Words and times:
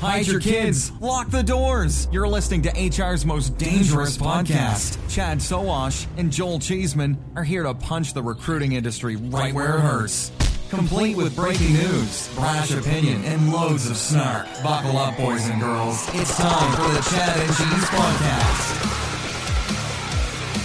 Hide 0.00 0.26
your 0.26 0.40
kids. 0.40 0.92
Lock 0.98 1.28
the 1.28 1.42
doors. 1.42 2.08
You're 2.10 2.26
listening 2.26 2.62
to 2.62 2.70
HR's 2.70 3.26
most 3.26 3.58
dangerous 3.58 4.16
podcast. 4.16 4.98
Chad 5.10 5.42
Soash 5.42 6.06
and 6.16 6.32
Joel 6.32 6.58
Cheeseman 6.58 7.18
are 7.36 7.44
here 7.44 7.64
to 7.64 7.74
punch 7.74 8.14
the 8.14 8.22
recruiting 8.22 8.72
industry 8.72 9.16
right 9.16 9.52
where 9.52 9.76
it 9.76 9.80
hurts. 9.80 10.32
Complete 10.70 11.18
with 11.18 11.36
breaking 11.36 11.74
news, 11.74 12.34
brash 12.34 12.70
opinion, 12.70 13.22
and 13.26 13.52
loads 13.52 13.90
of 13.90 13.96
snark. 13.98 14.46
Buckle 14.62 14.96
up, 14.96 15.18
boys 15.18 15.46
and 15.50 15.60
girls. 15.60 16.08
It's 16.14 16.34
time 16.34 16.72
for 16.76 16.88
the 16.94 17.02
Chad 17.02 17.38
and 17.38 17.54
Cheese 17.54 17.90
Podcast. 17.90 18.76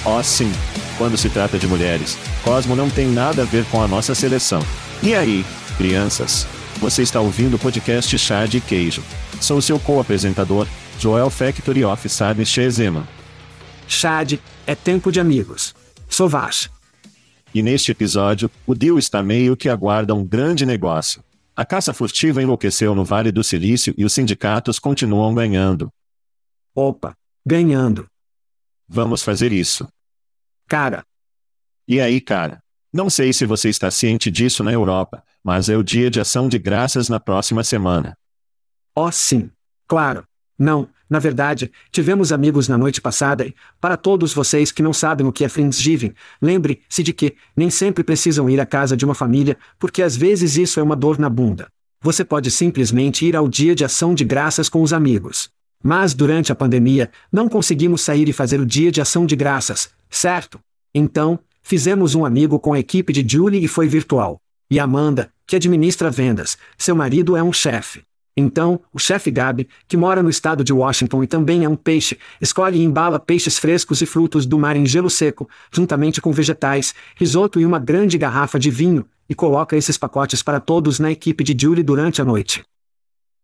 Oh, 0.06 0.22
sim. 0.22 0.52
Quando 0.97 1.17
se 1.17 1.30
trata 1.30 1.59
de 1.59 1.67
mulheres, 1.67 2.17
Cosmo 2.45 2.73
não 2.73 2.89
tem 2.89 3.08
nada 3.08 3.41
a 3.41 3.45
ver 3.45 3.66
com 3.66 3.81
a 3.81 3.88
nossa 3.88 4.16
seleção. 4.16 4.66
E 5.03 5.13
aí, 5.13 5.46
crianças? 5.75 6.47
Você 6.79 7.02
está 7.02 7.19
ouvindo 7.19 7.56
o 7.56 7.59
podcast 7.59 8.17
Chá 8.17 8.46
de 8.46 8.62
Queijo. 8.62 9.03
Sou 9.41 9.62
seu 9.62 9.79
co-apresentador, 9.79 10.68
Joel 11.00 11.29
Factory 11.29 11.84
of 11.84 12.07
Sadness 12.09 12.50
Shezema. 12.50 13.07
Chad, 13.88 14.40
é 14.66 14.73
tempo 14.75 15.12
de 15.12 15.19
amigos. 15.19 15.75
Sovash. 16.09 16.69
E 17.53 17.62
neste 17.62 17.91
episódio, 17.91 18.50
o 18.66 18.73
Dio 18.73 18.97
está 18.97 19.22
meio 19.22 19.56
que 19.56 19.69
aguarda 19.69 20.13
um 20.16 20.25
grande 20.25 20.66
negócio. 20.66 21.23
A 21.56 21.63
caça 21.63 21.94
furtiva 21.94 22.41
enlouqueceu 22.41 22.94
no 22.94 23.06
Vale 23.06 23.31
do 23.31 23.44
Silício 23.44 23.94
e 23.97 24.03
os 24.03 24.13
sindicatos 24.13 24.79
continuam 24.79 25.34
ganhando. 25.34 25.90
Opa, 26.73 27.16
ganhando. 27.46 28.07
Vamos 28.88 29.23
fazer 29.23 29.53
isso. 29.53 29.88
Cara. 30.67 31.06
E 31.88 32.02
aí, 32.02 32.19
cara? 32.19 32.62
Não 32.91 33.09
sei 33.09 33.31
se 33.31 33.46
você 33.46 33.69
está 33.69 33.90
ciente 33.91 34.31
disso 34.31 34.63
na 34.63 34.72
Europa, 34.72 35.23
mas 35.44 35.69
é 35.69 35.78
o 35.78 35.84
dia 35.84 36.09
de 36.09 36.19
ação 36.19 36.50
de 36.50 36.57
graças 36.57 37.07
na 37.07 37.19
próxima 37.19 37.63
semana. 37.63 38.17
Oh, 38.95 39.11
sim. 39.11 39.50
Claro. 39.88 40.23
Não, 40.57 40.88
na 41.09 41.19
verdade, 41.19 41.72
tivemos 41.91 42.31
amigos 42.31 42.67
na 42.67 42.78
noite 42.78 43.01
passada 43.01 43.45
e, 43.45 43.53
para 43.79 43.97
todos 43.97 44.33
vocês 44.33 44.72
que 44.72 44.81
não 44.81 44.94
sabem 44.94 45.28
o 45.28 45.31
que 45.31 45.44
é 45.44 45.50
Friendsgiving, 45.50 46.13
lembre-se 46.41 47.03
de 47.03 47.11
que 47.11 47.35
nem 47.55 47.69
sempre 47.69 48.03
precisam 48.03 48.50
ir 48.50 48.59
à 48.59 48.66
casa 48.66 48.95
de 48.95 49.03
uma 49.03 49.13
família, 49.13 49.57
porque 49.78 50.01
às 50.01 50.16
vezes 50.16 50.55
isso 50.57 50.79
é 50.79 50.84
uma 50.84 50.95
dor 50.95 51.19
na 51.19 51.29
bunda. 51.29 51.67
Você 52.01 52.23
pode 52.23 52.50
simplesmente 52.50 53.25
ir 53.25 53.35
ao 53.35 53.47
dia 53.47 53.75
de 53.75 53.84
ação 53.84 54.16
de 54.16 54.23
graças 54.23 54.69
com 54.69 54.81
os 54.81 54.94
amigos. 54.94 55.50
Mas 55.84 56.13
durante 56.13 56.51
a 56.51 56.55
pandemia, 56.55 57.11
não 57.31 57.50
conseguimos 57.50 58.01
sair 58.01 58.29
e 58.29 58.34
fazer 58.34 58.59
o 58.59 58.66
dia 58.66 58.91
de 58.91 59.01
ação 59.01 59.25
de 59.25 59.35
graças, 59.35 59.89
certo? 60.09 60.59
Então, 60.94 61.39
Fizemos 61.67 62.13
um 62.13 62.23
amigo 62.23 62.59
com 62.59 62.73
a 62.73 62.79
equipe 62.79 63.11
de 63.11 63.25
Julie 63.28 63.66
e 63.66 63.67
foi 63.67 63.88
virtual. 63.88 64.39
E 64.69 64.79
Amanda, 64.79 65.31
que 65.47 65.55
administra 65.55 66.11
vendas, 66.11 66.59
seu 66.78 66.95
marido 66.95 67.35
é 67.35 67.41
um 67.41 67.51
chefe. 67.51 68.03
Então, 68.38 68.81
o 68.94 69.00
chefe 69.00 69.31
Gabi, 69.31 69.69
que 69.88 69.96
mora 69.96 70.22
no 70.22 70.29
estado 70.29 70.62
de 70.62 70.73
Washington 70.73 71.23
e 71.23 71.28
também 71.28 71.63
é 71.63 71.69
um 71.69 71.75
peixe, 71.75 72.18
escolhe 72.41 72.79
e 72.79 72.84
embala 72.84 73.18
peixes 73.18 73.57
frescos 73.57 74.01
e 74.01 74.06
frutos 74.06 74.46
do 74.46 74.59
mar 74.59 74.75
em 74.75 74.85
gelo 74.85 75.09
seco, 75.09 75.50
juntamente 75.72 76.19
com 76.19 76.34
vegetais, 76.34 76.94
risoto 77.16 77.62
e 77.62 77.66
uma 77.66 77.79
grande 77.79 78.18
garrafa 78.18 78.59
de 78.59 78.69
vinho, 78.69 79.06
e 79.29 79.34
coloca 79.34 79.78
esses 79.78 79.97
pacotes 79.97 80.44
para 80.44 80.59
todos 80.59 81.00
na 81.00 81.12
equipe 81.12 81.46
de 81.46 81.56
Julie 81.57 81.84
durante 81.84 82.22
a 82.22 82.25
noite. 82.25 82.63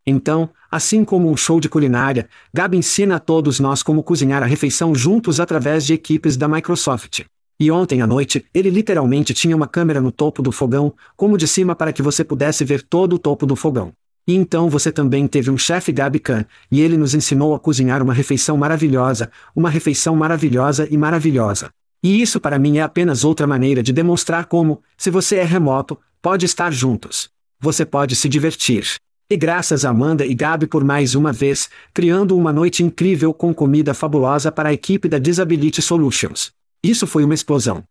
Então, 0.05 0.49
assim 0.69 1.05
como 1.05 1.31
um 1.31 1.37
show 1.37 1.61
de 1.61 1.69
culinária, 1.69 2.27
Gabi 2.53 2.75
ensina 2.75 3.15
a 3.15 3.19
todos 3.19 3.59
nós 3.59 3.81
como 3.81 4.03
cozinhar 4.03 4.43
a 4.43 4.47
refeição 4.47 4.93
juntos 4.93 5.39
através 5.39 5.85
de 5.85 5.93
equipes 5.93 6.35
da 6.35 6.49
Microsoft. 6.49 7.21
E 7.59 7.71
ontem 7.71 8.01
à 8.01 8.07
noite, 8.07 8.43
ele 8.53 8.69
literalmente 8.69 9.33
tinha 9.33 9.55
uma 9.55 9.67
câmera 9.67 10.01
no 10.01 10.11
topo 10.11 10.41
do 10.41 10.51
fogão, 10.51 10.93
como 11.15 11.37
de 11.37 11.47
cima 11.47 11.75
para 11.75 11.93
que 11.93 12.01
você 12.01 12.23
pudesse 12.23 12.65
ver 12.65 12.81
todo 12.81 13.13
o 13.13 13.19
topo 13.19 13.45
do 13.45 13.55
fogão. 13.55 13.93
E 14.27 14.35
então 14.35 14.69
você 14.69 14.91
também 14.91 15.27
teve 15.27 15.49
um 15.49 15.57
chefe 15.57 15.91
Gabi 15.91 16.19
Khan, 16.19 16.45
e 16.71 16.81
ele 16.81 16.97
nos 16.97 17.13
ensinou 17.13 17.55
a 17.55 17.59
cozinhar 17.59 18.01
uma 18.01 18.13
refeição 18.13 18.55
maravilhosa, 18.55 19.31
uma 19.55 19.69
refeição 19.69 20.15
maravilhosa 20.15 20.87
e 20.89 20.97
maravilhosa. 20.97 21.69
E 22.03 22.21
isso 22.21 22.39
para 22.39 22.57
mim 22.57 22.77
é 22.77 22.81
apenas 22.81 23.23
outra 23.23 23.45
maneira 23.45 23.83
de 23.83 23.93
demonstrar 23.93 24.45
como, 24.45 24.81
se 24.97 25.09
você 25.09 25.37
é 25.37 25.43
remoto, 25.43 25.97
pode 26.21 26.45
estar 26.45 26.71
juntos. 26.71 27.29
Você 27.59 27.85
pode 27.85 28.15
se 28.15 28.27
divertir. 28.27 28.95
E 29.29 29.37
graças 29.37 29.85
a 29.85 29.89
Amanda 29.89 30.25
e 30.25 30.33
Gabi 30.33 30.67
por 30.67 30.83
mais 30.83 31.15
uma 31.15 31.31
vez, 31.31 31.69
criando 31.93 32.35
uma 32.35 32.51
noite 32.51 32.83
incrível 32.83 33.33
com 33.33 33.53
comida 33.53 33.93
fabulosa 33.93 34.51
para 34.51 34.69
a 34.69 34.73
equipe 34.73 35.07
da 35.07 35.19
Disability 35.19 35.81
Solutions. 35.81 36.51
Isso 36.83 37.05
foi 37.05 37.23
uma 37.23 37.33
explosão. 37.33 37.83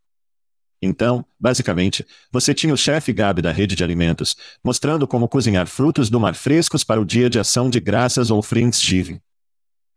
Então, 0.82 1.24
basicamente, 1.38 2.06
você 2.32 2.54
tinha 2.54 2.72
o 2.72 2.76
chefe 2.76 3.12
Gabi 3.12 3.42
da 3.42 3.52
rede 3.52 3.76
de 3.76 3.84
alimentos, 3.84 4.34
mostrando 4.64 5.06
como 5.06 5.28
cozinhar 5.28 5.66
frutos 5.66 6.08
do 6.08 6.18
mar 6.18 6.34
frescos 6.34 6.82
para 6.82 7.00
o 7.00 7.04
dia 7.04 7.28
de 7.28 7.38
ação 7.38 7.68
de 7.68 7.78
graças 7.80 8.30
ou 8.30 8.42
Friendsgiving. 8.42 9.20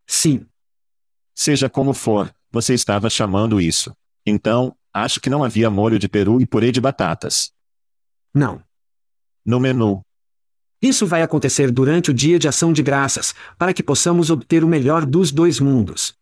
Sim. 0.06 0.46
Seja 1.34 1.70
como 1.70 1.94
for, 1.94 2.34
você 2.50 2.74
estava 2.74 3.08
chamando 3.08 3.60
isso. 3.60 3.96
Então, 4.26 4.76
acho 4.92 5.20
que 5.20 5.30
não 5.30 5.42
havia 5.42 5.70
molho 5.70 5.98
de 5.98 6.08
peru 6.08 6.40
e 6.40 6.46
purê 6.46 6.70
de 6.70 6.80
batatas. 6.80 7.50
Não. 8.32 8.62
No 9.44 9.58
menu. 9.58 10.02
Isso 10.82 11.06
vai 11.06 11.22
acontecer 11.22 11.70
durante 11.70 12.10
o 12.10 12.14
dia 12.14 12.38
de 12.38 12.46
ação 12.46 12.72
de 12.72 12.82
graças, 12.82 13.34
para 13.56 13.72
que 13.72 13.82
possamos 13.82 14.28
obter 14.28 14.62
o 14.62 14.68
melhor 14.68 15.06
dos 15.06 15.32
dois 15.32 15.58
mundos. 15.58 16.14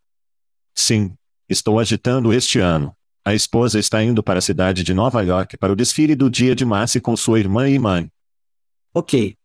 Sim, 0.73 1.13
Estou 1.49 1.77
agitando 1.77 2.33
este 2.33 2.59
ano. 2.59 2.95
A 3.25 3.33
esposa 3.33 3.79
está 3.79 4.03
indo 4.03 4.21
para 4.21 4.39
a 4.39 4.41
cidade 4.41 4.83
de 4.83 4.93
Nova 4.93 5.21
York 5.21 5.55
para 5.57 5.71
o 5.71 5.75
desfile 5.75 6.13
do 6.13 6.29
dia 6.29 6.53
de 6.53 6.65
Massey 6.65 6.99
com 6.99 7.15
sua 7.15 7.39
irmã 7.39 7.69
e 7.69 7.79
mãe. 7.79 8.11
Ok. 8.93 9.37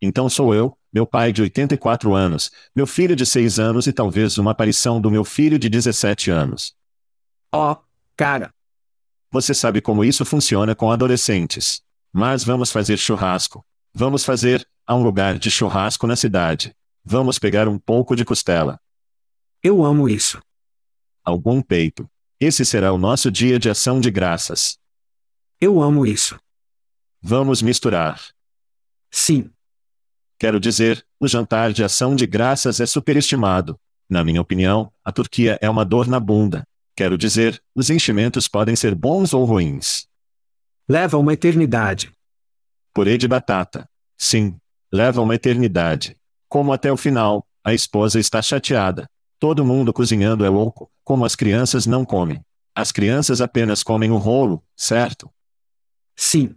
Então 0.00 0.28
sou 0.28 0.54
eu, 0.54 0.78
meu 0.92 1.04
pai 1.04 1.32
de 1.32 1.42
84 1.42 2.14
anos, 2.14 2.52
meu 2.74 2.86
filho 2.86 3.16
de 3.16 3.26
6 3.26 3.58
anos 3.58 3.86
e 3.88 3.92
talvez 3.92 4.38
uma 4.38 4.52
aparição 4.52 5.00
do 5.00 5.10
meu 5.10 5.24
filho 5.24 5.58
de 5.58 5.68
17 5.68 6.30
anos. 6.30 6.74
Oh, 7.52 7.76
cara. 8.16 8.54
Você 9.32 9.54
sabe 9.54 9.80
como 9.80 10.04
isso 10.04 10.24
funciona 10.24 10.74
com 10.74 10.90
adolescentes. 10.90 11.82
Mas 12.12 12.44
vamos 12.44 12.70
fazer 12.70 12.96
churrasco. 12.96 13.64
Vamos 13.92 14.24
fazer, 14.24 14.66
há 14.86 14.94
um 14.94 15.02
lugar 15.02 15.36
de 15.36 15.50
churrasco 15.50 16.06
na 16.06 16.14
cidade. 16.14 16.74
Vamos 17.04 17.40
pegar 17.40 17.66
um 17.66 17.78
pouco 17.78 18.14
de 18.14 18.24
costela. 18.24 18.80
Eu 19.62 19.84
amo 19.84 20.08
isso. 20.08 20.40
Algum 21.24 21.60
peito. 21.60 22.08
Esse 22.40 22.64
será 22.64 22.90
o 22.90 22.96
nosso 22.96 23.30
dia 23.30 23.58
de 23.58 23.68
ação 23.68 24.00
de 24.00 24.10
graças. 24.10 24.78
Eu 25.60 25.78
amo 25.78 26.06
isso. 26.06 26.40
Vamos 27.20 27.60
misturar. 27.60 28.18
Sim. 29.10 29.50
Quero 30.38 30.58
dizer, 30.58 31.06
o 31.20 31.28
jantar 31.28 31.70
de 31.70 31.84
ação 31.84 32.16
de 32.16 32.26
graças 32.26 32.80
é 32.80 32.86
superestimado. 32.86 33.78
Na 34.08 34.24
minha 34.24 34.40
opinião, 34.40 34.90
a 35.04 35.12
Turquia 35.12 35.58
é 35.60 35.68
uma 35.68 35.84
dor 35.84 36.08
na 36.08 36.18
bunda. 36.18 36.66
Quero 36.96 37.18
dizer, 37.18 37.62
os 37.74 37.90
enchimentos 37.90 38.48
podem 38.48 38.74
ser 38.74 38.94
bons 38.94 39.34
ou 39.34 39.44
ruins. 39.44 40.08
Leva 40.88 41.18
uma 41.18 41.34
eternidade. 41.34 42.10
Purê 42.94 43.18
de 43.18 43.28
batata. 43.28 43.86
Sim, 44.16 44.56
leva 44.90 45.20
uma 45.20 45.34
eternidade. 45.34 46.16
Como 46.48 46.72
até 46.72 46.90
o 46.90 46.96
final, 46.96 47.46
a 47.62 47.74
esposa 47.74 48.18
está 48.18 48.40
chateada. 48.40 49.06
Todo 49.40 49.64
mundo 49.64 49.90
cozinhando 49.90 50.44
é 50.44 50.50
louco, 50.50 50.90
como 51.02 51.24
as 51.24 51.34
crianças 51.34 51.86
não 51.86 52.04
comem. 52.04 52.44
As 52.74 52.92
crianças 52.92 53.40
apenas 53.40 53.82
comem 53.82 54.10
o 54.10 54.18
rolo, 54.18 54.62
certo? 54.76 55.30
Sim. 56.14 56.54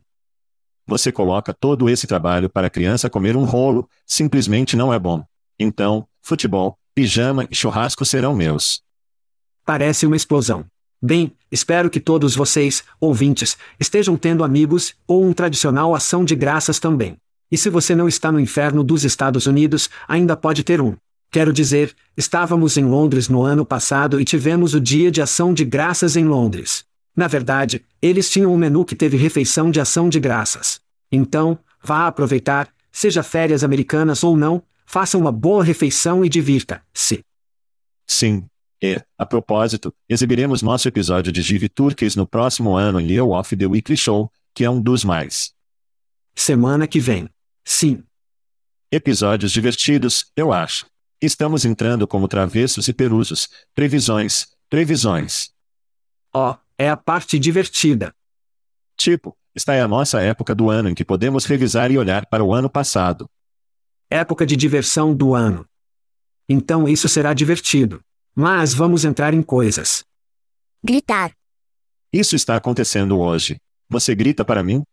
Você 0.85 1.09
coloca 1.09 1.53
todo 1.53 1.89
esse 1.89 2.05
trabalho 2.05 2.49
para 2.49 2.67
a 2.67 2.69
criança 2.69 3.09
comer 3.09 3.37
um 3.37 3.45
rolo, 3.45 3.89
simplesmente 4.05 4.75
não 4.75 4.93
é 4.93 4.99
bom. 4.99 5.23
Então, 5.57 6.05
futebol, 6.21 6.77
pijama 6.93 7.47
e 7.49 7.55
churrasco 7.55 8.03
serão 8.03 8.35
meus. 8.35 8.83
Parece 9.65 10.05
uma 10.05 10.17
explosão. 10.17 10.65
Bem, 11.01 11.33
espero 11.49 11.89
que 11.89 12.01
todos 12.01 12.35
vocês, 12.35 12.83
ouvintes, 12.99 13.57
estejam 13.79 14.17
tendo 14.17 14.43
amigos, 14.43 14.93
ou 15.07 15.23
um 15.23 15.31
tradicional 15.31 15.95
ação 15.95 16.25
de 16.25 16.35
graças 16.35 16.79
também. 16.79 17.15
E 17.49 17.57
se 17.57 17.69
você 17.69 17.95
não 17.95 18.09
está 18.09 18.29
no 18.29 18.41
inferno 18.41 18.83
dos 18.83 19.05
Estados 19.05 19.47
Unidos, 19.47 19.89
ainda 20.05 20.35
pode 20.35 20.65
ter 20.65 20.81
um. 20.81 20.97
Quero 21.33 21.51
dizer, 21.51 21.95
estávamos 22.15 22.77
em 22.77 22.85
Londres 22.85 23.27
no 23.27 23.41
ano 23.41 23.65
passado 23.65 24.21
e 24.21 24.23
tivemos 24.23 24.75
o 24.75 24.79
Dia 24.79 25.09
de 25.09 25.19
Ação 25.19 25.51
de 25.51 25.65
Graças 25.65 26.15
em 26.15 26.25
Londres. 26.25 26.85
Na 27.15 27.27
verdade, 27.27 27.83
eles 27.99 28.29
tinham 28.29 28.53
um 28.53 28.55
menu 28.57 28.85
que 28.85 28.95
teve 28.95 29.17
refeição 29.17 29.71
de 29.71 29.81
ação 29.81 30.09
de 30.09 30.19
graças. 30.19 30.79
Então, 31.11 31.57
vá 31.83 32.05
aproveitar, 32.05 32.71
seja 32.91 33.23
férias 33.23 33.63
americanas 33.63 34.23
ou 34.23 34.37
não, 34.37 34.61
faça 34.85 35.17
uma 35.17 35.31
boa 35.31 35.63
refeição 35.63 36.23
e 36.23 36.29
divirta-se. 36.29 37.25
Sim. 38.05 38.45
E, 38.79 39.01
a 39.17 39.25
propósito, 39.25 39.91
exibiremos 40.07 40.61
nosso 40.61 40.87
episódio 40.87 41.31
de 41.31 41.41
Give 41.41 41.67
Turkeys 41.67 42.15
no 42.15 42.27
próximo 42.27 42.75
ano 42.75 42.99
em 42.99 43.07
Leo 43.07 43.31
of 43.31 43.57
the 43.57 43.65
Weekly 43.65 43.97
Show, 43.97 44.31
que 44.53 44.63
é 44.63 44.69
um 44.69 44.79
dos 44.79 45.03
mais. 45.03 45.51
Semana 46.35 46.85
que 46.85 46.99
vem. 46.99 47.27
Sim. 47.65 48.03
Episódios 48.91 49.51
divertidos, 49.51 50.25
eu 50.37 50.53
acho. 50.53 50.92
Estamos 51.25 51.63
entrando 51.63 52.05
como 52.05 52.27
travessos 52.27 52.89
e 52.89 52.93
perusos. 52.93 53.47
Previsões, 53.73 54.47
previsões. 54.69 55.53
Ó, 56.33 56.51
oh, 56.51 56.57
é 56.77 56.89
a 56.89 56.97
parte 56.97 57.39
divertida. 57.39 58.13
Tipo, 58.97 59.33
está 59.55 59.73
é 59.73 59.79
a 59.79 59.87
nossa 59.87 60.19
época 60.19 60.53
do 60.53 60.69
ano 60.69 60.89
em 60.89 60.93
que 60.93 61.05
podemos 61.05 61.45
revisar 61.45 61.89
e 61.91 61.97
olhar 61.97 62.25
para 62.25 62.43
o 62.43 62.53
ano 62.53 62.69
passado. 62.69 63.29
Época 64.09 64.45
de 64.45 64.57
diversão 64.57 65.15
do 65.15 65.33
ano. 65.33 65.65
Então 66.49 66.89
isso 66.89 67.07
será 67.07 67.33
divertido. 67.33 68.01
Mas 68.35 68.73
vamos 68.73 69.05
entrar 69.05 69.33
em 69.33 69.41
coisas. 69.41 70.03
Gritar. 70.83 71.31
Isso 72.11 72.35
está 72.35 72.57
acontecendo 72.57 73.17
hoje. 73.17 73.61
Você 73.87 74.13
grita 74.13 74.43
para 74.43 74.61
mim? 74.61 74.83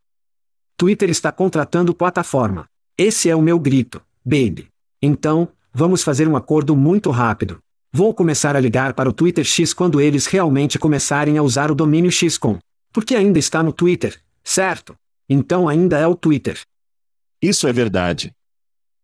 Twitter 0.76 1.10
está 1.10 1.32
contratando 1.32 1.92
plataforma. 1.92 2.68
Esse 2.96 3.28
é 3.28 3.34
o 3.34 3.42
meu 3.42 3.58
grito, 3.58 4.00
baby. 4.24 4.68
Então, 5.02 5.52
vamos 5.72 6.02
fazer 6.02 6.28
um 6.28 6.36
acordo 6.36 6.76
muito 6.76 7.10
rápido. 7.10 7.58
Vou 7.92 8.14
começar 8.14 8.54
a 8.54 8.60
ligar 8.60 8.94
para 8.94 9.08
o 9.08 9.12
Twitter 9.12 9.44
X 9.44 9.74
quando 9.74 10.00
eles 10.00 10.26
realmente 10.26 10.78
começarem 10.78 11.36
a 11.38 11.42
usar 11.42 11.70
o 11.70 11.74
domínio 11.74 12.10
XCOM. 12.10 12.58
Porque 12.92 13.14
ainda 13.14 13.38
está 13.38 13.62
no 13.62 13.72
Twitter, 13.72 14.20
certo? 14.44 14.94
Então 15.28 15.68
ainda 15.68 15.98
é 15.98 16.06
o 16.06 16.14
Twitter. 16.14 16.60
Isso 17.42 17.66
é 17.66 17.72
verdade. 17.72 18.32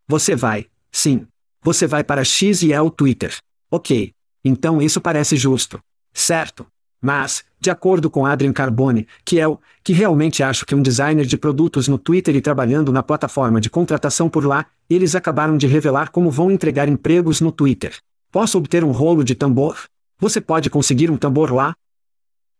Você 0.06 0.36
vai, 0.36 0.66
sim. 0.92 1.26
Você 1.62 1.86
vai 1.86 2.04
para 2.04 2.24
X 2.24 2.62
e 2.62 2.72
é 2.72 2.80
o 2.80 2.90
Twitter. 2.90 3.36
Ok. 3.70 4.12
Então 4.44 4.80
isso 4.80 5.00
parece 5.00 5.36
justo. 5.36 5.80
Certo. 6.12 6.66
Mas, 7.00 7.44
de 7.60 7.70
acordo 7.70 8.10
com 8.10 8.26
Adrian 8.26 8.52
Carbone, 8.52 9.06
que 9.24 9.38
é 9.38 9.46
o 9.46 9.58
que 9.82 9.92
realmente 9.92 10.42
acho 10.42 10.66
que 10.66 10.74
um 10.74 10.82
designer 10.82 11.26
de 11.26 11.36
produtos 11.36 11.88
no 11.88 11.98
Twitter 11.98 12.34
e 12.34 12.40
trabalhando 12.40 12.90
na 12.90 13.02
plataforma 13.02 13.60
de 13.60 13.70
contratação 13.70 14.28
por 14.28 14.44
lá, 14.44 14.66
eles 14.88 15.14
acabaram 15.14 15.56
de 15.56 15.66
revelar 15.66 16.10
como 16.10 16.30
vão 16.30 16.50
entregar 16.50 16.88
empregos 16.88 17.40
no 17.40 17.52
Twitter. 17.52 17.96
Posso 18.32 18.58
obter 18.58 18.82
um 18.82 18.90
rolo 18.90 19.22
de 19.22 19.34
tambor? 19.34 19.78
Você 20.18 20.40
pode 20.40 20.70
conseguir 20.70 21.10
um 21.10 21.16
tambor 21.16 21.52
lá? 21.52 21.74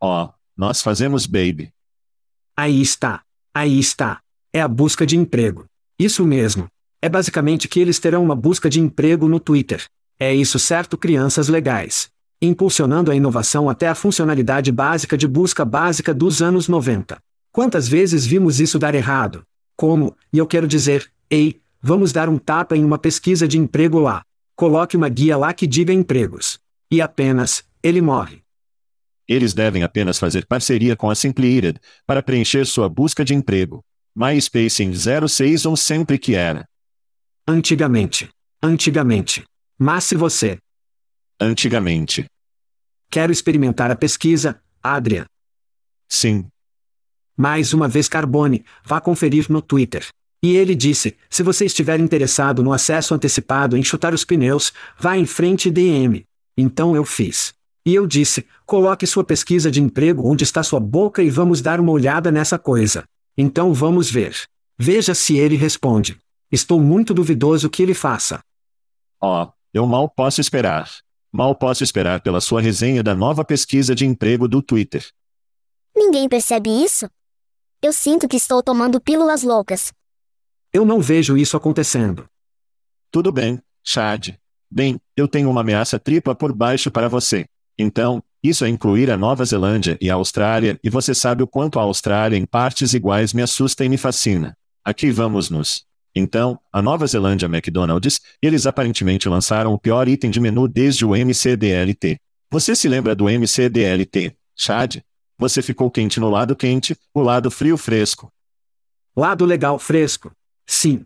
Ó, 0.00 0.24
oh, 0.26 0.32
nós 0.56 0.82
fazemos 0.82 1.26
baby. 1.26 1.72
Aí 2.56 2.80
está. 2.80 3.22
Aí 3.54 3.78
está. 3.78 4.20
É 4.52 4.60
a 4.60 4.68
busca 4.68 5.06
de 5.06 5.16
emprego. 5.16 5.64
Isso 5.98 6.24
mesmo. 6.24 6.68
É 7.02 7.08
basicamente 7.08 7.68
que 7.68 7.80
eles 7.80 7.98
terão 7.98 8.22
uma 8.22 8.36
busca 8.36 8.68
de 8.68 8.80
emprego 8.80 9.28
no 9.28 9.40
Twitter. 9.40 9.84
É 10.18 10.34
isso 10.34 10.58
certo, 10.58 10.96
crianças 10.96 11.48
legais 11.48 12.10
impulsionando 12.40 13.10
a 13.10 13.16
inovação 13.16 13.68
até 13.68 13.88
a 13.88 13.94
funcionalidade 13.94 14.70
básica 14.70 15.16
de 15.16 15.26
busca 15.26 15.64
básica 15.64 16.12
dos 16.12 16.42
anos 16.42 16.68
90. 16.68 17.18
Quantas 17.52 17.88
vezes 17.88 18.26
vimos 18.26 18.60
isso 18.60 18.78
dar 18.78 18.94
errado? 18.94 19.42
Como, 19.76 20.16
e 20.32 20.38
eu 20.38 20.46
quero 20.46 20.68
dizer, 20.68 21.10
ei, 21.30 21.60
vamos 21.80 22.12
dar 22.12 22.28
um 22.28 22.38
tapa 22.38 22.76
em 22.76 22.84
uma 22.84 22.98
pesquisa 22.98 23.48
de 23.48 23.58
emprego 23.58 23.98
lá. 23.98 24.22
Coloque 24.54 24.96
uma 24.96 25.08
guia 25.08 25.36
lá 25.36 25.52
que 25.52 25.66
diga 25.66 25.92
empregos. 25.92 26.58
E 26.90 27.00
apenas, 27.00 27.64
ele 27.82 28.00
morre. 28.00 28.42
Eles 29.28 29.52
devem 29.52 29.82
apenas 29.82 30.18
fazer 30.18 30.46
parceria 30.46 30.94
com 30.94 31.10
a 31.10 31.14
Simpleated 31.14 31.80
para 32.06 32.22
preencher 32.22 32.64
sua 32.64 32.88
busca 32.88 33.24
de 33.24 33.34
emprego. 33.34 33.82
MySpace 34.14 34.82
em 34.82 34.92
06 34.94 35.66
ou 35.66 35.76
sempre 35.76 36.18
que 36.18 36.34
era. 36.34 36.66
Antigamente. 37.46 38.28
Antigamente. 38.62 39.44
Mas 39.78 40.04
se 40.04 40.14
você, 40.14 40.58
Antigamente. 41.40 42.24
Quero 43.10 43.30
experimentar 43.30 43.90
a 43.90 43.96
pesquisa, 43.96 44.60
Adrian. 44.82 45.26
Sim. 46.08 46.46
Mais 47.36 47.74
uma 47.74 47.86
vez 47.86 48.08
Carbone, 48.08 48.64
vá 48.82 49.00
conferir 49.00 49.46
no 49.50 49.60
Twitter. 49.60 50.06
E 50.42 50.56
ele 50.56 50.74
disse: 50.74 51.16
se 51.28 51.42
você 51.42 51.66
estiver 51.66 52.00
interessado 52.00 52.62
no 52.62 52.72
acesso 52.72 53.14
antecipado 53.14 53.76
em 53.76 53.82
chutar 53.82 54.14
os 54.14 54.24
pneus, 54.24 54.72
vá 54.98 55.16
em 55.16 55.26
frente 55.26 55.70
DM. 55.70 56.24
Então 56.56 56.96
eu 56.96 57.04
fiz. 57.04 57.52
E 57.84 57.94
eu 57.94 58.06
disse: 58.06 58.46
coloque 58.64 59.06
sua 59.06 59.24
pesquisa 59.24 59.70
de 59.70 59.82
emprego 59.82 60.26
onde 60.26 60.44
está 60.44 60.62
sua 60.62 60.80
boca 60.80 61.22
e 61.22 61.28
vamos 61.28 61.60
dar 61.60 61.80
uma 61.80 61.92
olhada 61.92 62.32
nessa 62.32 62.58
coisa. 62.58 63.04
Então 63.36 63.74
vamos 63.74 64.10
ver. 64.10 64.34
Veja 64.78 65.14
se 65.14 65.36
ele 65.36 65.56
responde. 65.56 66.18
Estou 66.50 66.80
muito 66.80 67.12
duvidoso 67.12 67.68
que 67.68 67.82
ele 67.82 67.94
faça. 67.94 68.40
Ó, 69.20 69.44
oh, 69.44 69.52
eu 69.74 69.86
mal 69.86 70.08
posso 70.08 70.40
esperar. 70.40 70.88
Mal 71.32 71.54
posso 71.54 71.84
esperar 71.84 72.20
pela 72.20 72.40
sua 72.40 72.60
resenha 72.60 73.02
da 73.02 73.14
nova 73.14 73.44
pesquisa 73.44 73.94
de 73.94 74.06
emprego 74.06 74.48
do 74.48 74.62
Twitter. 74.62 75.06
Ninguém 75.94 76.28
percebe 76.28 76.70
isso? 76.70 77.08
Eu 77.82 77.92
sinto 77.92 78.28
que 78.28 78.36
estou 78.36 78.62
tomando 78.62 79.00
pílulas 79.00 79.42
loucas. 79.42 79.92
Eu 80.72 80.84
não 80.84 81.00
vejo 81.00 81.36
isso 81.36 81.56
acontecendo. 81.56 82.28
Tudo 83.10 83.32
bem, 83.32 83.62
Chad. 83.82 84.34
Bem, 84.70 85.00
eu 85.16 85.28
tenho 85.28 85.50
uma 85.50 85.60
ameaça 85.60 85.98
tripla 85.98 86.34
por 86.34 86.52
baixo 86.52 86.90
para 86.90 87.08
você. 87.08 87.46
Então, 87.78 88.22
isso 88.42 88.64
é 88.64 88.68
incluir 88.68 89.10
a 89.10 89.16
Nova 89.16 89.44
Zelândia 89.44 89.98
e 90.00 90.10
a 90.10 90.14
Austrália, 90.14 90.78
e 90.82 90.90
você 90.90 91.14
sabe 91.14 91.42
o 91.42 91.46
quanto 91.46 91.78
a 91.78 91.82
Austrália 91.82 92.36
em 92.36 92.46
partes 92.46 92.94
iguais 92.94 93.32
me 93.32 93.42
assusta 93.42 93.84
e 93.84 93.88
me 93.88 93.96
fascina. 93.96 94.56
Aqui 94.84 95.10
vamos 95.10 95.50
nos. 95.50 95.84
Então, 96.18 96.58
a 96.72 96.80
Nova 96.80 97.06
Zelândia 97.06 97.44
McDonald's, 97.44 98.22
eles 98.40 98.66
aparentemente 98.66 99.28
lançaram 99.28 99.74
o 99.74 99.78
pior 99.78 100.08
item 100.08 100.30
de 100.30 100.40
menu 100.40 100.66
desde 100.66 101.04
o 101.04 101.14
MCDLT. 101.14 102.18
Você 102.50 102.74
se 102.74 102.88
lembra 102.88 103.14
do 103.14 103.28
MCDLT, 103.28 104.34
Chad? 104.56 104.96
Você 105.38 105.60
ficou 105.60 105.90
quente 105.90 106.18
no 106.18 106.30
lado 106.30 106.56
quente, 106.56 106.96
o 107.12 107.20
lado 107.20 107.50
frio 107.50 107.76
fresco. 107.76 108.32
Lado 109.14 109.44
legal 109.44 109.78
fresco. 109.78 110.32
Sim. 110.66 111.04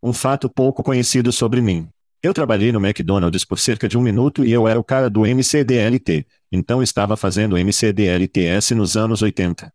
Um 0.00 0.12
fato 0.12 0.48
pouco 0.48 0.84
conhecido 0.84 1.32
sobre 1.32 1.60
mim. 1.60 1.88
Eu 2.22 2.32
trabalhei 2.32 2.70
no 2.70 2.78
McDonald's 2.78 3.44
por 3.44 3.58
cerca 3.58 3.88
de 3.88 3.98
um 3.98 4.00
minuto 4.00 4.44
e 4.44 4.52
eu 4.52 4.68
era 4.68 4.78
o 4.78 4.84
cara 4.84 5.10
do 5.10 5.22
MCDLT, 5.26 6.24
então 6.52 6.80
estava 6.80 7.16
fazendo 7.16 7.58
MCDLTS 7.58 8.76
nos 8.76 8.96
anos 8.96 9.22
80. 9.22 9.72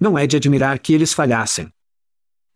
Não 0.00 0.18
é 0.18 0.26
de 0.26 0.36
admirar 0.36 0.80
que 0.80 0.92
eles 0.92 1.12
falhassem. 1.12 1.72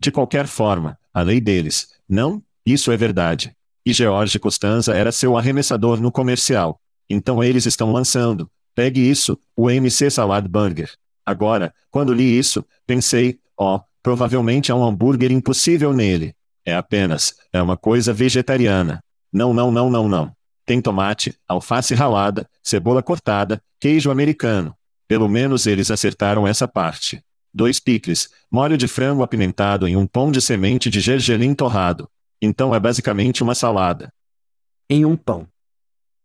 De 0.02 0.10
qualquer 0.10 0.48
forma, 0.48 0.98
a 1.14 1.22
lei 1.22 1.40
deles. 1.40 1.90
Não, 2.08 2.42
isso 2.66 2.90
é 2.90 2.96
verdade. 2.96 3.54
E 3.86 3.92
George 3.92 4.36
Costanza 4.36 4.92
era 4.96 5.12
seu 5.12 5.36
arremessador 5.38 6.00
no 6.00 6.10
comercial. 6.10 6.80
Então 7.08 7.40
eles 7.40 7.66
estão 7.66 7.92
lançando. 7.92 8.50
Pegue 8.74 9.00
isso, 9.00 9.38
o 9.56 9.70
MC 9.70 10.10
Salad 10.10 10.48
Burger. 10.48 10.90
Agora, 11.24 11.72
quando 11.88 12.12
li 12.12 12.36
isso, 12.36 12.64
pensei, 12.84 13.38
ó, 13.56 13.76
oh, 13.76 13.80
provavelmente 14.02 14.72
há 14.72 14.74
um 14.74 14.84
hambúrguer 14.84 15.30
impossível 15.30 15.92
nele. 15.92 16.34
É 16.66 16.74
apenas, 16.74 17.36
é 17.52 17.62
uma 17.62 17.76
coisa 17.76 18.12
vegetariana. 18.12 19.04
Não, 19.32 19.54
não, 19.54 19.70
não, 19.70 19.88
não, 19.88 20.08
não. 20.08 20.32
Tem 20.66 20.82
tomate, 20.82 21.32
alface 21.46 21.94
ralada, 21.94 22.50
cebola 22.60 23.04
cortada, 23.04 23.62
queijo 23.78 24.10
americano. 24.10 24.74
Pelo 25.06 25.28
menos 25.28 25.64
eles 25.64 25.92
acertaram 25.92 26.44
essa 26.44 26.66
parte. 26.66 27.22
Dois 27.54 27.78
picles, 27.78 28.30
molho 28.50 28.78
de 28.78 28.88
frango 28.88 29.22
apimentado 29.22 29.86
em 29.86 29.96
um 29.96 30.06
pão 30.06 30.30
de 30.30 30.40
semente 30.40 30.88
de 30.88 31.00
gergelim 31.00 31.54
torrado. 31.54 32.08
Então 32.40 32.74
é 32.74 32.80
basicamente 32.80 33.42
uma 33.42 33.54
salada. 33.54 34.12
Em 34.88 35.04
um 35.04 35.16
pão. 35.16 35.46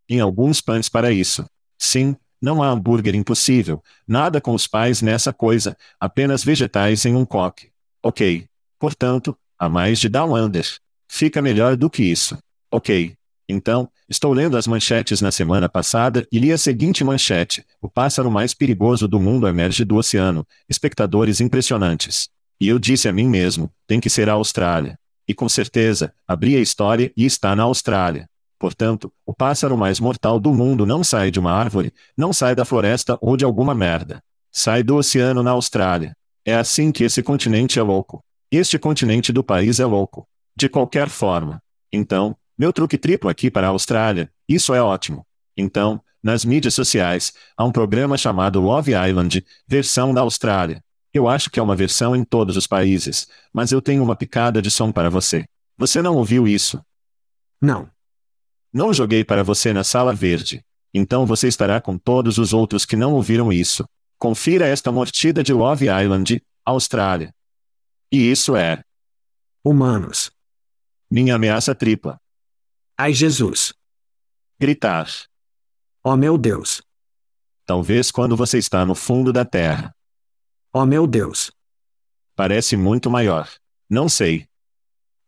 Em 0.09 0.19
alguns 0.19 0.61
pães 0.61 0.87
para 0.87 1.11
isso. 1.11 1.45
Sim, 1.77 2.15
não 2.41 2.63
há 2.63 2.69
hambúrguer 2.69 3.15
impossível, 3.15 3.83
nada 4.07 4.39
com 4.39 4.53
os 4.53 4.67
pais 4.67 5.01
nessa 5.01 5.33
coisa, 5.33 5.75
apenas 5.99 6.43
vegetais 6.43 7.05
em 7.05 7.15
um 7.15 7.25
coque. 7.25 7.71
Ok. 8.01 8.47
Portanto, 8.79 9.37
há 9.57 9.67
mais 9.67 9.99
de 9.99 10.07
Down 10.07 10.35
Under. 10.35 10.65
Fica 11.09 11.41
melhor 11.41 11.75
do 11.75 11.89
que 11.89 12.03
isso. 12.03 12.37
Ok. 12.71 13.15
Então, 13.49 13.89
estou 14.09 14.33
lendo 14.33 14.57
as 14.57 14.67
manchetes 14.67 15.21
na 15.21 15.31
semana 15.31 15.69
passada 15.69 16.27
e 16.31 16.37
li 16.37 16.51
a 16.51 16.57
seguinte 16.57 17.03
manchete: 17.03 17.65
O 17.81 17.89
pássaro 17.89 18.29
mais 18.29 18.53
perigoso 18.53 19.07
do 19.07 19.19
mundo 19.19 19.47
emerge 19.47 19.85
do 19.85 19.95
oceano. 19.95 20.45
Espectadores 20.67 21.39
impressionantes. 21.39 22.27
E 22.59 22.67
eu 22.67 22.77
disse 22.77 23.07
a 23.07 23.13
mim 23.13 23.27
mesmo: 23.27 23.71
tem 23.85 23.99
que 23.99 24.09
ser 24.09 24.29
a 24.29 24.33
Austrália. 24.33 24.99
E 25.27 25.33
com 25.33 25.47
certeza, 25.47 26.13
abri 26.27 26.55
a 26.55 26.59
história 26.59 27.11
e 27.15 27.25
está 27.25 27.55
na 27.55 27.63
Austrália. 27.63 28.27
Portanto, 28.59 29.13
o 29.25 29.33
pássaro 29.33 29.77
mais 29.77 29.99
mortal 29.99 30.39
do 30.39 30.53
mundo 30.53 30.85
não 30.85 31.03
sai 31.03 31.29
de 31.29 31.39
uma 31.39 31.51
árvore, 31.51 31.93
não 32.17 32.33
sai 32.33 32.55
da 32.55 32.65
floresta 32.65 33.17
ou 33.21 33.37
de 33.37 33.45
alguma 33.45 33.75
merda. 33.75 34.21
Sai 34.51 34.83
do 34.83 34.95
oceano 34.95 35.43
na 35.43 35.51
Austrália. 35.51 36.15
É 36.43 36.55
assim 36.55 36.91
que 36.91 37.03
esse 37.03 37.21
continente 37.21 37.77
é 37.77 37.83
louco. 37.83 38.23
Este 38.49 38.79
continente 38.79 39.31
do 39.31 39.43
país 39.43 39.79
é 39.79 39.85
louco. 39.85 40.27
De 40.55 40.67
qualquer 40.67 41.09
forma. 41.09 41.61
Então, 41.91 42.35
meu 42.57 42.73
truque 42.73 42.97
triplo 42.97 43.29
aqui 43.29 43.51
para 43.51 43.67
a 43.67 43.69
Austrália, 43.69 44.31
isso 44.47 44.73
é 44.73 44.81
ótimo. 44.81 45.25
Então, 45.55 46.01
nas 46.23 46.43
mídias 46.43 46.73
sociais, 46.73 47.31
há 47.55 47.63
um 47.63 47.71
programa 47.71 48.17
chamado 48.17 48.59
Love 48.59 48.93
Island, 48.93 49.45
versão 49.67 50.13
da 50.13 50.21
Austrália. 50.21 50.83
Eu 51.13 51.27
acho 51.27 51.49
que 51.49 51.59
é 51.59 51.63
uma 51.63 51.75
versão 51.75 52.15
em 52.15 52.23
todos 52.23 52.57
os 52.57 52.67
países, 52.67 53.27
mas 53.53 53.71
eu 53.71 53.81
tenho 53.81 54.03
uma 54.03 54.15
picada 54.15 54.61
de 54.61 54.69
som 54.69 54.91
para 54.91 55.09
você. 55.09 55.45
Você 55.77 56.01
não 56.01 56.15
ouviu 56.15 56.47
isso? 56.47 56.81
Não. 57.61 57.89
Não 58.73 58.93
joguei 58.93 59.23
para 59.23 59.43
você 59.43 59.71
na 59.71 59.83
sala 59.83 60.13
verde. 60.13 60.63
Então 60.93 61.25
você 61.25 61.47
estará 61.47 61.79
com 61.79 61.97
todos 61.97 62.37
os 62.37 62.53
outros 62.53 62.85
que 62.85 62.95
não 62.95 63.13
ouviram 63.13 63.53
isso. 63.53 63.87
Confira 64.17 64.65
esta 64.65 64.91
mordida 64.91 65.43
de 65.43 65.53
Love 65.53 65.85
Island, 65.85 66.41
Austrália. 66.65 67.33
E 68.11 68.31
isso 68.31 68.55
é. 68.55 68.83
Humanos. 69.63 70.31
Minha 71.09 71.35
ameaça 71.35 71.75
tripla. 71.75 72.19
Ai 72.99 73.13
Jesus. 73.13 73.75
Gritar. 74.59 75.07
Oh 76.03 76.17
meu 76.17 76.35
Deus. 76.35 76.81
Talvez 77.63 78.09
quando 78.09 78.35
você 78.35 78.57
está 78.57 78.83
no 78.87 78.95
fundo 78.95 79.31
da 79.31 79.45
terra. 79.45 79.95
Oh 80.73 80.83
meu 80.83 81.05
Deus. 81.05 81.51
Parece 82.35 82.75
muito 82.75 83.07
maior. 83.07 83.47
Não 83.87 84.09
sei. 84.09 84.47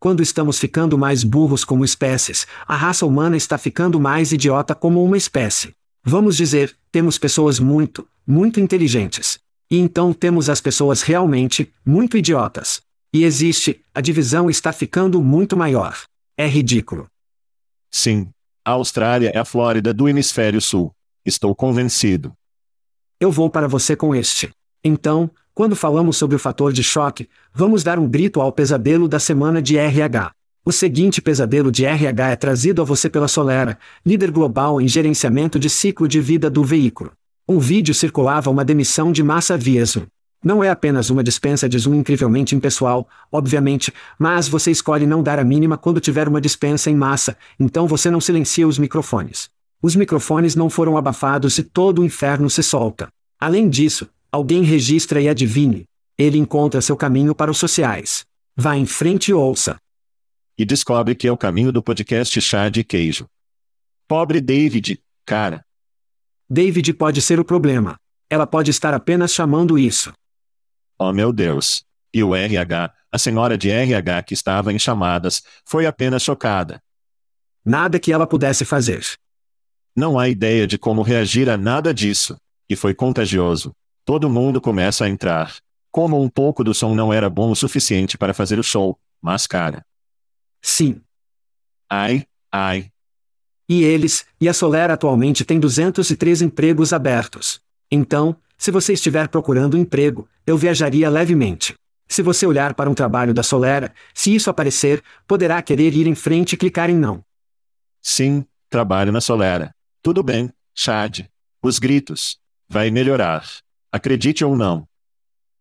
Quando 0.00 0.20
estamos 0.20 0.58
ficando 0.58 0.98
mais 0.98 1.22
burros 1.22 1.64
como 1.64 1.84
espécies, 1.84 2.44
a 2.66 2.74
raça 2.74 3.06
humana 3.06 3.36
está 3.36 3.56
ficando 3.56 4.00
mais 4.00 4.32
idiota 4.32 4.74
como 4.74 5.04
uma 5.04 5.16
espécie. 5.16 5.72
Vamos 6.02 6.36
dizer, 6.36 6.76
temos 6.90 7.18
pessoas 7.18 7.60
muito, 7.60 8.04
muito 8.26 8.58
inteligentes. 8.58 9.38
E 9.70 9.78
então 9.78 10.12
temos 10.12 10.50
as 10.50 10.60
pessoas 10.60 11.02
realmente, 11.02 11.72
muito 11.86 12.16
idiotas. 12.16 12.82
E 13.14 13.22
existe, 13.22 13.80
a 13.94 14.00
divisão 14.00 14.50
está 14.50 14.72
ficando 14.72 15.22
muito 15.22 15.56
maior. 15.56 15.96
É 16.36 16.48
ridículo. 16.48 17.08
Sim. 17.90 18.28
A 18.64 18.72
Austrália 18.72 19.32
é 19.34 19.38
a 19.38 19.44
Flórida 19.44 19.92
do 19.92 20.08
hemisfério 20.08 20.60
sul. 20.60 20.94
Estou 21.24 21.54
convencido. 21.54 22.32
Eu 23.18 23.30
vou 23.30 23.50
para 23.50 23.68
você 23.68 23.96
com 23.96 24.14
este. 24.14 24.50
Então, 24.82 25.30
quando 25.52 25.76
falamos 25.76 26.16
sobre 26.16 26.36
o 26.36 26.38
fator 26.38 26.72
de 26.72 26.82
choque, 26.82 27.28
vamos 27.52 27.82
dar 27.82 27.98
um 27.98 28.08
grito 28.08 28.40
ao 28.40 28.52
pesadelo 28.52 29.08
da 29.08 29.18
semana 29.18 29.60
de 29.60 29.76
RH. 29.76 30.32
O 30.64 30.72
seguinte 30.72 31.20
pesadelo 31.20 31.72
de 31.72 31.84
RH 31.84 32.30
é 32.30 32.36
trazido 32.36 32.80
a 32.80 32.84
você 32.84 33.10
pela 33.10 33.28
Solera, 33.28 33.78
líder 34.04 34.30
global 34.30 34.80
em 34.80 34.86
gerenciamento 34.86 35.58
de 35.58 35.68
ciclo 35.68 36.06
de 36.06 36.20
vida 36.20 36.48
do 36.48 36.62
veículo. 36.62 37.12
Um 37.48 37.58
vídeo 37.58 37.94
circulava 37.94 38.50
uma 38.50 38.64
demissão 38.64 39.10
de 39.10 39.22
massa 39.22 39.56
via 39.56 39.84
Zoom. 39.84 40.06
Não 40.42 40.64
é 40.64 40.70
apenas 40.70 41.10
uma 41.10 41.22
dispensa 41.22 41.68
de 41.68 41.78
Zoom 41.78 41.94
incrivelmente 41.96 42.54
impessoal, 42.54 43.08
obviamente, 43.30 43.92
mas 44.18 44.48
você 44.48 44.70
escolhe 44.70 45.06
não 45.06 45.22
dar 45.22 45.38
a 45.38 45.44
mínima 45.44 45.76
quando 45.76 46.00
tiver 46.00 46.26
uma 46.28 46.40
dispensa 46.40 46.90
em 46.90 46.94
massa, 46.94 47.36
então 47.58 47.86
você 47.86 48.10
não 48.10 48.20
silencia 48.20 48.66
os 48.66 48.78
microfones. 48.78 49.50
Os 49.82 49.94
microfones 49.94 50.54
não 50.54 50.70
foram 50.70 50.96
abafados 50.96 51.58
e 51.58 51.62
todo 51.62 52.00
o 52.00 52.04
inferno 52.04 52.48
se 52.48 52.62
solta. 52.62 53.08
Além 53.38 53.68
disso, 53.68 54.08
Alguém 54.32 54.62
registra 54.62 55.20
e 55.20 55.28
adivinhe. 55.28 55.86
Ele 56.16 56.38
encontra 56.38 56.80
seu 56.80 56.96
caminho 56.96 57.34
para 57.34 57.50
os 57.50 57.58
sociais. 57.58 58.24
Vá 58.56 58.76
em 58.76 58.86
frente 58.86 59.28
e 59.28 59.34
ouça. 59.34 59.76
E 60.56 60.64
descobre 60.64 61.16
que 61.16 61.26
é 61.26 61.32
o 61.32 61.36
caminho 61.36 61.72
do 61.72 61.82
podcast 61.82 62.40
Chá 62.40 62.68
de 62.68 62.84
Queijo. 62.84 63.26
Pobre 64.06 64.40
David, 64.40 65.00
cara. 65.24 65.64
David 66.48 66.92
pode 66.94 67.20
ser 67.20 67.40
o 67.40 67.44
problema. 67.44 67.96
Ela 68.28 68.46
pode 68.46 68.70
estar 68.70 68.94
apenas 68.94 69.32
chamando 69.32 69.76
isso. 69.76 70.12
Oh 71.02 71.14
meu 71.14 71.32
Deus. 71.32 71.82
E 72.12 72.22
o 72.22 72.36
RH, 72.36 72.92
a 73.10 73.18
senhora 73.18 73.56
de 73.56 73.70
RH 73.70 74.22
que 74.24 74.34
estava 74.34 74.70
em 74.70 74.78
chamadas, 74.78 75.42
foi 75.64 75.86
apenas 75.86 76.22
chocada. 76.22 76.82
Nada 77.64 77.98
que 77.98 78.12
ela 78.12 78.26
pudesse 78.26 78.66
fazer. 78.66 79.02
Não 79.96 80.18
há 80.18 80.28
ideia 80.28 80.66
de 80.66 80.76
como 80.76 81.00
reagir 81.00 81.48
a 81.48 81.56
nada 81.56 81.94
disso. 81.94 82.36
E 82.68 82.76
foi 82.76 82.92
contagioso. 82.92 83.74
Todo 84.04 84.28
mundo 84.28 84.60
começa 84.60 85.06
a 85.06 85.08
entrar. 85.08 85.56
Como 85.90 86.22
um 86.22 86.28
pouco 86.28 86.62
do 86.62 86.74
som 86.74 86.94
não 86.94 87.10
era 87.10 87.30
bom 87.30 87.50
o 87.50 87.56
suficiente 87.56 88.18
para 88.18 88.34
fazer 88.34 88.58
o 88.58 88.62
show, 88.62 88.98
mas 89.22 89.46
cara. 89.46 89.82
Sim. 90.60 91.00
Ai, 91.88 92.26
ai. 92.52 92.90
E 93.66 93.82
eles, 93.84 94.26
e 94.38 94.50
a 94.50 94.52
Solera 94.52 94.92
atualmente 94.92 95.46
tem 95.46 95.58
203 95.58 96.42
empregos 96.42 96.92
abertos. 96.92 97.58
Então, 97.90 98.36
se 98.60 98.70
você 98.70 98.92
estiver 98.92 99.26
procurando 99.26 99.74
um 99.74 99.80
emprego, 99.80 100.28
eu 100.46 100.54
viajaria 100.54 101.08
levemente. 101.08 101.74
Se 102.06 102.20
você 102.20 102.44
olhar 102.44 102.74
para 102.74 102.90
um 102.90 102.94
trabalho 102.94 103.32
da 103.32 103.42
Solera, 103.42 103.90
se 104.12 104.34
isso 104.34 104.50
aparecer, 104.50 105.02
poderá 105.26 105.62
querer 105.62 105.94
ir 105.94 106.06
em 106.06 106.14
frente 106.14 106.52
e 106.52 106.56
clicar 106.58 106.90
em 106.90 106.94
não. 106.94 107.24
Sim, 108.02 108.44
trabalho 108.68 109.12
na 109.12 109.20
Solera. 109.22 109.74
Tudo 110.02 110.22
bem, 110.22 110.52
Chad. 110.74 111.20
Os 111.62 111.78
gritos. 111.78 112.38
Vai 112.68 112.90
melhorar. 112.90 113.48
Acredite 113.90 114.44
ou 114.44 114.54
não. 114.54 114.86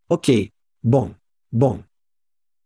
Ok. 0.10 0.52
Bom. 0.84 1.16
Bom. 1.50 1.82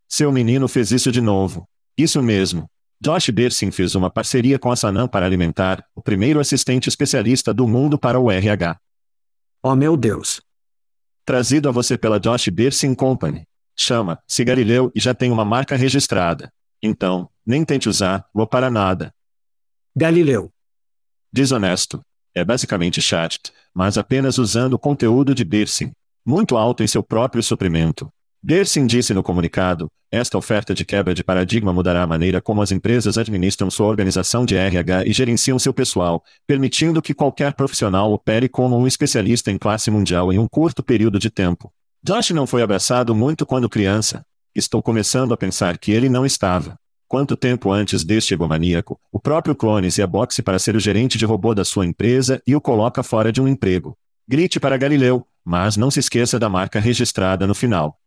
Seu 0.09 0.31
menino 0.31 0.67
fez 0.67 0.91
isso 0.91 1.11
de 1.11 1.21
novo. 1.21 1.69
Isso 1.95 2.23
mesmo. 2.23 2.65
Josh 2.99 3.29
Bersin 3.29 3.69
fez 3.69 3.93
uma 3.93 4.09
parceria 4.09 4.57
com 4.57 4.71
a 4.71 4.75
Sanam 4.75 5.07
para 5.07 5.27
alimentar 5.27 5.85
o 5.93 6.01
primeiro 6.01 6.39
assistente 6.39 6.89
especialista 6.89 7.53
do 7.53 7.67
mundo 7.67 7.99
para 7.99 8.19
o 8.19 8.31
RH. 8.31 8.79
Oh 9.65 9.77
meu 9.77 9.95
Deus. 9.95 10.41
Trazido 11.23 11.69
a 11.69 11.71
você 11.71 11.97
pela 11.97 12.19
Josh 12.19 12.49
Bersin 12.49 12.93
Company. 12.93 13.47
Chama, 13.73 14.21
se 14.27 14.43
Galileu 14.43 14.91
e 14.93 14.99
já 14.99 15.13
tem 15.13 15.31
uma 15.31 15.45
marca 15.45 15.77
registrada. 15.77 16.51
Então, 16.81 17.29
nem 17.45 17.63
tente 17.63 17.87
usar-o 17.87 18.45
para 18.45 18.69
nada. 18.69 19.15
Galileu. 19.95 20.51
Desonesto. 21.31 22.01
É 22.35 22.43
basicamente 22.43 23.01
chat, 23.01 23.39
mas 23.73 23.97
apenas 23.97 24.37
usando 24.37 24.73
o 24.73 24.79
conteúdo 24.79 25.33
de 25.33 25.45
Bersin. 25.45 25.93
Muito 26.25 26.57
alto 26.57 26.83
em 26.83 26.87
seu 26.87 27.01
próprio 27.01 27.41
suprimento. 27.41 28.11
Bersin 28.45 28.85
disse 28.85 29.13
no 29.13 29.23
comunicado: 29.23 29.87
esta 30.11 30.37
oferta 30.37 30.75
de 30.75 30.83
quebra 30.83 31.13
de 31.13 31.23
paradigma 31.23 31.71
mudará 31.71 32.03
a 32.03 32.07
maneira 32.07 32.41
como 32.41 32.61
as 32.61 32.73
empresas 32.73 33.17
administram 33.17 33.71
sua 33.71 33.87
organização 33.87 34.45
de 34.45 34.57
RH 34.57 35.05
e 35.05 35.13
gerenciam 35.13 35.57
seu 35.57 35.73
pessoal, 35.73 36.21
permitindo 36.45 37.01
que 37.01 37.13
qualquer 37.13 37.53
profissional 37.53 38.11
opere 38.11 38.49
como 38.49 38.77
um 38.77 38.85
especialista 38.85 39.49
em 39.49 39.57
classe 39.57 39.89
mundial 39.89 40.33
em 40.33 40.39
um 40.39 40.47
curto 40.47 40.83
período 40.83 41.17
de 41.17 41.29
tempo. 41.29 41.71
Josh 42.03 42.31
não 42.31 42.45
foi 42.45 42.61
abraçado 42.61 43.15
muito 43.15 43.45
quando 43.45 43.69
criança. 43.69 44.25
Estou 44.53 44.83
começando 44.83 45.33
a 45.33 45.37
pensar 45.37 45.77
que 45.77 45.93
ele 45.93 46.09
não 46.09 46.25
estava. 46.25 46.75
Quanto 47.07 47.37
tempo 47.37 47.71
antes 47.71 48.03
deste 48.03 48.33
egomaníaco, 48.33 48.99
o 49.09 49.21
próprio 49.21 49.55
clone 49.55 49.89
se 49.89 50.01
aboxe 50.01 50.41
para 50.41 50.59
ser 50.59 50.75
o 50.75 50.81
gerente 50.81 51.17
de 51.17 51.25
robô 51.25 51.55
da 51.55 51.63
sua 51.63 51.85
empresa 51.85 52.41
e 52.45 52.53
o 52.55 52.59
coloca 52.59 53.03
fora 53.03 53.31
de 53.31 53.41
um 53.41 53.47
emprego. 53.47 53.97
Grite 54.27 54.59
para 54.59 54.75
Galileu, 54.75 55.25
mas 55.45 55.77
não 55.77 55.89
se 55.89 56.01
esqueça 56.01 56.37
da 56.37 56.49
marca 56.49 56.79
registrada 56.79 57.47
no 57.47 57.55
final. 57.55 57.97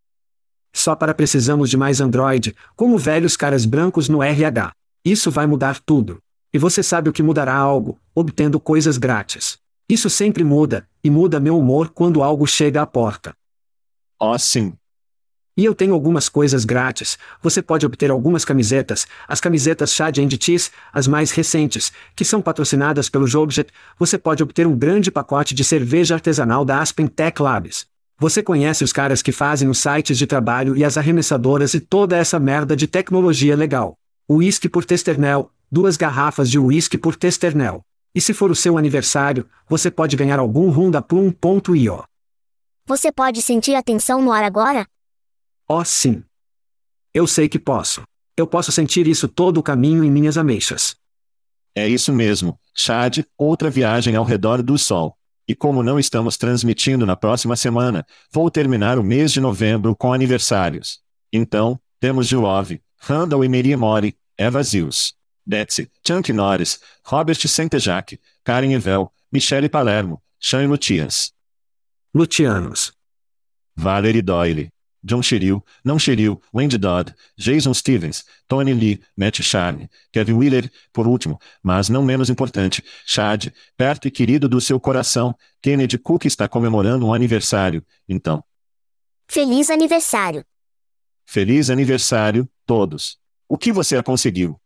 Só 0.76 0.94
para 0.94 1.14
precisamos 1.14 1.70
de 1.70 1.76
mais 1.78 2.02
Android, 2.02 2.54
como 2.76 2.98
velhos 2.98 3.34
caras 3.34 3.64
brancos 3.64 4.10
no 4.10 4.22
RH. 4.22 4.72
Isso 5.02 5.30
vai 5.30 5.46
mudar 5.46 5.80
tudo. 5.80 6.18
E 6.52 6.58
você 6.58 6.82
sabe 6.82 7.08
o 7.08 7.14
que 7.14 7.22
mudará 7.22 7.54
algo, 7.54 7.98
obtendo 8.14 8.60
coisas 8.60 8.98
grátis. 8.98 9.56
Isso 9.88 10.10
sempre 10.10 10.44
muda, 10.44 10.86
e 11.02 11.08
muda 11.08 11.40
meu 11.40 11.58
humor 11.58 11.88
quando 11.88 12.22
algo 12.22 12.46
chega 12.46 12.82
à 12.82 12.86
porta. 12.86 13.34
Oh 14.20 14.38
sim. 14.38 14.74
E 15.56 15.64
eu 15.64 15.74
tenho 15.74 15.94
algumas 15.94 16.28
coisas 16.28 16.66
grátis. 16.66 17.16
Você 17.40 17.62
pode 17.62 17.86
obter 17.86 18.10
algumas 18.10 18.44
camisetas, 18.44 19.06
as 19.26 19.40
camisetas 19.40 19.94
Chad 19.94 20.18
and 20.18 20.28
Cheese, 20.38 20.70
as 20.92 21.06
mais 21.06 21.30
recentes, 21.30 21.90
que 22.14 22.22
são 22.22 22.42
patrocinadas 22.42 23.08
pelo 23.08 23.26
Jogjet. 23.26 23.72
Você 23.98 24.18
pode 24.18 24.42
obter 24.42 24.66
um 24.66 24.76
grande 24.76 25.10
pacote 25.10 25.54
de 25.54 25.64
cerveja 25.64 26.12
artesanal 26.12 26.66
da 26.66 26.82
Aspen 26.82 27.06
Tech 27.06 27.40
Labs. 27.40 27.86
Você 28.18 28.42
conhece 28.42 28.82
os 28.82 28.94
caras 28.94 29.20
que 29.20 29.30
fazem 29.30 29.68
os 29.68 29.78
sites 29.78 30.16
de 30.16 30.26
trabalho 30.26 30.74
e 30.74 30.82
as 30.82 30.96
arremessadoras 30.96 31.74
e 31.74 31.80
toda 31.80 32.16
essa 32.16 32.40
merda 32.40 32.74
de 32.74 32.86
tecnologia 32.86 33.54
legal. 33.54 33.98
Whisky 34.28 34.70
por 34.70 34.86
Testernel, 34.86 35.50
duas 35.70 35.98
garrafas 35.98 36.50
de 36.50 36.58
whisky 36.58 36.96
por 36.96 37.14
Testernel. 37.14 37.82
E 38.14 38.20
se 38.20 38.32
for 38.32 38.50
o 38.50 38.56
seu 38.56 38.78
aniversário, 38.78 39.46
você 39.68 39.90
pode 39.90 40.16
ganhar 40.16 40.38
algum 40.38 40.70
rum 40.70 40.90
da 40.90 41.02
Plum.io. 41.02 42.04
Você 42.86 43.12
pode 43.12 43.42
sentir 43.42 43.74
a 43.74 43.82
tensão 43.82 44.22
no 44.22 44.32
ar 44.32 44.44
agora? 44.44 44.86
Oh, 45.68 45.84
sim. 45.84 46.24
Eu 47.12 47.26
sei 47.26 47.50
que 47.50 47.58
posso. 47.58 48.02
Eu 48.34 48.46
posso 48.46 48.72
sentir 48.72 49.06
isso 49.06 49.28
todo 49.28 49.58
o 49.58 49.62
caminho 49.62 50.02
em 50.02 50.10
minhas 50.10 50.38
ameixas. 50.38 50.96
É 51.74 51.86
isso 51.86 52.12
mesmo, 52.12 52.58
Chad, 52.74 53.18
outra 53.36 53.68
viagem 53.68 54.16
ao 54.16 54.24
redor 54.24 54.62
do 54.62 54.78
Sol. 54.78 55.18
E 55.48 55.54
como 55.54 55.82
não 55.82 55.98
estamos 55.98 56.36
transmitindo 56.36 57.06
na 57.06 57.14
próxima 57.14 57.54
semana, 57.54 58.04
vou 58.32 58.50
terminar 58.50 58.98
o 58.98 59.04
mês 59.04 59.32
de 59.32 59.40
novembro 59.40 59.94
com 59.94 60.12
aniversários. 60.12 61.00
Então, 61.32 61.78
temos 62.00 62.26
Juove, 62.26 62.82
Randall 62.98 63.44
e 63.44 63.48
Mary 63.48 63.76
Mori, 63.76 64.16
Eva 64.36 64.62
Zils, 64.62 65.14
Betsy, 65.46 65.90
Chunk 66.06 66.32
Norris, 66.32 66.80
Robert 67.04 67.38
Sentejac, 67.46 68.18
Karen 68.42 68.72
Evel, 68.72 69.12
Michele 69.30 69.68
Palermo, 69.68 70.20
Shane 70.40 70.66
Lutias. 70.66 71.32
Lutianos. 72.14 72.92
Valerie 73.76 74.22
Doyle, 74.22 74.72
John 75.06 75.22
Shiryu, 75.22 75.62
não 75.84 76.00
Shiryu, 76.00 76.40
Wendy 76.52 76.76
Dodd, 76.76 77.14
Jason 77.38 77.72
Stevens, 77.72 78.24
Tony 78.48 78.74
Lee, 78.74 79.00
Matt 79.16 79.40
Charne, 79.40 79.88
Kevin 80.12 80.32
Wheeler, 80.32 80.68
por 80.92 81.06
último, 81.06 81.38
mas 81.62 81.88
não 81.88 82.04
menos 82.04 82.28
importante, 82.28 82.82
Chad, 83.06 83.52
perto 83.76 84.08
e 84.08 84.10
querido 84.10 84.48
do 84.48 84.60
seu 84.60 84.80
coração, 84.80 85.32
Kennedy 85.62 85.96
Cook 85.96 86.24
está 86.24 86.48
comemorando 86.48 87.06
um 87.06 87.14
aniversário, 87.14 87.86
então. 88.08 88.42
Feliz 89.28 89.70
aniversário. 89.70 90.44
Feliz 91.24 91.70
aniversário, 91.70 92.48
todos. 92.66 93.16
O 93.48 93.56
que 93.56 93.70
você 93.70 94.02
conseguiu? 94.02 94.60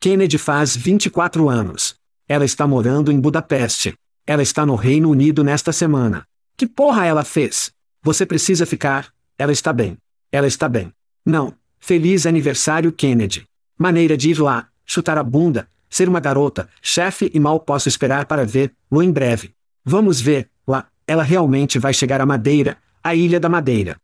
Kennedy 0.00 0.38
faz 0.38 0.76
24 0.76 1.48
anos. 1.48 1.94
Ela 2.28 2.44
está 2.44 2.66
morando 2.66 3.12
em 3.12 3.20
Budapeste. 3.20 3.94
Ela 4.26 4.42
está 4.42 4.66
no 4.66 4.74
Reino 4.74 5.08
Unido 5.08 5.44
nesta 5.44 5.72
semana. 5.72 6.26
Que 6.56 6.66
porra 6.66 7.06
ela 7.06 7.24
fez? 7.24 7.72
Você 8.02 8.26
precisa 8.26 8.66
ficar, 8.66 9.12
ela 9.42 9.50
está 9.50 9.72
bem. 9.72 9.98
Ela 10.30 10.46
está 10.46 10.68
bem. 10.68 10.92
Não. 11.26 11.52
Feliz 11.80 12.26
aniversário, 12.26 12.92
Kennedy. 12.92 13.44
Maneira 13.76 14.16
de 14.16 14.30
ir 14.30 14.38
lá, 14.38 14.68
chutar 14.86 15.18
a 15.18 15.22
bunda, 15.24 15.68
ser 15.90 16.08
uma 16.08 16.20
garota, 16.20 16.68
chefe 16.80 17.28
e 17.34 17.40
mal 17.40 17.58
posso 17.58 17.88
esperar 17.88 18.26
para 18.26 18.46
ver-lo 18.46 19.02
em 19.02 19.10
breve. 19.10 19.52
Vamos 19.84 20.20
ver, 20.20 20.48
lá, 20.64 20.86
ela 21.08 21.24
realmente 21.24 21.76
vai 21.76 21.92
chegar 21.92 22.20
à 22.20 22.26
Madeira, 22.26 22.78
a 23.02 23.16
Ilha 23.16 23.40
da 23.40 23.48
Madeira. 23.48 23.96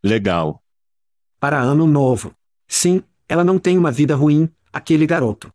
Legal. 0.00 0.62
Para 1.40 1.60
ano 1.60 1.88
novo. 1.88 2.32
Sim, 2.68 3.02
ela 3.28 3.42
não 3.42 3.58
tem 3.58 3.76
uma 3.76 3.90
vida 3.90 4.14
ruim, 4.14 4.48
aquele 4.72 5.08
garoto. 5.08 5.52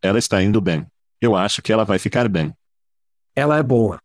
Ela 0.00 0.20
está 0.20 0.40
indo 0.40 0.60
bem. 0.60 0.86
Eu 1.20 1.34
acho 1.34 1.60
que 1.60 1.72
ela 1.72 1.84
vai 1.84 1.98
ficar 1.98 2.28
bem. 2.28 2.54
Ela 3.34 3.58
é 3.58 3.62
boa. 3.62 3.98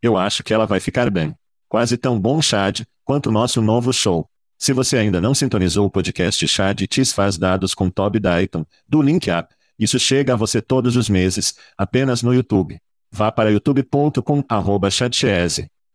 Eu 0.00 0.16
acho 0.16 0.42
que 0.42 0.54
ela 0.54 0.64
vai 0.64 0.80
ficar 0.80 1.10
bem. 1.10 1.36
Quase 1.72 1.96
tão 1.96 2.20
bom, 2.20 2.42
Chad, 2.42 2.82
quanto 3.02 3.30
o 3.30 3.32
nosso 3.32 3.62
novo 3.62 3.94
show. 3.94 4.28
Se 4.58 4.74
você 4.74 4.98
ainda 4.98 5.22
não 5.22 5.34
sintonizou 5.34 5.86
o 5.86 5.90
podcast 5.90 6.46
Chá 6.46 6.70
de 6.74 6.86
Tis 6.86 7.14
faz 7.14 7.38
dados 7.38 7.72
com 7.72 7.88
Toby 7.88 8.20
Dayton, 8.20 8.66
do 8.86 9.00
Link 9.00 9.30
isso 9.78 9.98
chega 9.98 10.34
a 10.34 10.36
você 10.36 10.60
todos 10.60 10.96
os 10.96 11.08
meses, 11.08 11.54
apenas 11.78 12.22
no 12.22 12.34
YouTube. 12.34 12.78
Vá 13.10 13.32
para 13.32 13.50
youtube.com 13.50 14.44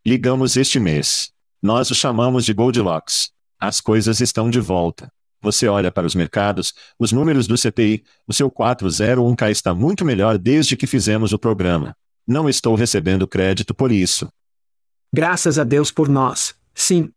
Ligamos 0.04 0.58
este 0.58 0.80
mês. 0.80 1.30
Nós 1.62 1.92
o 1.92 1.94
chamamos 1.94 2.44
de 2.44 2.54
Goldilocks. 2.54 3.30
As 3.60 3.80
coisas 3.80 4.20
estão 4.20 4.50
de 4.50 4.60
volta. 4.60 5.12
Você 5.44 5.68
olha 5.68 5.92
para 5.92 6.08
os 6.08 6.16
mercados, 6.16 6.74
os 6.98 7.12
números 7.12 7.46
do 7.46 7.56
CPI, 7.56 8.04
o 8.28 8.34
seu 8.34 8.50
401k 8.50 9.52
está 9.52 9.76
muito 9.76 10.04
melhor 10.04 10.40
desde 10.40 10.76
que 10.76 10.88
fizemos 10.88 11.34
o 11.34 11.38
programa. 11.38 11.96
Não 12.28 12.50
estou 12.50 12.74
recebendo 12.74 13.28
crédito 13.28 13.76
por 13.76 13.92
isso. 13.92 14.28
Graças 15.14 15.58
a 15.58 15.64
Deus 15.64 15.92
por 15.92 16.10
nós, 16.10 16.56
Sim. 16.78 17.12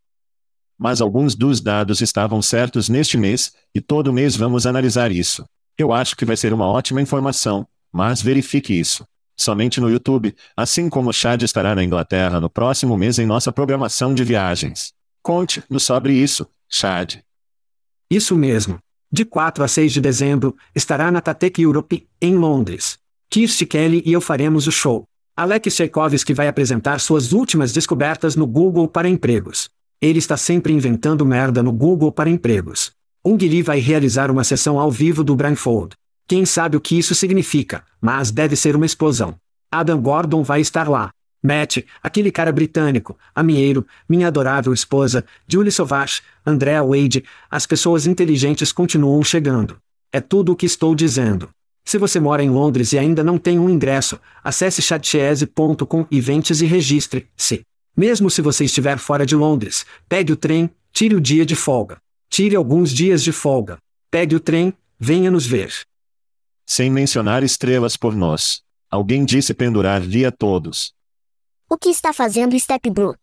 Mas 0.79 1.03
alguns 1.03 1.35
dos 1.35 1.61
dados 1.61 2.00
estavam 2.00 2.40
certos 2.40 2.88
neste 2.88 3.18
mês, 3.18 3.53
e 3.74 3.81
todo 3.83 4.11
mês 4.11 4.35
vamos 4.35 4.64
analisar 4.64 5.12
isso. 5.12 5.44
Eu 5.76 5.92
acho 5.92 6.16
que 6.16 6.24
vai 6.24 6.35
ser 6.35 6.55
uma 6.55 6.66
ótima 6.66 7.03
informação, 7.03 7.68
mas 7.92 8.22
verifique 8.22 8.72
isso. 8.72 9.05
Somente 9.37 9.79
no 9.79 9.90
YouTube, 9.90 10.35
assim 10.57 10.88
como 10.88 11.12
Chad 11.12 11.42
estará 11.42 11.74
na 11.74 11.85
Inglaterra 11.85 12.40
no 12.40 12.48
próximo 12.48 12.96
mês 12.96 13.18
em 13.18 13.26
nossa 13.26 13.53
programação 13.53 14.14
de 14.14 14.24
viagens. 14.24 14.94
Conte-nos 15.22 15.83
sobre 15.83 16.14
isso, 16.14 16.48
Chad. 16.66 17.16
Isso 18.11 18.35
mesmo. 18.35 18.79
De 19.12 19.26
4 19.26 19.62
a 19.62 19.68
6 19.68 19.92
de 19.92 20.00
dezembro, 20.00 20.57
estará 20.74 21.11
na 21.11 21.20
Tatec 21.20 21.61
Europe, 21.61 22.09
em 22.22 22.37
Londres. 22.37 22.98
Kirsty 23.29 23.66
Kelly 23.66 24.03
e 24.07 24.12
eu 24.14 24.22
faremos 24.22 24.66
o 24.66 24.72
show. 24.72 25.07
Alex 25.40 25.74
Tchaikovsky 25.74 26.35
vai 26.35 26.48
apresentar 26.48 27.00
suas 27.00 27.33
últimas 27.33 27.72
descobertas 27.72 28.37
no 28.37 28.46
Google 28.46 28.87
para 28.87 29.09
empregos. 29.09 29.70
Ele 29.98 30.18
está 30.18 30.37
sempre 30.37 30.70
inventando 30.70 31.24
merda 31.24 31.62
no 31.62 31.72
Google 31.72 32.12
para 32.12 32.29
empregos. 32.29 32.92
Ung 33.24 33.42
Lee 33.42 33.62
vai 33.62 33.79
realizar 33.79 34.31
uma 34.31 34.44
sessão 34.44 34.79
ao 34.79 34.90
vivo 34.90 35.24
do 35.24 35.35
Blindfold. 35.35 35.94
Quem 36.29 36.44
sabe 36.44 36.76
o 36.76 36.81
que 36.81 36.98
isso 36.98 37.14
significa, 37.14 37.83
mas 38.03 38.31
deve 38.31 38.55
ser 38.55 38.76
uma 38.76 38.85
explosão. 38.85 39.35
Adam 39.72 39.98
Gordon 40.03 40.42
vai 40.42 40.61
estar 40.61 40.87
lá. 40.87 41.09
Matt, 41.42 41.79
aquele 42.03 42.31
cara 42.31 42.53
britânico, 42.53 43.16
amieiro, 43.35 43.87
minha 44.07 44.29
adorável 44.29 44.74
esposa, 44.74 45.24
Julie 45.48 45.72
Sauvage, 45.72 46.20
Andrea 46.44 46.85
Wade, 46.85 47.24
as 47.50 47.64
pessoas 47.64 48.07
inteligentes 48.07 48.72
continuam 48.72 49.24
chegando. 49.24 49.79
É 50.12 50.20
tudo 50.20 50.53
o 50.53 50.57
que 50.57 50.66
estou 50.66 50.94
dizendo. 50.94 51.48
Se 51.90 51.98
você 51.98 52.20
mora 52.20 52.40
em 52.40 52.48
Londres 52.48 52.92
e 52.92 52.98
ainda 53.00 53.24
não 53.24 53.37
tem 53.37 53.59
um 53.59 53.68
ingresso, 53.68 54.20
acesse 54.44 54.81
chatchese.com 54.81 56.07
eventos 56.09 56.62
e 56.62 56.64
registre-se. 56.64 57.62
Mesmo 57.96 58.31
se 58.31 58.40
você 58.40 58.64
estiver 58.64 58.96
fora 58.96 59.26
de 59.26 59.35
Londres, 59.35 59.85
pegue 60.09 60.33
o 60.33 60.37
trem, 60.37 60.70
tire 60.92 61.16
o 61.16 61.20
dia 61.20 61.44
de 61.44 61.57
folga. 61.57 62.00
Tire 62.29 62.55
alguns 62.55 62.92
dias 62.92 63.24
de 63.24 63.33
folga. 63.33 63.76
Pegue 64.09 64.37
o 64.37 64.38
trem, 64.38 64.72
venha 65.00 65.33
nos 65.33 65.44
ver. 65.44 65.74
Sem 66.64 66.88
mencionar 66.88 67.42
estrelas 67.42 67.96
por 67.96 68.14
nós. 68.14 68.62
Alguém 68.88 69.24
disse 69.24 69.53
pendurar-lhe 69.53 70.24
a 70.24 70.31
todos. 70.31 70.94
O 71.68 71.76
que 71.76 71.88
está 71.88 72.12
fazendo 72.12 72.57
Step 72.57 72.88
Bro? 72.88 73.16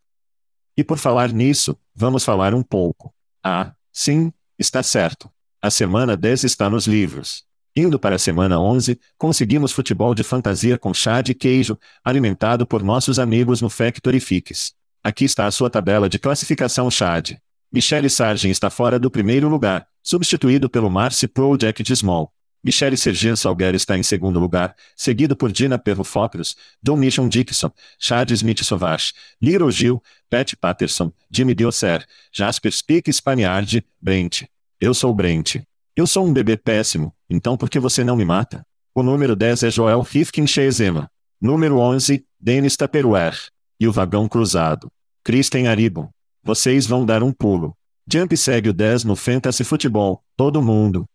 E 0.76 0.84
por 0.84 0.98
falar 0.98 1.32
nisso, 1.32 1.78
vamos 1.96 2.26
falar 2.26 2.54
um 2.54 2.64
pouco. 2.64 3.14
Ah, 3.42 3.72
sim, 3.94 4.30
está 4.60 4.84
certo. 4.84 5.32
A 5.62 5.72
semana 5.72 6.18
10 6.18 6.44
está 6.44 6.70
nos 6.70 6.86
livros. 6.86 7.48
Indo 7.78 8.00
para 8.00 8.16
a 8.16 8.20
semana 8.20 8.60
11, 8.60 9.00
conseguimos 9.20 9.72
futebol 9.72 10.16
de 10.16 10.24
fantasia 10.24 10.80
com 10.80 10.96
chá 10.96 11.22
de 11.22 11.36
queijo, 11.36 11.78
alimentado 12.04 12.66
por 12.66 12.82
nossos 12.82 13.20
amigos 13.20 13.62
no 13.62 13.70
Factory 13.70 14.20
Fix. 14.20 14.74
Aqui 15.04 15.26
está 15.26 15.46
a 15.46 15.52
sua 15.52 15.70
tabela 15.70 16.10
de 16.10 16.18
classificação 16.18 16.90
Chad. 16.90 17.34
Michele 17.72 18.10
Sargent 18.10 18.52
está 18.52 18.72
fora 18.72 18.98
do 18.98 19.12
primeiro 19.12 19.48
lugar, 19.48 19.86
substituído 20.02 20.68
pelo 20.68 20.90
Marcy 20.90 21.28
Project 21.28 21.96
Small. 21.96 22.34
Michele 22.64 22.98
Sergent 22.98 23.36
Salguer 23.36 23.76
está 23.76 23.96
em 23.96 24.02
segundo 24.02 24.40
lugar, 24.40 24.76
seguido 24.96 25.36
por 25.36 25.52
Dina 25.52 25.78
Perro 25.78 26.04
Focros, 26.04 26.58
Mission 26.84 27.30
Dixon, 27.30 27.72
Chad 28.00 28.32
Smith 28.32 28.64
Sauvage, 28.64 29.14
Little 29.40 29.70
Gil, 29.70 30.02
Pat 30.32 30.52
Patterson, 30.60 31.14
Jimmy 31.30 31.54
Dioser, 31.54 32.04
Jasper 32.34 32.72
Speak 32.72 33.14
Spaniard, 33.14 33.86
Brent. 34.02 34.46
Eu 34.82 34.96
sou 34.96 35.14
Brent. 35.14 35.58
Eu 35.98 36.06
sou 36.06 36.28
um 36.28 36.32
bebê 36.32 36.56
péssimo, 36.56 37.12
então 37.28 37.58
por 37.58 37.72
que 37.72 37.80
você 37.80 38.04
não 38.04 38.16
me 38.16 38.24
mata? 38.24 38.64
O 38.94 39.02
número 39.02 39.36
10 39.36 39.64
é 39.64 39.72
Joel 39.72 40.02
Rifkin 40.02 40.46
Shezema. 40.46 41.10
Número 41.42 41.80
11, 41.80 42.24
Dennis 42.40 42.78
Tupperware. 42.78 43.50
E 43.80 43.88
o 43.88 43.92
vagão 43.92 44.30
cruzado. 44.30 44.92
Kristen 45.24 45.68
Aribon. 45.68 46.12
Vocês 46.44 46.86
vão 46.86 47.04
dar 47.04 47.24
um 47.24 47.34
pulo. 47.34 47.76
Jump 48.08 48.38
segue 48.38 48.70
o 48.70 48.74
10 48.74 49.06
no 49.06 49.16
Fantasy 49.16 49.64
Futebol, 49.64 50.24
todo 50.36 50.62
mundo. 50.62 51.10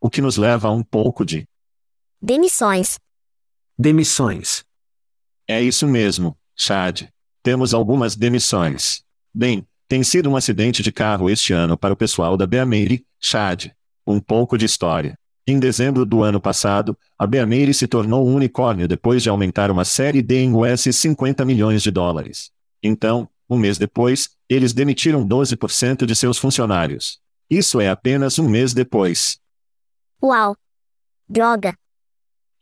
O 0.00 0.10
que 0.10 0.20
nos 0.20 0.36
leva 0.36 0.66
a 0.66 0.72
um 0.72 0.82
pouco 0.82 1.24
de 1.24 1.46
demissões. 2.20 2.98
Demissões. 3.78 4.64
É 5.46 5.62
isso 5.62 5.86
mesmo, 5.86 6.36
Chad. 6.56 7.02
Temos 7.44 7.72
algumas 7.72 8.16
demissões. 8.16 9.04
Bem, 9.32 9.64
tem 9.86 10.02
sido 10.02 10.28
um 10.28 10.34
acidente 10.34 10.82
de 10.82 10.90
carro 10.90 11.30
este 11.30 11.52
ano 11.52 11.78
para 11.78 11.94
o 11.94 11.96
pessoal 11.96 12.36
da 12.36 12.44
Beameire, 12.44 13.06
Chad. 13.20 13.70
Um 14.10 14.20
pouco 14.20 14.58
de 14.58 14.64
história. 14.66 15.16
Em 15.46 15.58
dezembro 15.58 16.04
do 16.04 16.22
ano 16.22 16.40
passado, 16.40 16.96
a 17.18 17.26
Beameire 17.26 17.72
se 17.72 17.86
tornou 17.86 18.26
um 18.26 18.34
unicórnio 18.34 18.86
depois 18.86 19.22
de 19.22 19.28
aumentar 19.28 19.70
uma 19.70 19.84
série 19.84 20.20
D 20.22 20.40
em 20.40 20.54
US 20.54 20.82
50 20.90 21.44
milhões 21.44 21.82
de 21.82 21.90
dólares. 21.90 22.50
Então, 22.82 23.28
Um 23.52 23.58
mês 23.58 23.76
depois, 23.76 24.30
eles 24.48 24.72
demitiram 24.72 25.26
12% 25.26 26.06
de 26.06 26.14
seus 26.14 26.38
funcionários. 26.38 27.18
Isso 27.50 27.80
é 27.80 27.88
apenas 27.90 28.38
um 28.38 28.48
mês 28.48 28.72
depois. 28.72 29.40
Uau! 30.22 30.56
Droga! 31.28 31.74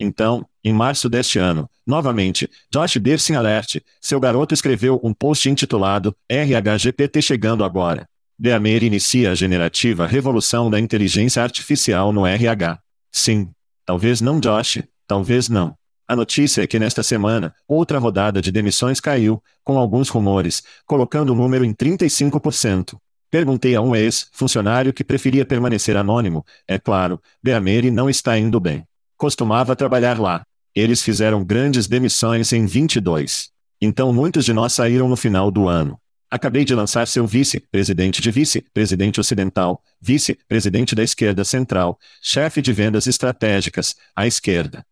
Então, 0.01 0.49
em 0.65 0.73
março 0.73 1.07
deste 1.11 1.39
ano, 1.39 1.69
novamente, 1.87 2.49
Josh 2.73 2.97
Dersin 2.97 3.35
Alert, 3.35 3.83
seu 4.01 4.19
garoto 4.19 4.55
escreveu 4.55 4.99
um 5.05 5.13
post 5.13 5.51
intitulado 5.51 6.17
RHGPT 6.31 7.21
chegando 7.21 7.65
agora. 7.65 8.09
Deamer 8.39 8.85
inicia 8.85 9.33
a 9.33 9.35
generativa 9.35 10.07
revolução 10.07 10.71
da 10.71 10.79
inteligência 10.79 11.43
artificial 11.43 12.13
no 12.13 12.25
RH. 12.25 12.79
Sim. 13.11 13.51
Talvez 13.85 14.21
não 14.21 14.39
Josh, 14.39 14.83
talvez 15.09 15.49
não. 15.49 15.75
A 16.07 16.15
notícia 16.15 16.63
é 16.63 16.67
que 16.67 16.79
nesta 16.79 17.03
semana, 17.03 17.53
outra 17.67 17.99
rodada 17.99 18.41
de 18.41 18.53
demissões 18.53 19.01
caiu, 19.01 19.43
com 19.65 19.77
alguns 19.77 20.09
rumores, 20.09 20.63
colocando 20.87 21.31
o 21.31 21.35
número 21.35 21.65
em 21.65 21.75
35%. 21.75 22.97
Perguntei 23.31 23.75
a 23.75 23.83
um 23.83 23.95
ex-funcionário 23.95 24.93
que 24.93 25.03
preferia 25.03 25.45
permanecer 25.45 25.97
anônimo. 25.97 26.47
É 26.67 26.79
claro, 26.79 27.21
Beameri 27.43 27.91
não 27.91 28.09
está 28.09 28.39
indo 28.39 28.61
bem. 28.61 28.85
Costumava 29.17 29.75
trabalhar 29.75 30.19
lá. 30.19 30.45
Eles 30.75 31.03
fizeram 31.03 31.45
grandes 31.45 31.89
demissões 31.89 32.53
em 32.53 32.65
22. 32.65 33.51
Então 33.81 34.13
muitos 34.13 34.45
de 34.45 34.53
nós 34.53 34.73
saíram 34.73 35.09
no 35.09 35.17
final 35.17 35.51
do 35.51 35.69
ano. 35.69 35.99
Acabei 36.31 36.63
de 36.63 36.75
lançar 36.75 37.09
seu 37.09 37.27
vice-presidente 37.27 38.21
de 38.21 38.31
vice-presidente 38.31 39.19
ocidental, 39.19 39.83
vice-presidente 39.99 40.95
da 40.95 41.03
esquerda 41.03 41.43
central, 41.43 41.99
chefe 42.21 42.61
de 42.61 42.71
vendas 42.71 43.07
estratégicas, 43.07 43.97
à 44.15 44.27
esquerda. 44.27 44.85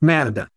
Merda. 0.00 0.50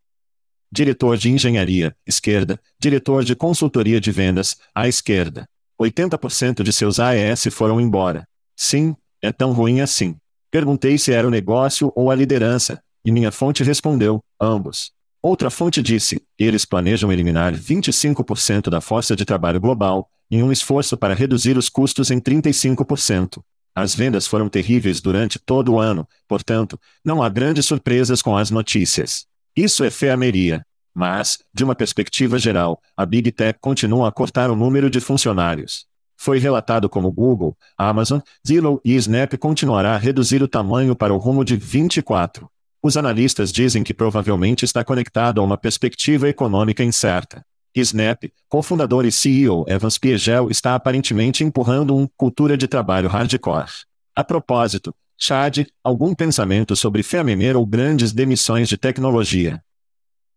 Diretor 0.72 1.18
de 1.18 1.30
engenharia, 1.30 1.96
esquerda, 2.06 2.60
diretor 2.80 3.24
de 3.24 3.36
consultoria 3.36 4.00
de 4.00 4.12
vendas, 4.12 4.58
à 4.74 4.88
esquerda. 4.88 5.48
80% 5.80 6.64
de 6.64 6.72
seus 6.72 7.00
AES 7.00 7.48
foram 7.52 7.80
embora. 7.80 8.28
Sim, 8.56 8.96
é 9.22 9.32
tão 9.32 9.52
ruim 9.52 9.82
assim. 9.82 10.16
Perguntei 10.50 10.98
se 10.98 11.12
era 11.12 11.28
o 11.28 11.32
negócio 11.32 11.92
ou 11.96 12.10
a 12.10 12.16
liderança, 12.16 12.82
e 13.04 13.12
minha 13.12 13.32
fonte 13.32 13.64
respondeu: 13.64 14.24
ambos. 14.40 14.92
Outra 15.28 15.50
fonte 15.50 15.84
disse: 15.84 16.22
eles 16.40 16.64
planejam 16.64 17.12
eliminar 17.12 17.54
25% 17.54 18.70
da 18.70 18.80
força 18.80 19.14
de 19.14 19.26
trabalho 19.26 19.60
global, 19.60 20.10
em 20.32 20.42
um 20.42 20.54
esforço 20.54 20.96
para 20.96 21.14
reduzir 21.14 21.58
os 21.58 21.68
custos 21.68 22.10
em 22.10 22.18
35%. 22.18 23.42
As 23.76 23.94
vendas 23.94 24.26
foram 24.26 24.48
terríveis 24.48 25.02
durante 25.02 25.38
todo 25.38 25.74
o 25.74 25.80
ano, 25.82 26.08
portanto, 26.30 26.80
não 27.04 27.22
há 27.22 27.28
grandes 27.28 27.66
surpresas 27.66 28.22
com 28.22 28.38
as 28.38 28.50
notícias. 28.50 29.26
Isso 29.54 29.84
é 29.84 29.90
feameria. 29.90 30.66
Mas, 30.96 31.40
de 31.54 31.62
uma 31.62 31.76
perspectiva 31.76 32.40
geral, 32.40 32.82
a 32.96 33.06
Big 33.06 33.30
Tech 33.34 33.60
continua 33.60 34.08
a 34.08 34.12
cortar 34.14 34.50
o 34.50 34.56
número 34.56 34.90
de 34.90 35.02
funcionários. 35.02 35.86
Foi 36.16 36.40
relatado 36.40 36.88
como 36.88 37.12
Google, 37.12 37.54
Amazon, 37.78 38.22
Zillow 38.48 38.80
e 38.82 38.96
Snap 38.96 39.34
continuará 39.38 39.94
a 39.96 39.98
reduzir 39.98 40.42
o 40.42 40.48
tamanho 40.48 40.96
para 40.96 41.14
o 41.14 41.18
rumo 41.18 41.44
de 41.44 41.58
24. 41.58 42.50
Os 42.82 42.96
analistas 42.96 43.52
dizem 43.52 43.84
que 43.84 43.94
provavelmente 43.94 44.64
está 44.64 44.84
conectado 44.84 45.42
a 45.42 45.44
uma 45.44 45.58
perspectiva 45.58 46.30
econômica 46.30 46.84
incerta. 46.84 47.44
Snap, 47.76 48.24
cofundador 48.50 49.06
e 49.06 49.12
CEO 49.12 49.66
Evans 49.68 49.98
Piegel 49.98 50.50
está 50.50 50.74
aparentemente 50.74 51.44
empurrando 51.44 51.96
uma 51.96 52.10
cultura 52.18 52.58
de 52.58 52.68
trabalho 52.68 53.08
hardcore. 53.08 53.86
A 54.16 54.24
propósito, 54.24 54.94
Chad, 55.18 55.66
algum 55.84 56.14
pensamento 56.14 56.76
sobre 56.76 57.04
Fememer 57.04 57.56
ou 57.58 57.66
grandes 57.66 58.12
demissões 58.12 58.70
de 58.70 58.78
tecnologia? 58.78 59.62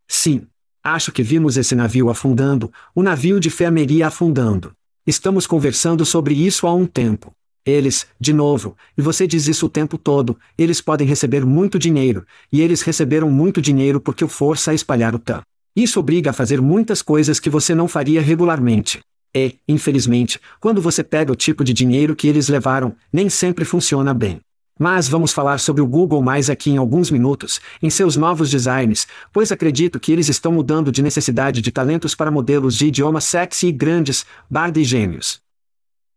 Sim. 0.09 0.47
Acho 0.83 1.13
que 1.13 1.23
vimos 1.23 1.59
esse 1.59 1.75
navio 1.75 2.09
afundando, 2.09 2.73
o 2.95 3.03
navio 3.03 3.39
de 3.39 3.51
Femeria 3.51 4.07
afundando. 4.07 4.73
Estamos 5.07 5.47
conversando 5.47 6.07
sobre 6.07 6.35
isso 6.35 6.67
há 6.67 6.75
um 6.75 6.87
tempo. 6.87 7.35
Eles, 7.65 8.07
de 8.19 8.33
novo, 8.33 8.77
e 8.97 9.03
você 9.03 9.27
diz 9.27 9.47
isso 9.47 9.67
o 9.67 9.69
tempo 9.69 9.99
todo, 9.99 10.39
eles 10.57 10.81
podem 10.81 11.07
receber 11.07 11.45
muito 11.45 11.79
dinheiro, 11.79 12.25
e 12.51 12.61
eles 12.61 12.81
receberam 12.83 13.31
muito 13.31 13.61
dinheiro 13.61 14.01
porque 14.01 14.25
o 14.25 14.29
força 14.29 14.71
a 14.71 14.75
espalhar 14.75 15.15
o 15.15 15.19
TAM. 15.19 15.43
Isso 15.77 16.01
obriga 16.01 16.31
a 16.31 16.33
fazer 16.33 16.61
muitas 16.61 17.03
coisas 17.03 17.39
que 17.39 17.51
você 17.51 17.75
não 17.75 17.87
faria 17.87 18.21
regularmente. 18.21 19.01
E, 19.35 19.57
infelizmente, 19.69 20.41
quando 20.59 20.81
você 20.81 21.05
pega 21.05 21.31
o 21.31 21.37
tipo 21.37 21.63
de 21.63 21.73
dinheiro 21.73 22.17
que 22.17 22.27
eles 22.27 22.49
levaram, 22.49 22.97
nem 23.13 23.29
sempre 23.29 23.65
funciona 23.65 24.13
bem. 24.13 24.41
Mas 24.79 25.07
vamos 25.07 25.33
falar 25.33 25.61
sobre 25.61 25.83
o 25.83 25.87
Google 25.87 26.23
mais 26.23 26.49
aqui 26.49 26.71
em 26.71 26.79
alguns 26.79 27.11
minutos, 27.11 27.61
em 27.83 27.91
seus 27.91 28.17
novos 28.17 28.51
designs, 28.51 29.07
pois 29.31 29.53
acredito 29.53 30.01
que 30.01 30.11
eles 30.11 30.29
estão 30.29 30.51
mudando 30.51 30.91
de 30.91 31.03
necessidade 31.03 31.61
de 31.61 31.71
talentos 31.71 32.15
para 32.15 32.31
modelos 32.31 32.75
de 32.77 32.87
idioma 32.87 33.21
sexy 33.21 33.69
e 33.69 33.73
grandes, 33.73 34.25
barda 34.51 34.81
e 34.81 34.85
gêmeos. 34.85 35.39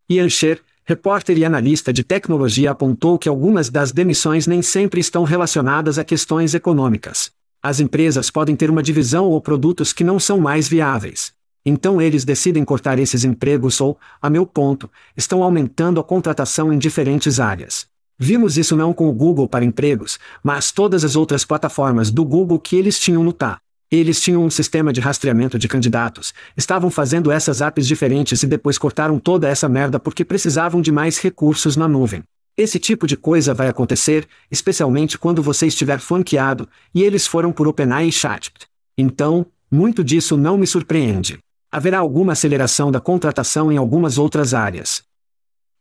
Ian 0.10 0.30
Sher, 0.30 0.62
repórter 0.86 1.38
e 1.38 1.46
analista 1.46 1.94
de 1.94 2.04
tecnologia 2.04 2.72
apontou 2.72 3.18
que 3.18 3.30
algumas 3.30 3.70
das 3.70 3.92
demissões 3.92 4.48
nem 4.48 4.62
sempre 4.62 5.00
estão 5.00 5.24
relacionadas 5.24 5.98
a 5.98 6.04
questões 6.04 6.54
econômicas. 6.54 7.32
As 7.62 7.80
empresas 7.80 8.30
podem 8.30 8.56
ter 8.56 8.70
uma 8.70 8.84
divisão 8.84 9.26
ou 9.30 9.40
produtos 9.40 9.94
que 9.94 10.04
não 10.04 10.20
são 10.20 10.40
mais 10.40 10.68
viáveis. 10.68 11.34
Então 11.66 12.02
eles 12.02 12.26
decidem 12.26 12.66
cortar 12.66 13.00
esses 13.00 13.24
empregos 13.24 13.80
ou, 13.80 13.98
a 14.22 14.30
meu 14.30 14.46
ponto, 14.46 14.90
estão 15.16 15.42
aumentando 15.42 16.00
a 16.00 16.04
contratação 16.04 16.74
em 16.74 16.78
diferentes 16.78 17.40
áreas. 17.40 17.86
Vimos 18.20 18.58
isso 18.58 18.76
não 18.76 18.94
com 18.94 19.08
o 19.08 19.14
Google 19.14 19.48
para 19.48 19.66
empregos, 19.66 20.20
mas 20.44 20.72
todas 20.72 21.06
as 21.06 21.16
outras 21.16 21.46
plataformas 21.46 22.12
do 22.12 22.26
Google 22.26 22.60
que 22.60 22.76
eles 22.76 23.00
tinham 23.00 23.24
no 23.24 23.32
TA. 23.32 23.63
Eles 23.96 24.20
tinham 24.20 24.44
um 24.44 24.50
sistema 24.50 24.92
de 24.92 25.00
rastreamento 25.00 25.60
de 25.60 25.68
candidatos, 25.68 26.34
estavam 26.58 26.90
fazendo 26.90 27.32
essas 27.32 27.62
apps 27.62 27.86
diferentes 27.86 28.42
e 28.42 28.48
depois 28.48 28.76
cortaram 28.76 29.20
toda 29.20 29.48
essa 29.48 29.70
merda 29.70 30.00
porque 30.00 30.26
precisavam 30.26 30.82
de 30.82 30.92
mais 30.92 31.20
recursos 31.20 31.78
na 31.78 31.88
nuvem. 31.88 32.24
Esse 32.58 32.80
tipo 32.80 33.06
de 33.06 33.16
coisa 33.16 33.54
vai 33.54 33.68
acontecer, 33.68 34.28
especialmente 34.50 35.16
quando 35.16 35.44
você 35.44 35.68
estiver 35.68 36.00
flanqueado, 36.00 36.68
e 36.92 37.04
eles 37.04 37.28
foram 37.28 37.52
por 37.52 37.68
OpenAI 37.68 38.08
e 38.08 38.12
ChatGPT. 38.12 38.66
Então, 38.98 39.46
muito 39.70 40.04
disso 40.04 40.36
não 40.36 40.58
me 40.58 40.66
surpreende. 40.66 41.38
Haverá 41.72 42.00
alguma 42.00 42.34
aceleração 42.34 42.92
da 42.92 43.00
contratação 43.00 43.72
em 43.72 43.78
algumas 43.78 44.18
outras 44.18 44.56
áreas. 44.56 45.04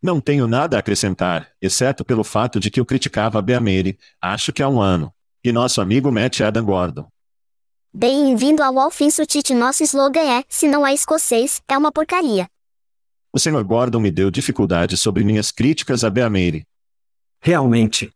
Não 0.03 0.21
tenho 0.21 0.47
nada 0.47 0.77
a 0.77 0.81
acrescentar, 0.81 1.49
exceto 1.63 2.05
pelo 2.05 2.25
fato 2.25 2.61
de 2.61 2.71
que 2.71 2.79
eu 2.79 2.85
criticava 2.85 3.39
a 3.39 3.43
Beamere, 3.43 3.99
acho 4.21 4.53
que 4.53 4.63
há 4.63 4.69
um 4.69 4.83
ano. 4.83 5.11
E 5.43 5.51
nosso 5.51 5.81
amigo 5.81 6.13
Matt 6.13 6.43
Adam 6.43 6.67
Gordon. 6.67 7.09
Bem-vindo 7.95 8.63
ao 8.63 8.79
Alfinsutit. 8.79 9.53
Nosso 9.53 9.83
slogan 9.83 10.23
é: 10.23 10.45
se 10.49 10.67
não 10.67 10.87
é 10.87 10.95
escocês, 10.95 11.61
é 11.69 11.77
uma 11.77 11.93
porcaria. 11.93 12.49
O 13.31 13.39
Sr. 13.39 13.63
Gordon 13.63 14.01
me 14.01 14.11
deu 14.11 14.31
dificuldades 14.31 14.99
sobre 14.99 15.23
minhas 15.23 15.51
críticas 15.51 16.03
a 16.03 16.09
Beamere. 16.09 16.67
Realmente. 17.39 18.11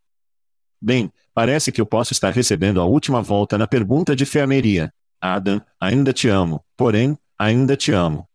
Bem, 0.81 1.13
parece 1.31 1.71
que 1.71 1.79
eu 1.79 1.85
posso 1.85 2.11
estar 2.11 2.31
recebendo 2.31 2.81
a 2.81 2.85
última 2.85 3.21
volta 3.21 3.55
na 3.55 3.67
pergunta 3.67 4.15
de 4.15 4.25
feameria. 4.25 4.91
Adam, 5.21 5.61
ainda 5.79 6.11
te 6.11 6.27
amo, 6.27 6.65
porém, 6.75 7.15
ainda 7.37 7.77
te 7.77 7.91
amo. 7.91 8.27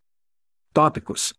Tópicos. 0.72 1.34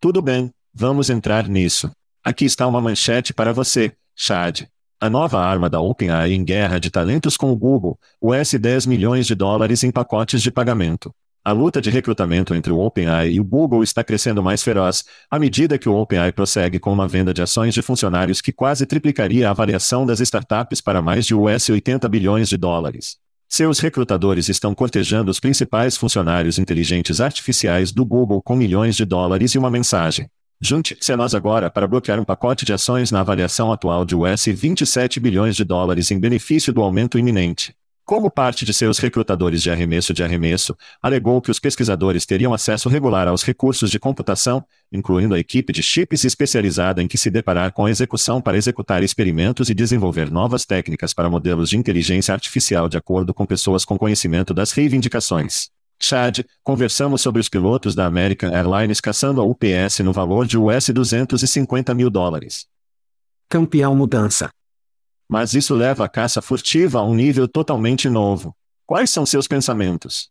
Tudo 0.00 0.20
bem, 0.20 0.52
vamos 0.70 1.08
entrar 1.08 1.48
nisso. 1.48 1.90
Aqui 2.22 2.44
está 2.44 2.66
uma 2.66 2.80
manchete 2.80 3.32
para 3.32 3.54
você, 3.54 3.96
Chad. 4.14 4.66
A 5.04 5.10
nova 5.10 5.38
arma 5.38 5.68
da 5.68 5.82
OpenAI 5.82 6.32
em 6.32 6.42
guerra 6.42 6.78
de 6.78 6.90
talentos 6.90 7.36
com 7.36 7.52
o 7.52 7.56
Google, 7.56 7.98
US 8.22 8.54
10 8.54 8.86
milhões 8.86 9.26
de 9.26 9.34
dólares 9.34 9.84
em 9.84 9.90
pacotes 9.90 10.40
de 10.40 10.50
pagamento. 10.50 11.14
A 11.44 11.52
luta 11.52 11.78
de 11.78 11.90
recrutamento 11.90 12.54
entre 12.54 12.72
o 12.72 12.78
OpenAI 12.78 13.32
e 13.32 13.38
o 13.38 13.44
Google 13.44 13.82
está 13.82 14.02
crescendo 14.02 14.42
mais 14.42 14.62
feroz, 14.62 15.04
à 15.30 15.38
medida 15.38 15.76
que 15.76 15.90
o 15.90 15.94
OpenAI 15.94 16.32
prossegue 16.32 16.78
com 16.78 16.90
uma 16.90 17.06
venda 17.06 17.34
de 17.34 17.42
ações 17.42 17.74
de 17.74 17.82
funcionários 17.82 18.40
que 18.40 18.50
quase 18.50 18.86
triplicaria 18.86 19.46
a 19.46 19.50
avaliação 19.50 20.06
das 20.06 20.20
startups 20.20 20.80
para 20.80 21.02
mais 21.02 21.26
de 21.26 21.34
US 21.34 21.68
80 21.68 22.08
bilhões 22.08 22.48
de 22.48 22.56
dólares. 22.56 23.18
Seus 23.46 23.80
recrutadores 23.80 24.48
estão 24.48 24.74
cortejando 24.74 25.30
os 25.30 25.38
principais 25.38 25.98
funcionários 25.98 26.58
inteligentes 26.58 27.20
artificiais 27.20 27.92
do 27.92 28.06
Google 28.06 28.40
com 28.40 28.56
milhões 28.56 28.96
de 28.96 29.04
dólares 29.04 29.54
e 29.54 29.58
uma 29.58 29.70
mensagem. 29.70 30.30
Junte-se 30.66 31.12
a 31.12 31.16
nós 31.18 31.34
agora 31.34 31.68
para 31.68 31.86
bloquear 31.86 32.18
um 32.18 32.24
pacote 32.24 32.64
de 32.64 32.72
ações 32.72 33.10
na 33.10 33.20
avaliação 33.20 33.70
atual 33.70 34.02
de 34.02 34.16
US 34.16 34.46
27 34.46 35.20
bilhões 35.20 35.54
de 35.54 35.62
dólares 35.62 36.10
em 36.10 36.18
benefício 36.18 36.72
do 36.72 36.80
aumento 36.80 37.18
iminente. 37.18 37.74
Como 38.02 38.30
parte 38.30 38.64
de 38.64 38.72
seus 38.72 38.98
recrutadores 38.98 39.62
de 39.62 39.70
arremesso 39.70 40.14
de 40.14 40.22
arremesso, 40.22 40.74
alegou 41.02 41.42
que 41.42 41.50
os 41.50 41.58
pesquisadores 41.58 42.24
teriam 42.24 42.54
acesso 42.54 42.88
regular 42.88 43.28
aos 43.28 43.42
recursos 43.42 43.90
de 43.90 43.98
computação, 43.98 44.64
incluindo 44.90 45.34
a 45.34 45.38
equipe 45.38 45.70
de 45.70 45.82
chips 45.82 46.24
especializada 46.24 47.02
em 47.02 47.06
que 47.06 47.18
se 47.18 47.30
deparar 47.30 47.70
com 47.70 47.84
a 47.84 47.90
execução 47.90 48.40
para 48.40 48.56
executar 48.56 49.02
experimentos 49.02 49.68
e 49.68 49.74
desenvolver 49.74 50.30
novas 50.30 50.64
técnicas 50.64 51.12
para 51.12 51.28
modelos 51.28 51.68
de 51.68 51.76
inteligência 51.76 52.32
artificial 52.32 52.88
de 52.88 52.96
acordo 52.96 53.34
com 53.34 53.44
pessoas 53.44 53.84
com 53.84 53.98
conhecimento 53.98 54.54
das 54.54 54.72
reivindicações. 54.72 55.73
Chad, 56.04 56.44
conversamos 56.62 57.22
sobre 57.22 57.40
os 57.40 57.48
pilotos 57.48 57.94
da 57.94 58.04
American 58.04 58.50
Airlines 58.52 59.00
caçando 59.00 59.40
a 59.40 59.44
UPS 59.44 60.00
no 60.00 60.12
valor 60.12 60.46
de 60.46 60.58
US 60.58 60.90
250 60.90 61.94
mil 61.94 62.10
dólares. 62.10 62.66
Campeão 63.48 63.96
mudança. 63.96 64.50
Mas 65.26 65.54
isso 65.54 65.74
leva 65.74 66.04
a 66.04 66.08
caça 66.08 66.42
furtiva 66.42 66.98
a 66.98 67.02
um 67.02 67.14
nível 67.14 67.48
totalmente 67.48 68.10
novo. 68.10 68.54
Quais 68.86 69.08
são 69.08 69.24
seus 69.24 69.48
pensamentos? 69.48 70.28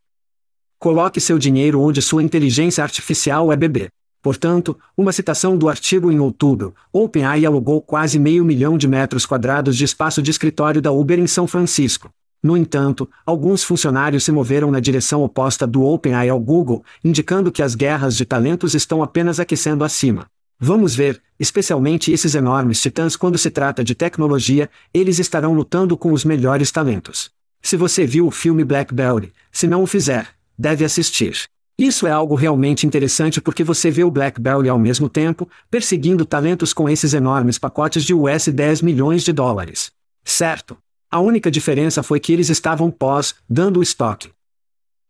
Coloque 0.78 1.20
seu 1.20 1.40
dinheiro 1.40 1.82
onde 1.82 2.02
sua 2.02 2.22
inteligência 2.22 2.84
artificial 2.84 3.52
é 3.52 3.56
bebê. 3.56 3.90
Portanto, 4.22 4.78
uma 4.96 5.12
citação 5.12 5.58
do 5.58 5.68
artigo 5.68 6.12
em 6.12 6.20
outubro, 6.20 6.76
OpenAI 6.94 7.46
alugou 7.46 7.82
quase 7.82 8.20
meio 8.20 8.46
milhão 8.46 8.78
de 8.78 8.88
metros 8.88 9.26
quadrados 9.26 9.76
de 9.76 9.84
espaço 9.84 10.22
de 10.22 10.30
escritório 10.30 10.82
da 10.82 10.92
Uber 10.92 11.20
em 11.20 11.28
São 11.28 11.48
Francisco. 11.48 12.10
No 12.44 12.58
entanto, 12.58 13.10
alguns 13.26 13.64
funcionários 13.64 14.26
se 14.26 14.32
moveram 14.32 14.70
na 14.70 14.82
direção 14.82 15.24
oposta 15.24 15.66
do 15.66 15.82
OpenAI 15.82 16.28
ao 16.28 16.40
Google, 16.42 16.84
indicando 17.02 17.50
que 17.54 17.64
as 17.64 17.74
guerras 17.74 18.18
de 18.18 18.26
talentos 18.26 18.76
estão 18.76 19.02
apenas 19.02 19.40
aquecendo 19.40 19.86
acima. 19.86 20.28
Vamos 20.60 20.94
ver, 20.94 21.22
especialmente 21.40 22.12
esses 22.12 22.36
enormes 22.36 22.82
titãs 22.82 23.16
quando 23.16 23.38
se 23.38 23.50
trata 23.50 23.82
de 23.82 23.96
tecnologia, 23.96 24.70
eles 24.94 25.20
estarão 25.20 25.54
lutando 25.54 25.98
com 25.98 26.12
os 26.12 26.26
melhores 26.26 26.70
talentos. 26.70 27.32
Se 27.62 27.78
você 27.78 28.06
viu 28.06 28.28
o 28.28 28.32
filme 28.32 28.66
Blackberry, 28.66 29.32
se 29.50 29.66
não 29.66 29.82
o 29.82 29.88
fizer, 29.88 30.28
deve 30.58 30.84
assistir. 30.84 31.46
Isso 31.78 32.06
é 32.06 32.12
algo 32.12 32.36
realmente 32.36 32.86
interessante 32.86 33.42
porque 33.42 33.64
você 33.64 33.90
vê 33.90 34.04
o 34.04 34.12
BlackBerry 34.12 34.70
ao 34.70 34.78
mesmo 34.78 35.10
tempo, 35.10 35.50
perseguindo 35.72 36.26
talentos 36.26 36.72
com 36.72 36.88
esses 36.90 37.14
enormes 37.14 37.58
pacotes 37.58 38.04
de 38.04 38.14
US 38.14 38.48
10 38.48 38.82
milhões 38.82 39.24
de 39.24 39.32
dólares. 39.32 39.92
Certo. 40.24 40.78
A 41.13 41.19
única 41.19 41.52
diferença 41.52 42.02
foi 42.02 42.19
que 42.19 42.34
eles 42.34 42.49
estavam 42.49 42.89
pós, 42.89 43.36
dando 43.47 43.80
o 43.80 43.84
estoque. 43.84 44.32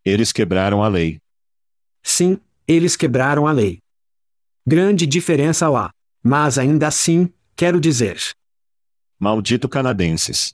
Eles 0.03 0.33
quebraram 0.33 0.83
a 0.83 0.89
lei. 0.89 1.17
Sim, 2.03 2.37
eles 2.67 2.97
quebraram 2.97 3.47
a 3.47 3.53
lei. 3.53 3.79
Grande 4.67 5.07
diferença 5.07 5.69
lá. 5.69 5.91
Mas 6.21 6.57
ainda 6.57 6.87
assim, 6.87 7.31
quero 7.55 7.79
dizer. 7.79 8.19
Maldito 9.17 9.69
canadenses. 9.69 10.53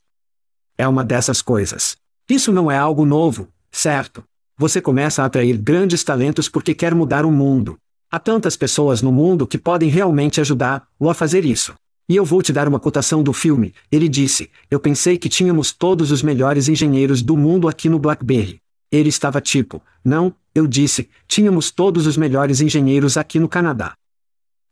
É 0.78 0.88
uma 0.88 1.04
dessas 1.04 1.42
coisas. 1.42 1.98
Isso 2.30 2.52
não 2.52 2.70
é 2.70 2.78
algo 2.78 3.04
novo, 3.04 3.52
certo? 3.72 4.24
você 4.56 4.80
começa 4.80 5.24
a 5.24 5.26
atrair 5.26 5.58
grandes 5.58 6.04
talentos 6.04 6.48
porque 6.48 6.76
quer 6.76 6.94
mudar 6.94 7.26
o 7.26 7.32
mundo. 7.32 7.76
Há 8.12 8.20
tantas 8.20 8.56
pessoas 8.56 9.02
no 9.02 9.12
mundo 9.12 9.48
que 9.48 9.58
podem 9.58 9.90
realmente 9.90 10.40
ajudar-o 10.40 11.10
a 11.10 11.14
fazer 11.16 11.44
isso. 11.44 11.74
E 12.10 12.16
eu 12.16 12.26
vou 12.26 12.42
te 12.42 12.52
dar 12.52 12.68
uma 12.68 12.80
cotação 12.80 13.22
do 13.22 13.32
filme. 13.32 13.72
Ele 13.92 14.10
disse: 14.10 14.50
Eu 14.70 14.80
pensei 14.80 15.16
que 15.16 15.30
tínhamos 15.30 15.72
todos 15.72 16.10
os 16.10 16.24
melhores 16.24 16.68
engenheiros 16.68 17.22
do 17.22 17.38
mundo 17.38 17.68
aqui 17.68 17.88
no 17.88 18.00
Blackberry. 18.00 18.60
Ele 18.92 19.10
estava 19.10 19.40
tipo: 19.40 19.80
Não, 20.04 20.36
eu 20.56 20.66
disse, 20.66 21.08
tínhamos 21.28 21.70
todos 21.70 22.08
os 22.08 22.18
melhores 22.18 22.62
engenheiros 22.62 23.16
aqui 23.16 23.40
no 23.40 23.48
Canadá. 23.48 23.94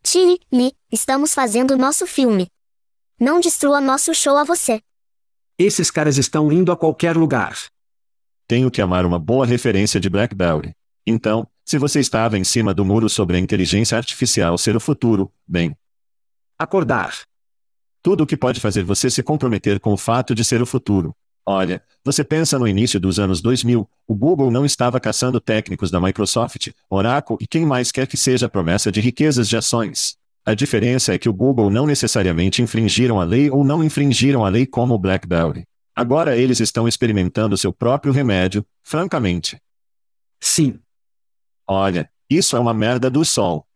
Tire, 0.01 0.39
Lee, 0.51 0.73
estamos 0.91 1.35
fazendo 1.35 1.77
nosso 1.77 2.07
filme. 2.07 2.47
Não 3.19 3.39
destrua 3.39 3.79
nosso 3.79 4.15
show 4.15 4.35
a 4.35 4.43
você. 4.43 4.81
Esses 5.59 5.91
caras 5.91 6.17
estão 6.17 6.51
indo 6.51 6.71
a 6.71 6.77
qualquer 6.77 7.15
lugar. 7.15 7.55
Tenho 8.47 8.71
que 8.71 8.81
amar 8.81 9.05
uma 9.05 9.19
boa 9.19 9.45
referência 9.45 9.99
de 9.99 10.09
BlackBerry. 10.09 10.71
Então, 11.05 11.47
se 11.63 11.77
você 11.77 11.99
estava 11.99 12.37
em 12.37 12.43
cima 12.43 12.73
do 12.73 12.85
muro 12.85 13.09
sobre 13.09 13.37
a 13.37 13.39
inteligência 13.39 13.97
artificial 13.97 14.57
ser 14.57 14.75
o 14.75 14.79
futuro, 14.79 15.31
bem. 15.47 15.75
Acordar. 16.59 17.13
Tudo 18.01 18.23
o 18.23 18.25
que 18.25 18.35
pode 18.35 18.59
fazer 18.59 18.83
você 18.83 19.11
se 19.11 19.21
comprometer 19.21 19.79
com 19.79 19.93
o 19.93 19.97
fato 19.97 20.33
de 20.33 20.43
ser 20.43 20.59
o 20.59 20.65
futuro. 20.65 21.15
Olha, 21.45 21.83
você 22.03 22.23
pensa 22.23 22.57
no 22.57 22.67
início 22.67 22.99
dos 22.99 23.19
anos 23.19 23.41
2000, 23.41 23.87
o 24.07 24.15
Google 24.15 24.49
não 24.49 24.65
estava 24.65 24.99
caçando 24.99 25.39
técnicos 25.39 25.91
da 25.91 26.01
Microsoft, 26.01 26.69
Oracle 26.89 27.37
e 27.39 27.45
quem 27.45 27.63
mais 27.63 27.91
quer 27.91 28.07
que 28.07 28.17
seja 28.17 28.47
a 28.47 28.49
promessa 28.49 28.91
de 28.91 28.99
riquezas 28.99 29.47
de 29.47 29.55
ações. 29.55 30.17
A 30.43 30.55
diferença 30.55 31.13
é 31.13 31.19
que 31.19 31.29
o 31.29 31.33
Google 31.33 31.69
não 31.69 31.85
necessariamente 31.85 32.59
infringiram 32.59 33.21
a 33.21 33.23
lei 33.23 33.51
ou 33.51 33.63
não 33.63 33.83
infringiram 33.83 34.43
a 34.43 34.49
lei 34.49 34.65
como 34.65 34.95
o 34.95 34.99
BlackBerry. 34.99 35.63
Agora 35.95 36.35
eles 36.35 36.59
estão 36.59 36.87
experimentando 36.87 37.55
seu 37.55 37.71
próprio 37.71 38.11
remédio, 38.11 38.65
francamente. 38.81 39.61
Sim. 40.39 40.79
Olha, 41.67 42.09
isso 42.27 42.57
é 42.57 42.59
uma 42.59 42.73
merda 42.73 43.11
do 43.11 43.23
sol. 43.23 43.67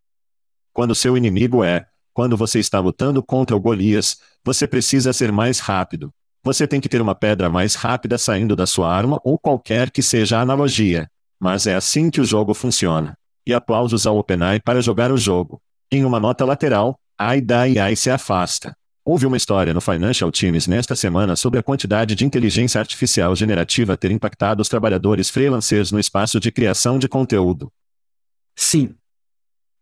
Quando 0.73 0.95
seu 0.95 1.15
inimigo 1.15 1.63
é, 1.63 1.87
quando 2.13 2.35
você 2.35 2.59
está 2.59 2.79
lutando 2.79 3.23
contra 3.23 3.55
o 3.55 3.59
Golias, 3.59 4.17
você 4.43 4.67
precisa 4.67 5.13
ser 5.13 5.31
mais 5.31 5.59
rápido. 5.59 6.11
Você 6.43 6.67
tem 6.67 6.81
que 6.81 6.89
ter 6.89 7.01
uma 7.01 7.13
pedra 7.13 7.49
mais 7.49 7.75
rápida 7.75 8.17
saindo 8.17 8.55
da 8.55 8.65
sua 8.65 8.91
arma 8.91 9.19
ou 9.23 9.37
qualquer 9.37 9.91
que 9.91 10.01
seja 10.01 10.37
a 10.37 10.41
analogia. 10.41 11.07
Mas 11.39 11.67
é 11.67 11.75
assim 11.75 12.09
que 12.09 12.19
o 12.19 12.25
jogo 12.25 12.53
funciona. 12.53 13.15
E 13.45 13.53
aplausos 13.53 14.05
ao 14.05 14.17
OpenAI 14.17 14.59
para 14.59 14.81
jogar 14.81 15.11
o 15.11 15.17
jogo. 15.17 15.61
Em 15.91 16.03
uma 16.03 16.19
nota 16.19 16.45
lateral, 16.45 16.99
AI 17.17 17.41
da 17.41 17.61
AI 17.61 17.95
se 17.95 18.09
afasta. 18.09 18.75
Houve 19.03 19.25
uma 19.25 19.37
história 19.37 19.73
no 19.73 19.81
Financial 19.81 20.31
Times 20.31 20.67
nesta 20.67 20.95
semana 20.95 21.35
sobre 21.35 21.59
a 21.59 21.63
quantidade 21.63 22.13
de 22.13 22.23
inteligência 22.23 22.79
artificial 22.79 23.35
generativa 23.35 23.97
ter 23.97 24.11
impactado 24.11 24.61
os 24.61 24.69
trabalhadores 24.69 25.29
freelancers 25.29 25.91
no 25.91 25.99
espaço 25.99 26.39
de 26.39 26.51
criação 26.51 26.99
de 26.99 27.07
conteúdo. 27.07 27.71
Sim. 28.55 28.95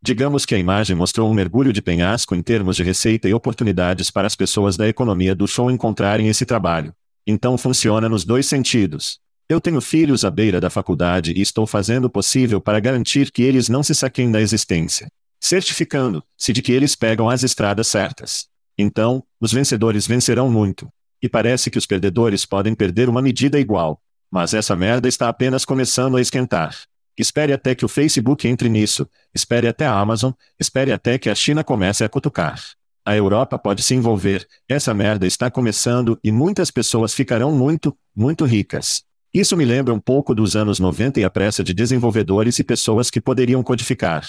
Digamos 0.02 0.46
que 0.46 0.56
a 0.56 0.58
imagem 0.58 0.96
mostrou 0.96 1.30
um 1.30 1.34
mergulho 1.34 1.74
de 1.74 1.82
penhasco 1.82 2.34
em 2.34 2.42
termos 2.42 2.78
de 2.78 2.84
receita 2.84 3.28
e 3.28 3.34
oportunidades 3.34 4.10
para 4.10 4.26
as 4.26 4.36
pessoas 4.36 4.78
da 4.78 4.88
economia 4.88 5.36
do 5.36 5.46
show 5.46 5.70
encontrarem 5.70 6.30
esse 6.30 6.46
trabalho. 6.46 6.94
Então 7.28 7.58
funciona 7.58 8.08
nos 8.08 8.24
dois 8.24 8.46
sentidos. 8.46 9.20
Eu 9.50 9.60
tenho 9.60 9.82
filhos 9.82 10.24
à 10.24 10.32
beira 10.32 10.62
da 10.62 10.70
faculdade 10.70 11.34
e 11.34 11.42
estou 11.42 11.68
fazendo 11.68 12.06
o 12.06 12.10
possível 12.10 12.62
para 12.62 12.80
garantir 12.80 13.30
que 13.30 13.44
eles 13.44 13.68
não 13.68 13.84
se 13.84 13.94
saquem 13.94 14.32
da 14.32 14.40
existência. 14.40 15.12
Certificando-se 15.42 16.54
de 16.54 16.62
que 16.62 16.72
eles 16.72 16.96
pegam 16.96 17.30
as 17.30 17.44
estradas 17.44 17.88
certas. 17.88 18.48
Então, 18.78 19.24
os 19.40 19.52
vencedores 19.52 20.08
vencerão 20.08 20.50
muito. 20.50 20.88
E 21.22 21.28
parece 21.28 21.70
que 21.70 21.78
os 21.78 21.86
perdedores 21.86 22.46
podem 22.46 22.74
perder 22.74 23.10
uma 23.10 23.22
medida 23.22 23.60
igual. 23.60 24.02
Mas 24.32 24.54
essa 24.54 24.76
merda 24.76 25.10
está 25.10 25.28
apenas 25.28 25.66
começando 25.66 26.16
a 26.16 26.22
esquentar. 26.22 26.76
Espere 27.20 27.52
até 27.52 27.76
que 27.76 27.84
o 27.84 27.90
Facebook 27.90 28.48
entre 28.48 28.70
nisso, 28.70 29.06
espere 29.36 29.68
até 29.68 29.86
a 29.86 29.94
Amazon, 29.94 30.32
espere 30.58 30.94
até 30.94 31.18
que 31.18 31.30
a 31.30 31.36
China 31.36 31.66
comece 31.66 32.02
a 32.02 32.08
cutucar. 32.08 32.64
A 33.06 33.14
Europa 33.14 33.60
pode 33.60 33.84
se 33.84 33.94
envolver, 33.94 34.48
essa 34.70 34.94
merda 34.94 35.28
está 35.28 35.52
começando 35.52 36.18
e 36.24 36.32
muitas 36.32 36.72
pessoas 36.72 37.14
ficarão 37.14 37.52
muito, 37.52 37.94
muito 38.16 38.46
ricas. 38.46 39.04
Isso 39.34 39.58
me 39.58 39.66
lembra 39.66 39.94
um 39.94 40.00
pouco 40.00 40.34
dos 40.34 40.56
anos 40.56 40.80
90 40.80 41.20
e 41.20 41.26
a 41.26 41.30
pressa 41.30 41.62
de 41.62 41.74
desenvolvedores 41.74 42.58
e 42.58 42.64
pessoas 42.64 43.10
que 43.10 43.20
poderiam 43.20 43.62
codificar. 43.62 44.26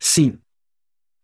Sim. 0.00 0.36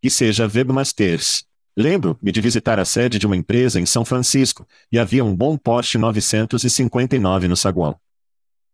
E 0.01 0.09
seja 0.09 0.49
webmasters. 0.55 1.45
Lembro-me 1.77 2.31
de 2.31 2.41
visitar 2.41 2.79
a 2.79 2.85
sede 2.85 3.19
de 3.19 3.27
uma 3.27 3.37
empresa 3.37 3.81
em 3.81 3.87
São 3.87 4.05
Francisco, 4.05 4.65
e 4.93 5.01
havia 5.01 5.25
um 5.25 5.35
bom 5.35 5.57
Porsche 5.57 5.99
959 5.99 7.49
no 7.49 7.57
saguão. 7.57 7.99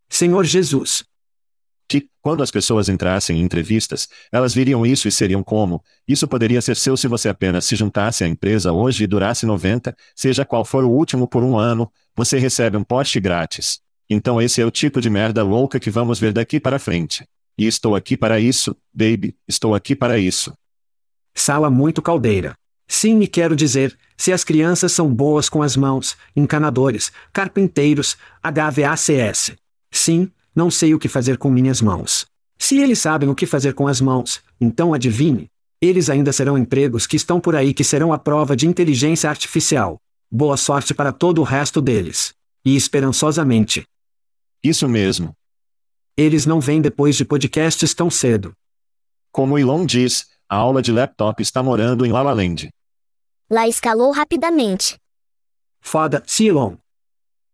Senhor 0.07 0.43
Jesus. 0.43 1.03
Que, 1.87 2.09
quando 2.21 2.43
as 2.43 2.51
pessoas 2.51 2.89
entrassem 2.89 3.39
em 3.39 3.43
entrevistas, 3.43 4.09
elas 4.31 4.53
viriam 4.53 4.85
isso 4.85 5.07
e 5.07 5.11
seriam 5.11 5.41
como: 5.41 5.81
isso 6.07 6.27
poderia 6.27 6.61
ser 6.61 6.75
seu 6.75 6.97
se 6.97 7.07
você 7.07 7.29
apenas 7.29 7.65
se 7.65 7.75
juntasse 7.75 8.23
à 8.23 8.27
empresa 8.27 8.73
hoje 8.73 9.03
e 9.03 9.07
durasse 9.07 9.45
90, 9.45 9.95
seja 10.15 10.43
qual 10.43 10.65
for 10.65 10.83
o 10.83 10.91
último 10.91 11.27
por 11.27 11.43
um 11.43 11.57
ano, 11.57 11.89
você 12.15 12.37
recebe 12.37 12.75
um 12.75 12.83
Porsche 12.83 13.19
grátis. 13.19 13.79
Então 14.09 14.41
esse 14.41 14.61
é 14.61 14.65
o 14.65 14.71
tipo 14.71 14.99
de 14.99 15.09
merda 15.09 15.43
louca 15.43 15.79
que 15.79 15.89
vamos 15.89 16.19
ver 16.19 16.33
daqui 16.33 16.59
para 16.59 16.79
frente. 16.79 17.25
E 17.57 17.65
estou 17.65 17.95
aqui 17.95 18.15
para 18.15 18.39
isso, 18.39 18.75
baby, 18.93 19.35
estou 19.47 19.73
aqui 19.73 19.95
para 19.95 20.19
isso. 20.19 20.53
Sala 21.33 21.69
muito 21.69 22.01
caldeira. 22.01 22.55
Sim, 22.87 23.19
e 23.21 23.27
quero 23.27 23.55
dizer, 23.55 23.97
se 24.15 24.31
as 24.31 24.43
crianças 24.43 24.91
são 24.91 25.13
boas 25.13 25.49
com 25.49 25.61
as 25.61 25.75
mãos, 25.75 26.15
encanadores, 26.35 27.11
carpinteiros, 27.33 28.15
HVACS. 28.41 29.55
Sim, 29.91 30.31
não 30.57 30.71
sei 30.71 30.95
o 30.95 30.97
que 30.97 31.07
fazer 31.07 31.37
com 31.37 31.51
minhas 31.51 31.83
mãos. 31.83 32.25
Se 32.57 32.79
eles 32.79 32.97
sabem 32.97 33.29
o 33.29 33.35
que 33.35 33.45
fazer 33.45 33.75
com 33.75 33.87
as 33.87 34.01
mãos, 34.01 34.41
então 34.59 34.91
adivinhe. 34.91 35.51
Eles 35.79 36.09
ainda 36.09 36.33
serão 36.33 36.57
empregos 36.57 37.05
que 37.05 37.15
estão 37.15 37.39
por 37.39 37.55
aí 37.55 37.75
que 37.75 37.83
serão 37.83 38.11
a 38.11 38.17
prova 38.17 38.55
de 38.55 38.65
inteligência 38.65 39.29
artificial. 39.29 39.99
Boa 40.31 40.57
sorte 40.57 40.95
para 40.95 41.13
todo 41.13 41.41
o 41.41 41.43
resto 41.43 41.79
deles. 41.79 42.33
E 42.65 42.75
esperançosamente. 42.75 43.85
Isso 44.63 44.89
mesmo. 44.89 45.31
Eles 46.17 46.47
não 46.47 46.59
vêm 46.59 46.81
depois 46.81 47.15
de 47.15 47.23
podcasts 47.23 47.93
tão 47.93 48.09
cedo. 48.09 48.51
Como 49.31 49.59
Elon 49.59 49.85
diz, 49.85 50.27
a 50.49 50.55
aula 50.55 50.81
de 50.81 50.91
laptop 50.91 51.39
está 51.39 51.61
morando 51.61 52.03
em 52.03 52.11
La 52.11 52.23
La 52.23 52.33
Land. 52.33 52.69
Lá 53.47 53.67
escalou 53.67 54.11
rapidamente. 54.11 54.97
Foda, 55.79 56.23
Silon. 56.25 56.77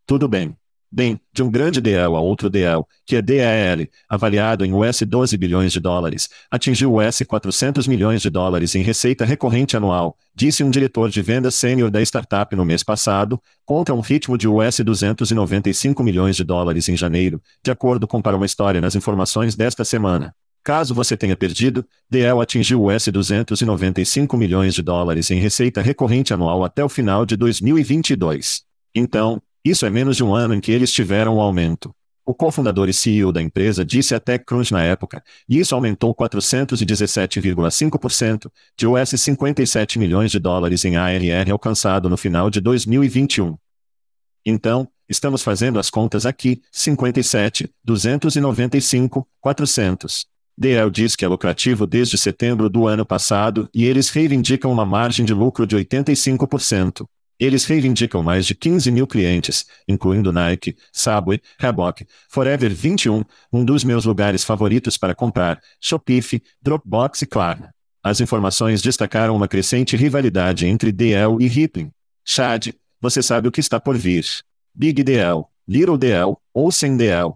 Tudo 0.06 0.26
bem. 0.26 0.56
Bem, 0.96 1.20
de 1.32 1.42
um 1.42 1.50
grande 1.50 1.80
DL 1.80 2.14
a 2.14 2.20
outro 2.20 2.48
DL, 2.48 2.84
que 3.04 3.16
é 3.16 3.20
DEL, 3.20 3.88
avaliado 4.08 4.64
em 4.64 4.72
US 4.72 5.02
12 5.02 5.36
bilhões 5.36 5.72
de 5.72 5.80
dólares, 5.80 6.28
atingiu 6.48 6.94
US 6.94 7.20
400 7.26 7.88
milhões 7.88 8.22
de 8.22 8.30
dólares 8.30 8.76
em 8.76 8.82
receita 8.82 9.24
recorrente 9.24 9.76
anual, 9.76 10.16
disse 10.32 10.62
um 10.62 10.70
diretor 10.70 11.10
de 11.10 11.20
vendas 11.20 11.56
sênior 11.56 11.90
da 11.90 12.00
startup 12.00 12.54
no 12.54 12.64
mês 12.64 12.84
passado, 12.84 13.42
contra 13.64 13.92
um 13.92 13.98
ritmo 13.98 14.38
de 14.38 14.46
US 14.46 14.78
295 14.78 16.00
milhões 16.04 16.36
de 16.36 16.44
dólares 16.44 16.88
em 16.88 16.96
janeiro, 16.96 17.42
de 17.60 17.72
acordo 17.72 18.06
com 18.06 18.22
para 18.22 18.36
uma 18.36 18.46
história 18.46 18.80
nas 18.80 18.94
informações 18.94 19.56
desta 19.56 19.84
semana. 19.84 20.32
Caso 20.62 20.94
você 20.94 21.16
tenha 21.16 21.36
perdido, 21.36 21.84
DL 22.08 22.40
atingiu 22.40 22.84
US 22.84 23.08
295 23.08 24.36
milhões 24.36 24.72
de 24.74 24.82
dólares 24.82 25.28
em 25.32 25.40
receita 25.40 25.82
recorrente 25.82 26.32
anual 26.32 26.62
até 26.62 26.84
o 26.84 26.88
final 26.88 27.26
de 27.26 27.36
2022. 27.36 28.62
Então, 28.94 29.42
isso 29.64 29.86
é 29.86 29.90
menos 29.90 30.16
de 30.16 30.24
um 30.24 30.34
ano 30.34 30.54
em 30.54 30.60
que 30.60 30.70
eles 30.70 30.92
tiveram 30.92 31.36
um 31.36 31.40
aumento. 31.40 31.94
O 32.26 32.34
cofundador 32.34 32.88
e 32.88 32.92
CEO 32.92 33.30
da 33.32 33.42
empresa 33.42 33.84
disse 33.84 34.14
a 34.14 34.20
TechCrunch 34.20 34.72
na 34.72 34.82
época, 34.82 35.22
e 35.48 35.58
isso 35.58 35.74
aumentou 35.74 36.14
417,5% 36.14 38.50
de 38.78 38.86
US 38.86 39.10
57 39.10 39.98
milhões 39.98 40.30
de 40.30 40.38
dólares 40.38 40.86
em 40.86 40.96
ARR 40.96 41.50
alcançado 41.50 42.08
no 42.08 42.16
final 42.16 42.48
de 42.48 42.62
2021. 42.62 43.56
Então, 44.46 44.88
estamos 45.08 45.42
fazendo 45.42 45.78
as 45.78 45.88
contas 45.90 46.24
aqui, 46.24 46.62
57, 46.72 47.68
295, 47.84 49.28
400. 49.40 50.26
DL 50.56 50.90
diz 50.90 51.14
que 51.16 51.24
é 51.24 51.28
lucrativo 51.28 51.86
desde 51.86 52.16
setembro 52.16 52.70
do 52.70 52.86
ano 52.86 53.04
passado 53.04 53.68
e 53.74 53.84
eles 53.84 54.08
reivindicam 54.08 54.70
uma 54.70 54.86
margem 54.86 55.26
de 55.26 55.34
lucro 55.34 55.66
de 55.66 55.76
85%. 55.76 57.04
Eles 57.38 57.64
reivindicam 57.64 58.22
mais 58.22 58.46
de 58.46 58.54
15 58.54 58.90
mil 58.90 59.06
clientes, 59.06 59.66
incluindo 59.88 60.32
Nike, 60.32 60.76
Subway, 60.92 61.40
Reebok, 61.58 62.06
Forever 62.28 62.72
21, 62.72 63.24
um 63.52 63.64
dos 63.64 63.82
meus 63.82 64.04
lugares 64.04 64.44
favoritos 64.44 64.96
para 64.96 65.14
comprar, 65.14 65.60
Shopify, 65.80 66.40
Dropbox 66.62 67.22
e 67.22 67.26
Klarna. 67.26 67.74
As 68.02 68.20
informações 68.20 68.82
destacaram 68.82 69.34
uma 69.34 69.48
crescente 69.48 69.96
rivalidade 69.96 70.66
entre 70.66 70.92
DL 70.92 71.36
e 71.40 71.48
Rippling. 71.48 71.90
Chad, 72.24 72.68
você 73.00 73.22
sabe 73.22 73.48
o 73.48 73.52
que 73.52 73.60
está 73.60 73.80
por 73.80 73.96
vir. 73.96 74.24
Big 74.74 75.02
DL, 75.02 75.44
Little 75.66 75.98
DL, 75.98 76.36
ou 76.52 76.70
sem 76.70 76.96
DL. 76.96 77.32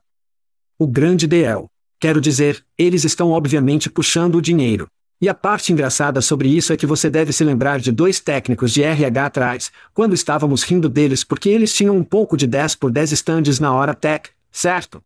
O 0.78 0.86
grande 0.86 1.26
DL. 1.26 1.66
Quero 1.98 2.20
dizer, 2.20 2.64
eles 2.76 3.04
estão 3.04 3.30
obviamente 3.30 3.90
puxando 3.90 4.36
o 4.36 4.42
dinheiro. 4.42 4.88
E 5.20 5.28
a 5.28 5.34
parte 5.34 5.72
engraçada 5.72 6.20
sobre 6.20 6.48
isso 6.48 6.72
é 6.72 6.76
que 6.76 6.86
você 6.86 7.10
deve 7.10 7.32
se 7.32 7.42
lembrar 7.42 7.80
de 7.80 7.90
dois 7.90 8.20
técnicos 8.20 8.72
de 8.72 8.84
RH 8.84 9.26
atrás, 9.26 9.72
quando 9.92 10.14
estávamos 10.14 10.62
rindo 10.62 10.88
deles 10.88 11.24
porque 11.24 11.48
eles 11.48 11.74
tinham 11.74 11.96
um 11.96 12.04
pouco 12.04 12.36
de 12.36 12.46
10 12.46 12.76
por 12.76 12.92
10 12.92 13.10
estandes 13.10 13.58
na 13.58 13.74
hora 13.74 13.94
tech, 13.94 14.30
certo? 14.52 15.02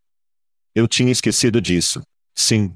Eu 0.75 0.87
tinha 0.87 1.11
esquecido 1.11 1.63
disso. 1.63 2.03
Sim. 2.35 2.75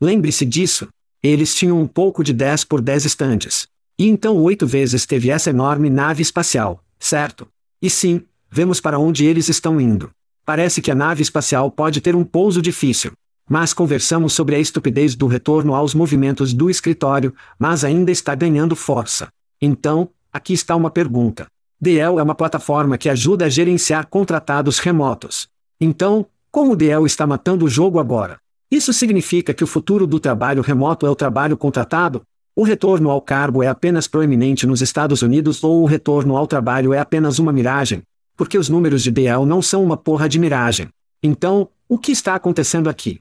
Lembre-se 0.00 0.46
disso. 0.46 0.88
Eles 1.22 1.54
tinham 1.54 1.78
um 1.78 1.86
pouco 1.86 2.24
de 2.24 2.32
10 2.32 2.64
por 2.64 2.80
10 2.80 3.04
estandes. 3.04 3.66
E 3.98 4.08
então 4.08 4.36
oito 4.36 4.66
vezes 4.66 5.04
teve 5.04 5.30
essa 5.30 5.50
enorme 5.50 5.90
nave 5.90 6.22
espacial, 6.22 6.82
certo? 6.98 7.46
E 7.82 7.90
sim, 7.90 8.22
vemos 8.50 8.80
para 8.80 8.98
onde 8.98 9.26
eles 9.26 9.48
estão 9.50 9.78
indo. 9.78 10.10
Parece 10.44 10.80
que 10.80 10.90
a 10.90 10.94
nave 10.94 11.22
espacial 11.22 11.70
pode 11.70 12.00
ter 12.00 12.16
um 12.16 12.24
pouso 12.24 12.62
difícil. 12.62 13.12
Mas 13.48 13.72
conversamos 13.72 14.32
sobre 14.32 14.56
a 14.56 14.58
estupidez 14.58 15.14
do 15.14 15.26
retorno 15.26 15.74
aos 15.74 15.94
movimentos 15.94 16.52
do 16.52 16.68
escritório, 16.68 17.32
mas 17.58 17.84
ainda 17.84 18.10
está 18.10 18.34
ganhando 18.34 18.74
força. 18.74 19.28
Então, 19.62 20.10
aqui 20.32 20.52
está 20.52 20.74
uma 20.74 20.90
pergunta. 20.90 21.46
DL 21.80 22.18
é 22.18 22.22
uma 22.22 22.34
plataforma 22.34 22.98
que 22.98 23.08
ajuda 23.08 23.44
a 23.44 23.48
gerenciar 23.48 24.08
contratados 24.08 24.78
remotos. 24.78 25.48
Então, 25.80 26.26
como 26.50 26.72
o 26.72 26.76
DL 26.76 27.06
está 27.06 27.26
matando 27.26 27.64
o 27.66 27.68
jogo 27.68 28.00
agora? 28.00 28.38
Isso 28.70 28.92
significa 28.92 29.54
que 29.54 29.62
o 29.62 29.66
futuro 29.66 30.06
do 30.06 30.18
trabalho 30.18 30.62
remoto 30.62 31.06
é 31.06 31.10
o 31.10 31.14
trabalho 31.14 31.56
contratado? 31.56 32.22
O 32.56 32.64
retorno 32.64 33.10
ao 33.10 33.20
cargo 33.20 33.62
é 33.62 33.68
apenas 33.68 34.08
proeminente 34.08 34.66
nos 34.66 34.80
Estados 34.80 35.22
Unidos 35.22 35.62
ou 35.62 35.82
o 35.82 35.86
retorno 35.86 36.36
ao 36.36 36.46
trabalho 36.46 36.92
é 36.92 36.98
apenas 36.98 37.38
uma 37.38 37.52
miragem? 37.52 38.02
Porque 38.34 38.58
os 38.58 38.68
números 38.68 39.02
de 39.02 39.10
DL 39.10 39.46
não 39.46 39.62
são 39.62 39.84
uma 39.84 39.96
porra 39.96 40.28
de 40.28 40.38
miragem. 40.38 40.88
Então, 41.22 41.68
o 41.88 41.98
que 41.98 42.10
está 42.10 42.34
acontecendo 42.34 42.88
aqui? 42.88 43.20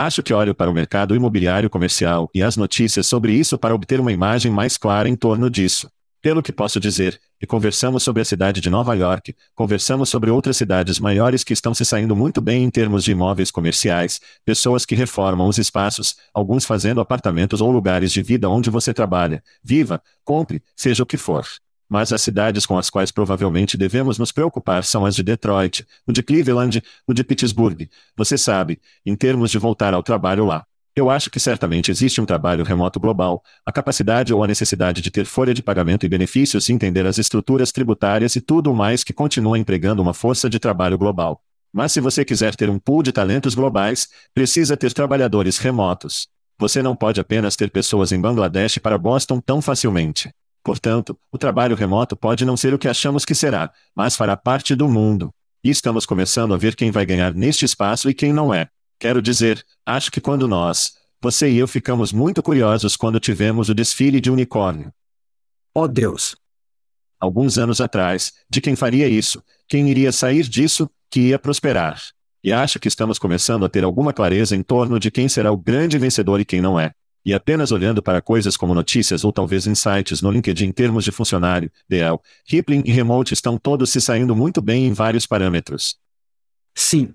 Acho 0.00 0.22
que 0.22 0.32
olho 0.32 0.54
para 0.54 0.70
o 0.70 0.72
mercado 0.72 1.16
imobiliário 1.16 1.68
comercial 1.68 2.30
e 2.32 2.40
as 2.40 2.56
notícias 2.56 3.04
sobre 3.04 3.32
isso 3.32 3.58
para 3.58 3.74
obter 3.74 3.98
uma 3.98 4.12
imagem 4.12 4.48
mais 4.48 4.76
clara 4.76 5.08
em 5.08 5.16
torno 5.16 5.50
disso. 5.50 5.90
Pelo 6.22 6.40
que 6.40 6.52
posso 6.52 6.78
dizer, 6.78 7.20
e 7.42 7.46
conversamos 7.48 8.04
sobre 8.04 8.22
a 8.22 8.24
cidade 8.24 8.60
de 8.60 8.70
Nova 8.70 8.94
York, 8.94 9.34
conversamos 9.56 10.08
sobre 10.08 10.30
outras 10.30 10.56
cidades 10.56 11.00
maiores 11.00 11.42
que 11.42 11.52
estão 11.52 11.74
se 11.74 11.84
saindo 11.84 12.14
muito 12.14 12.40
bem 12.40 12.62
em 12.62 12.70
termos 12.70 13.02
de 13.02 13.10
imóveis 13.10 13.50
comerciais, 13.50 14.20
pessoas 14.44 14.86
que 14.86 14.94
reformam 14.94 15.48
os 15.48 15.58
espaços, 15.58 16.14
alguns 16.32 16.64
fazendo 16.64 17.00
apartamentos 17.00 17.60
ou 17.60 17.72
lugares 17.72 18.12
de 18.12 18.22
vida 18.22 18.48
onde 18.48 18.70
você 18.70 18.94
trabalha, 18.94 19.42
viva, 19.64 20.00
compre, 20.24 20.62
seja 20.76 21.02
o 21.02 21.06
que 21.06 21.16
for. 21.16 21.44
Mas 21.88 22.12
as 22.12 22.20
cidades 22.20 22.66
com 22.66 22.76
as 22.76 22.90
quais 22.90 23.10
provavelmente 23.10 23.76
devemos 23.76 24.18
nos 24.18 24.30
preocupar 24.30 24.84
são 24.84 25.06
as 25.06 25.16
de 25.16 25.22
Detroit, 25.22 25.86
o 26.06 26.12
de 26.12 26.22
Cleveland, 26.22 26.82
o 27.06 27.14
de 27.14 27.24
Pittsburgh. 27.24 27.88
Você 28.16 28.36
sabe, 28.36 28.78
em 29.06 29.16
termos 29.16 29.50
de 29.50 29.58
voltar 29.58 29.94
ao 29.94 30.02
trabalho 30.02 30.44
lá. 30.44 30.64
Eu 30.94 31.08
acho 31.08 31.30
que 31.30 31.38
certamente 31.38 31.90
existe 31.90 32.20
um 32.20 32.26
trabalho 32.26 32.64
remoto 32.64 32.98
global, 32.98 33.42
a 33.64 33.70
capacidade 33.70 34.34
ou 34.34 34.42
a 34.42 34.48
necessidade 34.48 35.00
de 35.00 35.10
ter 35.10 35.24
folha 35.24 35.54
de 35.54 35.62
pagamento 35.62 36.04
e 36.04 36.08
benefícios 36.08 36.68
e 36.68 36.72
entender 36.72 37.06
as 37.06 37.18
estruturas 37.18 37.70
tributárias 37.70 38.34
e 38.34 38.40
tudo 38.40 38.74
mais 38.74 39.04
que 39.04 39.12
continua 39.12 39.58
empregando 39.58 40.02
uma 40.02 40.12
força 40.12 40.50
de 40.50 40.58
trabalho 40.58 40.98
global. 40.98 41.40
Mas 41.72 41.92
se 41.92 42.00
você 42.00 42.24
quiser 42.24 42.56
ter 42.56 42.68
um 42.68 42.78
pool 42.78 43.02
de 43.02 43.12
talentos 43.12 43.54
globais, 43.54 44.08
precisa 44.34 44.76
ter 44.76 44.92
trabalhadores 44.92 45.58
remotos. 45.58 46.26
Você 46.58 46.82
não 46.82 46.96
pode 46.96 47.20
apenas 47.20 47.54
ter 47.54 47.70
pessoas 47.70 48.10
em 48.10 48.20
Bangladesh 48.20 48.78
para 48.78 48.98
Boston 48.98 49.40
tão 49.40 49.62
facilmente. 49.62 50.28
Portanto, 50.62 51.18
o 51.32 51.38
trabalho 51.38 51.76
remoto 51.76 52.16
pode 52.16 52.44
não 52.44 52.56
ser 52.56 52.74
o 52.74 52.78
que 52.78 52.88
achamos 52.88 53.24
que 53.24 53.34
será, 53.34 53.72
mas 53.94 54.16
fará 54.16 54.36
parte 54.36 54.74
do 54.74 54.88
mundo. 54.88 55.32
E 55.62 55.70
estamos 55.70 56.06
começando 56.06 56.54
a 56.54 56.56
ver 56.56 56.76
quem 56.76 56.90
vai 56.90 57.04
ganhar 57.04 57.34
neste 57.34 57.64
espaço 57.64 58.08
e 58.08 58.14
quem 58.14 58.32
não 58.32 58.52
é. 58.52 58.68
Quero 58.98 59.22
dizer, 59.22 59.64
acho 59.86 60.10
que 60.10 60.20
quando 60.20 60.48
nós, 60.48 60.92
você 61.20 61.50
e 61.50 61.58
eu 61.58 61.66
ficamos 61.66 62.12
muito 62.12 62.42
curiosos 62.42 62.96
quando 62.96 63.18
tivemos 63.18 63.68
o 63.68 63.74
desfile 63.74 64.20
de 64.20 64.30
unicórnio. 64.30 64.92
Oh 65.74 65.88
Deus! 65.88 66.36
Alguns 67.20 67.58
anos 67.58 67.80
atrás, 67.80 68.32
de 68.48 68.60
quem 68.60 68.76
faria 68.76 69.08
isso, 69.08 69.42
quem 69.68 69.88
iria 69.88 70.12
sair 70.12 70.44
disso, 70.44 70.88
que 71.10 71.20
ia 71.28 71.38
prosperar. 71.38 72.00
E 72.42 72.52
acho 72.52 72.78
que 72.78 72.86
estamos 72.86 73.18
começando 73.18 73.64
a 73.64 73.68
ter 73.68 73.82
alguma 73.82 74.12
clareza 74.12 74.54
em 74.54 74.62
torno 74.62 75.00
de 75.00 75.10
quem 75.10 75.28
será 75.28 75.50
o 75.50 75.56
grande 75.56 75.98
vencedor 75.98 76.40
e 76.40 76.44
quem 76.44 76.60
não 76.60 76.78
é. 76.78 76.92
E 77.28 77.34
apenas 77.34 77.70
olhando 77.72 78.02
para 78.02 78.22
coisas 78.22 78.56
como 78.56 78.74
notícias 78.74 79.22
ou 79.22 79.30
talvez 79.30 79.66
insights 79.66 80.22
no 80.22 80.30
LinkedIn 80.30 80.64
em 80.64 80.72
termos 80.72 81.04
de 81.04 81.12
funcionário, 81.12 81.70
DL, 81.86 82.18
Rippling 82.46 82.82
e 82.86 82.90
Remote 82.90 83.34
estão 83.34 83.58
todos 83.58 83.90
se 83.90 84.00
saindo 84.00 84.34
muito 84.34 84.62
bem 84.62 84.86
em 84.86 84.94
vários 84.94 85.26
parâmetros. 85.26 85.98
Sim. 86.74 87.12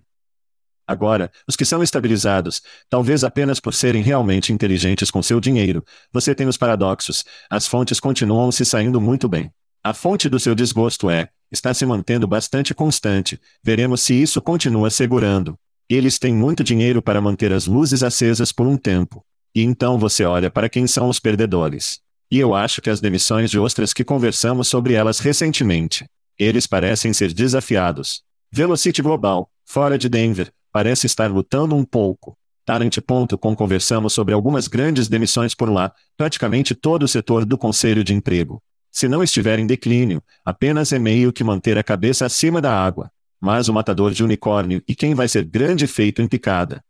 Agora, 0.87 1.31
os 1.47 1.55
que 1.55 1.65
são 1.65 1.81
estabilizados, 1.81 2.61
talvez 2.87 3.23
apenas 3.23 3.59
por 3.59 3.73
serem 3.73 4.03
realmente 4.03 4.53
inteligentes 4.53 5.09
com 5.09 5.23
seu 5.23 5.39
dinheiro, 5.39 5.83
você 6.11 6.35
tem 6.35 6.45
os 6.45 6.57
paradoxos, 6.57 7.25
as 7.49 7.65
fontes 7.65 7.99
continuam 7.99 8.51
se 8.51 8.63
saindo 8.65 9.01
muito 9.01 9.27
bem. 9.27 9.51
A 9.83 9.95
fonte 9.95 10.29
do 10.29 10.39
seu 10.39 10.53
desgosto 10.53 11.09
é, 11.09 11.27
está 11.51 11.73
se 11.73 11.87
mantendo 11.87 12.27
bastante 12.27 12.71
constante, 12.75 13.41
veremos 13.63 14.01
se 14.01 14.13
isso 14.13 14.39
continua 14.43 14.91
segurando. 14.91 15.57
Eles 15.89 16.19
têm 16.19 16.35
muito 16.35 16.63
dinheiro 16.63 17.01
para 17.01 17.19
manter 17.19 17.51
as 17.51 17.65
luzes 17.65 18.03
acesas 18.03 18.51
por 18.51 18.67
um 18.67 18.77
tempo. 18.77 19.25
E 19.55 19.61
então 19.61 19.99
você 19.99 20.23
olha 20.25 20.49
para 20.49 20.67
quem 20.67 20.87
são 20.87 21.09
os 21.09 21.19
perdedores. 21.19 21.99
E 22.31 22.39
eu 22.39 22.55
acho 22.55 22.81
que 22.81 22.89
as 22.89 22.99
demissões 22.99 23.51
de 23.51 23.59
ostras 23.59 23.93
que 23.93 24.03
conversamos 24.03 24.67
sobre 24.67 24.93
elas 24.93 25.19
recentemente. 25.19 26.05
Eles 26.37 26.65
parecem 26.65 27.13
ser 27.13 27.31
desafiados. 27.31 28.23
Velocity 28.51 29.01
Global, 29.01 29.49
fora 29.65 29.97
de 29.97 30.09
Denver, 30.09 30.51
parece 30.71 31.05
estar 31.05 31.29
lutando 31.29 31.75
um 31.75 31.85
pouco. 31.85 32.35
Tarant.com 32.65 33.55
conversamos 33.55 34.13
sobre 34.13 34.33
algumas 34.33 34.67
grandes 34.67 35.07
demissões 35.07 35.53
por 35.53 35.69
lá, 35.69 35.93
praticamente 36.17 36.73
todo 36.73 37.03
o 37.03 37.07
setor 37.07 37.45
do 37.45 37.57
conselho 37.57 38.03
de 38.03 38.13
emprego. 38.13 38.61
Se 38.89 39.07
não 39.07 39.21
estiver 39.21 39.59
em 39.59 39.67
declínio, 39.67 40.23
apenas 40.45 40.91
é 40.91 40.99
meio 40.99 41.33
que 41.33 41.43
manter 41.43 41.77
a 41.77 41.83
cabeça 41.83 42.25
acima 42.25 42.61
da 42.61 42.73
água. 42.73 43.11
Mas 43.39 43.67
o 43.67 43.73
matador 43.73 44.11
de 44.11 44.23
unicórnio 44.23 44.81
e 44.87 44.95
quem 44.95 45.13
vai 45.13 45.27
ser 45.27 45.43
grande 45.43 45.85
feito 45.85 46.21
em 46.21 46.27
picada. 46.27 46.81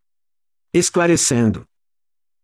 Esclarecendo. 0.73 1.65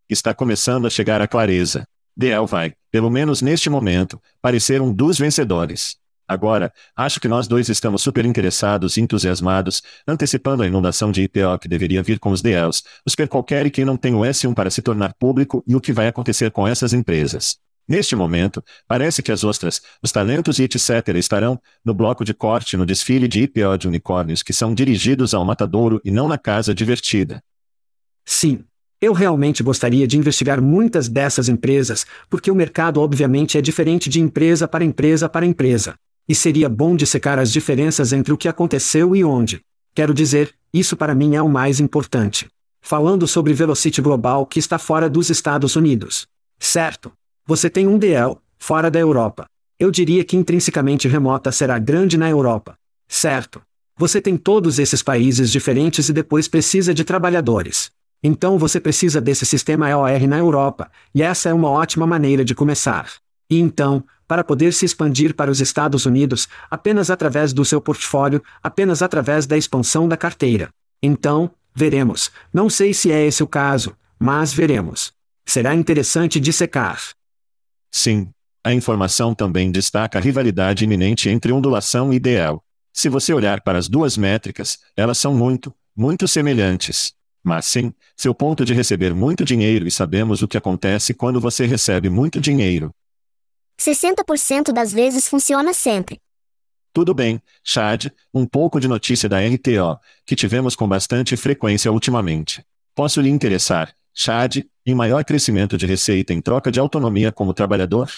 Está 0.10 0.34
começando 0.34 0.88
a 0.88 0.90
chegar 0.90 1.22
a 1.22 1.28
clareza. 1.28 1.88
DL 2.18 2.48
vai, 2.48 2.74
pelo 2.92 3.12
menos 3.12 3.44
neste 3.44 3.70
momento, 3.70 4.20
parecer 4.42 4.82
um 4.82 4.92
dos 4.92 5.20
vencedores. 5.20 5.98
Agora, 6.28 6.74
acho 6.96 7.20
que 7.20 7.28
nós 7.28 7.48
dois 7.48 7.70
estamos 7.70 8.02
super 8.02 8.26
interessados 8.26 8.98
e 8.98 9.02
entusiasmados, 9.02 9.84
antecipando 10.08 10.64
a 10.64 10.68
inundação 10.68 11.12
de 11.12 11.22
IPO 11.22 11.60
que 11.62 11.68
deveria 11.68 12.02
vir 12.02 12.18
com 12.18 12.32
os 12.32 12.42
DLs, 12.42 12.82
os 13.06 13.14
per 13.14 13.28
qualquer 13.28 13.68
e 13.68 13.70
que 13.70 13.86
não 13.86 13.96
tem 13.96 14.16
o 14.16 14.22
S1 14.22 14.56
para 14.56 14.72
se 14.72 14.82
tornar 14.82 15.14
público 15.14 15.64
e 15.68 15.76
o 15.76 15.82
que 15.82 15.94
vai 15.94 16.08
acontecer 16.08 16.50
com 16.50 16.68
essas 16.68 16.92
empresas. 16.92 17.58
Neste 17.88 18.16
momento, 18.16 18.64
parece 18.88 19.22
que 19.22 19.32
as 19.32 19.44
ostras, 19.44 19.80
os 20.02 20.12
talentos 20.12 20.58
e 20.58 20.64
etc. 20.64 21.08
estarão 21.18 21.62
no 21.86 21.94
bloco 21.94 22.26
de 22.26 22.34
corte 22.34 22.76
no 22.76 22.86
desfile 22.86 23.28
de 23.28 23.44
IPO 23.44 23.78
de 23.78 23.88
unicórnios 23.88 24.42
que 24.42 24.54
são 24.54 24.74
dirigidos 24.74 25.36
ao 25.36 25.46
matadouro 25.46 26.02
e 26.04 26.10
não 26.10 26.28
na 26.28 26.38
casa 26.38 26.74
divertida. 26.74 27.44
Sim, 28.26 28.64
eu 29.02 29.14
realmente 29.14 29.64
gostaria 29.64 30.06
de 30.06 30.18
investigar 30.18 30.62
muitas 30.62 31.08
dessas 31.08 31.48
empresas, 31.48 32.06
porque 32.30 32.52
o 32.52 32.56
mercado 32.56 33.00
obviamente 33.00 33.58
é 33.58 33.62
diferente 33.62 34.10
de 34.10 34.20
empresa 34.20 34.68
para 34.68 34.84
empresa 34.84 35.30
para 35.30 35.46
empresa. 35.46 35.96
E 36.28 36.36
seria 36.36 36.68
bom 36.68 36.96
dissecar 36.96 37.40
as 37.40 37.52
diferenças 37.52 38.12
entre 38.12 38.34
o 38.34 38.38
que 38.38 38.50
aconteceu 38.50 39.16
e 39.16 39.24
onde. 39.24 39.62
Quero 39.96 40.14
dizer, 40.14 40.54
isso 40.74 40.98
para 40.98 41.16
mim 41.16 41.36
é 41.36 41.42
o 41.42 41.48
mais 41.48 41.80
importante. 41.80 42.48
Falando 42.82 43.26
sobre 43.26 43.54
Velocity 43.54 44.02
Global 44.02 44.46
que 44.46 44.60
está 44.60 44.78
fora 44.78 45.10
dos 45.10 45.30
Estados 45.30 45.76
Unidos. 45.76 46.28
Certo. 46.60 47.12
Você 47.46 47.70
tem 47.70 47.88
um 47.88 47.98
DL, 47.98 48.36
fora 48.58 48.92
da 48.92 49.00
Europa. 49.00 49.48
Eu 49.80 49.90
diria 49.92 50.26
que 50.26 50.36
intrinsecamente 50.36 51.08
remota 51.08 51.54
será 51.54 51.80
grande 51.80 52.18
na 52.18 52.30
Europa. 52.30 52.76
Certo. 53.08 53.62
Você 53.98 54.22
tem 54.22 54.38
todos 54.38 54.78
esses 54.78 55.02
países 55.02 55.50
diferentes 55.50 56.10
e 56.10 56.14
depois 56.14 56.48
precisa 56.48 56.94
de 56.94 57.04
trabalhadores. 57.04 57.90
Então 58.24 58.58
você 58.58 58.80
precisa 58.80 59.22
desse 59.22 59.46
sistema 59.46 59.90
EOR 59.90 60.28
na 60.28 60.38
Europa, 60.38 60.92
e 61.16 61.22
essa 61.22 61.50
é 61.50 61.54
uma 61.54 61.70
ótima 61.70 62.06
maneira 62.06 62.44
de 62.44 62.54
começar. 62.54 63.10
E 63.50 63.60
então, 63.60 64.04
para 64.28 64.44
poder 64.44 64.74
se 64.74 64.86
expandir 64.86 65.34
para 65.34 65.50
os 65.50 65.60
Estados 65.60 66.06
Unidos, 66.06 66.48
apenas 66.70 67.10
através 67.10 67.52
do 67.52 67.66
seu 67.66 67.82
portfólio, 67.82 68.44
apenas 68.62 69.02
através 69.02 69.48
da 69.48 69.58
expansão 69.58 70.08
da 70.08 70.16
carteira. 70.16 70.70
Então, 71.02 71.50
veremos. 71.74 72.30
Não 72.54 72.70
sei 72.70 72.94
se 72.94 73.12
é 73.12 73.26
esse 73.26 73.42
o 73.42 73.48
caso, 73.48 73.96
mas 74.20 74.54
veremos. 74.54 75.14
Será 75.46 75.74
interessante 75.74 76.40
dissecar. 76.40 77.02
Sim. 77.90 78.30
A 78.64 78.74
informação 78.74 79.34
também 79.34 79.72
destaca 79.72 80.20
a 80.20 80.22
rivalidade 80.22 80.84
iminente 80.84 81.30
entre 81.30 81.52
ondulação 81.52 82.14
e 82.14 82.20
DL. 82.20 82.60
Se 82.94 83.08
você 83.08 83.34
olhar 83.34 83.62
para 83.62 83.80
as 83.80 83.88
duas 83.88 84.18
métricas, 84.18 84.78
elas 84.96 85.18
são 85.18 85.34
muito, 85.34 85.74
muito 85.96 86.28
semelhantes. 86.28 87.14
Mas 87.50 87.66
sim, 87.66 87.92
seu 88.16 88.32
ponto 88.32 88.64
de 88.64 88.76
receber 88.76 89.12
muito 89.12 89.44
dinheiro 89.44 89.88
e 89.88 89.92
sabemos 89.92 90.44
o 90.44 90.48
que 90.48 90.56
acontece 90.56 91.16
quando 91.16 91.42
você 91.42 91.66
recebe 91.66 92.08
muito 92.08 92.40
dinheiro. 92.40 92.94
60% 93.76 94.72
das 94.72 94.94
vezes 94.94 95.28
funciona 95.28 95.74
sempre. 95.74 96.22
Tudo 96.94 97.12
bem, 97.12 97.42
Chad, 97.64 98.12
um 98.32 98.46
pouco 98.46 98.80
de 98.80 98.88
notícia 98.88 99.28
da 99.28 99.40
RTO, 99.40 100.00
que 100.28 100.36
tivemos 100.36 100.76
com 100.76 100.88
bastante 100.88 101.36
frequência 101.36 101.92
ultimamente. 101.92 102.64
Posso 102.94 103.20
lhe 103.20 103.32
interessar, 103.32 103.96
Chad, 104.14 104.58
em 104.86 104.94
maior 104.94 105.26
crescimento 105.26 105.76
de 105.76 105.88
receita 105.88 106.36
em 106.36 106.42
troca 106.42 106.72
de 106.72 106.80
autonomia 106.80 107.32
como 107.32 107.52
trabalhador? 107.52 108.12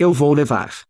Eu 0.00 0.12
vou 0.12 0.34
levar. 0.34 0.82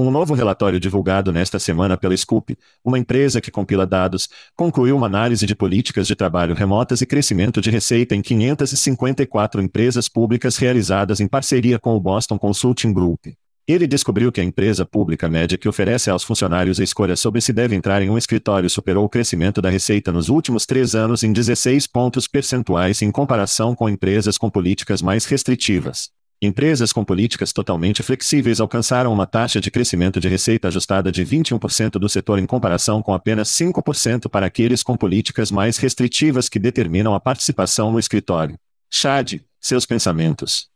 Um 0.00 0.12
novo 0.12 0.32
relatório 0.32 0.78
divulgado 0.78 1.32
nesta 1.32 1.58
semana 1.58 1.96
pela 1.96 2.16
Scoop, 2.16 2.56
uma 2.84 3.00
empresa 3.00 3.40
que 3.40 3.50
compila 3.50 3.84
dados, 3.84 4.28
concluiu 4.54 4.96
uma 4.96 5.08
análise 5.08 5.44
de 5.44 5.56
políticas 5.56 6.06
de 6.06 6.14
trabalho 6.14 6.54
remotas 6.54 7.00
e 7.00 7.06
crescimento 7.06 7.60
de 7.60 7.68
receita 7.68 8.14
em 8.14 8.22
554 8.22 9.60
empresas 9.60 10.08
públicas 10.08 10.56
realizadas 10.56 11.18
em 11.18 11.26
parceria 11.26 11.80
com 11.80 11.96
o 11.96 12.00
Boston 12.00 12.38
Consulting 12.38 12.92
Group. 12.92 13.26
Ele 13.66 13.88
descobriu 13.88 14.30
que 14.30 14.40
a 14.40 14.44
empresa 14.44 14.86
pública 14.86 15.28
média 15.28 15.58
que 15.58 15.68
oferece 15.68 16.08
aos 16.08 16.22
funcionários 16.22 16.78
a 16.78 16.84
escolha 16.84 17.16
sobre 17.16 17.40
se 17.40 17.52
deve 17.52 17.74
entrar 17.74 18.00
em 18.00 18.08
um 18.08 18.16
escritório 18.16 18.70
superou 18.70 19.04
o 19.04 19.08
crescimento 19.08 19.60
da 19.60 19.68
receita 19.68 20.12
nos 20.12 20.28
últimos 20.28 20.64
três 20.64 20.94
anos 20.94 21.24
em 21.24 21.32
16 21.32 21.88
pontos 21.88 22.28
percentuais 22.28 23.02
em 23.02 23.10
comparação 23.10 23.74
com 23.74 23.88
empresas 23.88 24.38
com 24.38 24.48
políticas 24.48 25.02
mais 25.02 25.24
restritivas. 25.24 26.16
Empresas 26.40 26.92
com 26.92 27.04
políticas 27.04 27.52
totalmente 27.52 28.00
flexíveis 28.00 28.60
alcançaram 28.60 29.12
uma 29.12 29.26
taxa 29.26 29.60
de 29.60 29.72
crescimento 29.72 30.20
de 30.20 30.28
receita 30.28 30.68
ajustada 30.68 31.10
de 31.10 31.26
21% 31.26 31.92
do 31.98 32.08
setor 32.08 32.38
em 32.38 32.46
comparação 32.46 33.02
com 33.02 33.12
apenas 33.12 33.48
5% 33.48 34.28
para 34.28 34.46
aqueles 34.46 34.84
com 34.84 34.96
políticas 34.96 35.50
mais 35.50 35.78
restritivas 35.78 36.48
que 36.48 36.60
determinam 36.60 37.12
a 37.12 37.18
participação 37.18 37.90
no 37.90 37.98
escritório. 37.98 38.56
Chad, 38.88 39.40
seus 39.60 39.84
pensamentos. 39.84 40.68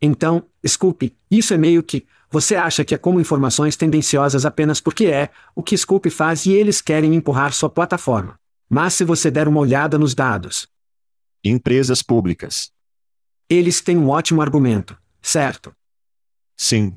Então, 0.00 0.44
Scoop, 0.66 1.14
isso 1.30 1.52
é 1.52 1.58
meio 1.58 1.82
que. 1.82 2.06
Você 2.30 2.56
acha 2.56 2.82
que 2.82 2.94
é 2.94 2.98
como 2.98 3.20
informações 3.20 3.76
tendenciosas 3.76 4.46
apenas 4.46 4.80
porque 4.80 5.06
é 5.06 5.28
o 5.54 5.62
que 5.62 5.76
Scoop 5.76 6.08
faz 6.08 6.46
e 6.46 6.52
eles 6.52 6.80
querem 6.80 7.14
empurrar 7.14 7.52
sua 7.52 7.68
plataforma. 7.68 8.38
Mas 8.70 8.94
se 8.94 9.04
você 9.04 9.30
der 9.30 9.48
uma 9.48 9.60
olhada 9.60 9.98
nos 9.98 10.14
dados. 10.14 10.66
Empresas 11.44 12.02
públicas. 12.02 12.70
Eles 13.50 13.80
têm 13.80 13.96
um 13.96 14.10
ótimo 14.10 14.42
argumento, 14.42 14.94
certo? 15.22 15.72
Sim. 16.54 16.96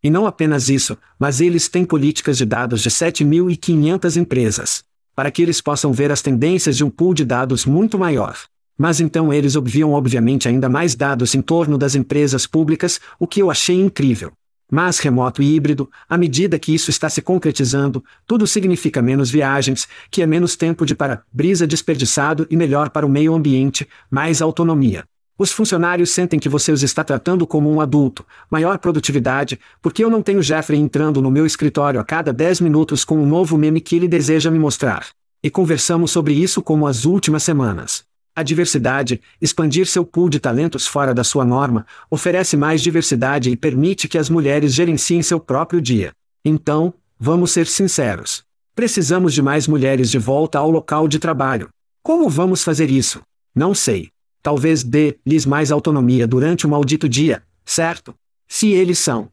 E 0.00 0.08
não 0.08 0.24
apenas 0.24 0.68
isso, 0.68 0.96
mas 1.18 1.40
eles 1.40 1.68
têm 1.68 1.84
políticas 1.84 2.38
de 2.38 2.44
dados 2.44 2.80
de 2.80 2.88
7.500 2.88 4.16
empresas, 4.16 4.84
para 5.12 5.28
que 5.28 5.42
eles 5.42 5.60
possam 5.60 5.92
ver 5.92 6.12
as 6.12 6.22
tendências 6.22 6.76
de 6.76 6.84
um 6.84 6.90
pool 6.90 7.12
de 7.12 7.24
dados 7.24 7.66
muito 7.66 7.98
maior. 7.98 8.38
Mas 8.78 9.00
então 9.00 9.32
eles 9.32 9.56
obviam 9.56 9.92
obviamente 9.92 10.46
ainda 10.46 10.68
mais 10.68 10.94
dados 10.94 11.34
em 11.34 11.42
torno 11.42 11.76
das 11.76 11.96
empresas 11.96 12.46
públicas, 12.46 13.00
o 13.18 13.26
que 13.26 13.42
eu 13.42 13.50
achei 13.50 13.74
incrível. 13.74 14.30
Mas 14.70 15.00
remoto 15.00 15.42
e 15.42 15.52
híbrido, 15.52 15.90
à 16.08 16.16
medida 16.16 16.60
que 16.60 16.72
isso 16.72 16.90
está 16.90 17.10
se 17.10 17.20
concretizando, 17.20 18.04
tudo 18.24 18.46
significa 18.46 19.02
menos 19.02 19.32
viagens, 19.32 19.88
que 20.12 20.22
é 20.22 20.26
menos 20.26 20.54
tempo 20.54 20.86
de 20.86 20.94
para 20.94 21.24
brisa 21.32 21.66
desperdiçado 21.66 22.46
e 22.48 22.56
melhor 22.56 22.90
para 22.90 23.04
o 23.04 23.08
meio 23.08 23.34
ambiente, 23.34 23.88
mais 24.08 24.40
autonomia. 24.40 25.04
Os 25.38 25.52
funcionários 25.52 26.10
sentem 26.10 26.40
que 26.40 26.48
você 26.48 26.72
os 26.72 26.82
está 26.82 27.04
tratando 27.04 27.46
como 27.46 27.70
um 27.70 27.78
adulto, 27.78 28.24
maior 28.50 28.78
produtividade, 28.78 29.60
porque 29.82 30.02
eu 30.02 30.08
não 30.08 30.22
tenho 30.22 30.42
Jeffrey 30.42 30.80
entrando 30.80 31.20
no 31.20 31.30
meu 31.30 31.44
escritório 31.44 32.00
a 32.00 32.04
cada 32.04 32.32
10 32.32 32.62
minutos 32.62 33.04
com 33.04 33.18
um 33.18 33.26
novo 33.26 33.58
meme 33.58 33.80
que 33.80 33.96
ele 33.96 34.08
deseja 34.08 34.50
me 34.50 34.58
mostrar. 34.58 35.06
E 35.42 35.50
conversamos 35.50 36.10
sobre 36.10 36.32
isso 36.32 36.62
como 36.62 36.86
as 36.86 37.04
últimas 37.04 37.42
semanas. 37.42 38.04
A 38.34 38.42
diversidade, 38.42 39.20
expandir 39.40 39.86
seu 39.86 40.06
pool 40.06 40.30
de 40.30 40.40
talentos 40.40 40.86
fora 40.86 41.12
da 41.12 41.22
sua 41.22 41.44
norma, 41.44 41.86
oferece 42.10 42.56
mais 42.56 42.80
diversidade 42.80 43.50
e 43.50 43.56
permite 43.56 44.08
que 44.08 44.16
as 44.16 44.30
mulheres 44.30 44.72
gerenciem 44.72 45.22
seu 45.22 45.38
próprio 45.38 45.82
dia. 45.82 46.12
Então, 46.42 46.94
vamos 47.18 47.50
ser 47.50 47.66
sinceros. 47.66 48.42
Precisamos 48.74 49.34
de 49.34 49.42
mais 49.42 49.68
mulheres 49.68 50.10
de 50.10 50.18
volta 50.18 50.58
ao 50.58 50.70
local 50.70 51.06
de 51.06 51.18
trabalho. 51.18 51.68
Como 52.02 52.28
vamos 52.28 52.62
fazer 52.62 52.90
isso? 52.90 53.20
Não 53.54 53.74
sei. 53.74 54.10
Talvez 54.46 54.84
dê-lhes 54.84 55.44
mais 55.44 55.72
autonomia 55.72 56.24
durante 56.24 56.68
o 56.68 56.68
maldito 56.68 57.08
dia, 57.08 57.42
certo? 57.64 58.14
Se 58.46 58.68
eles 58.70 58.96
são. 58.96 59.28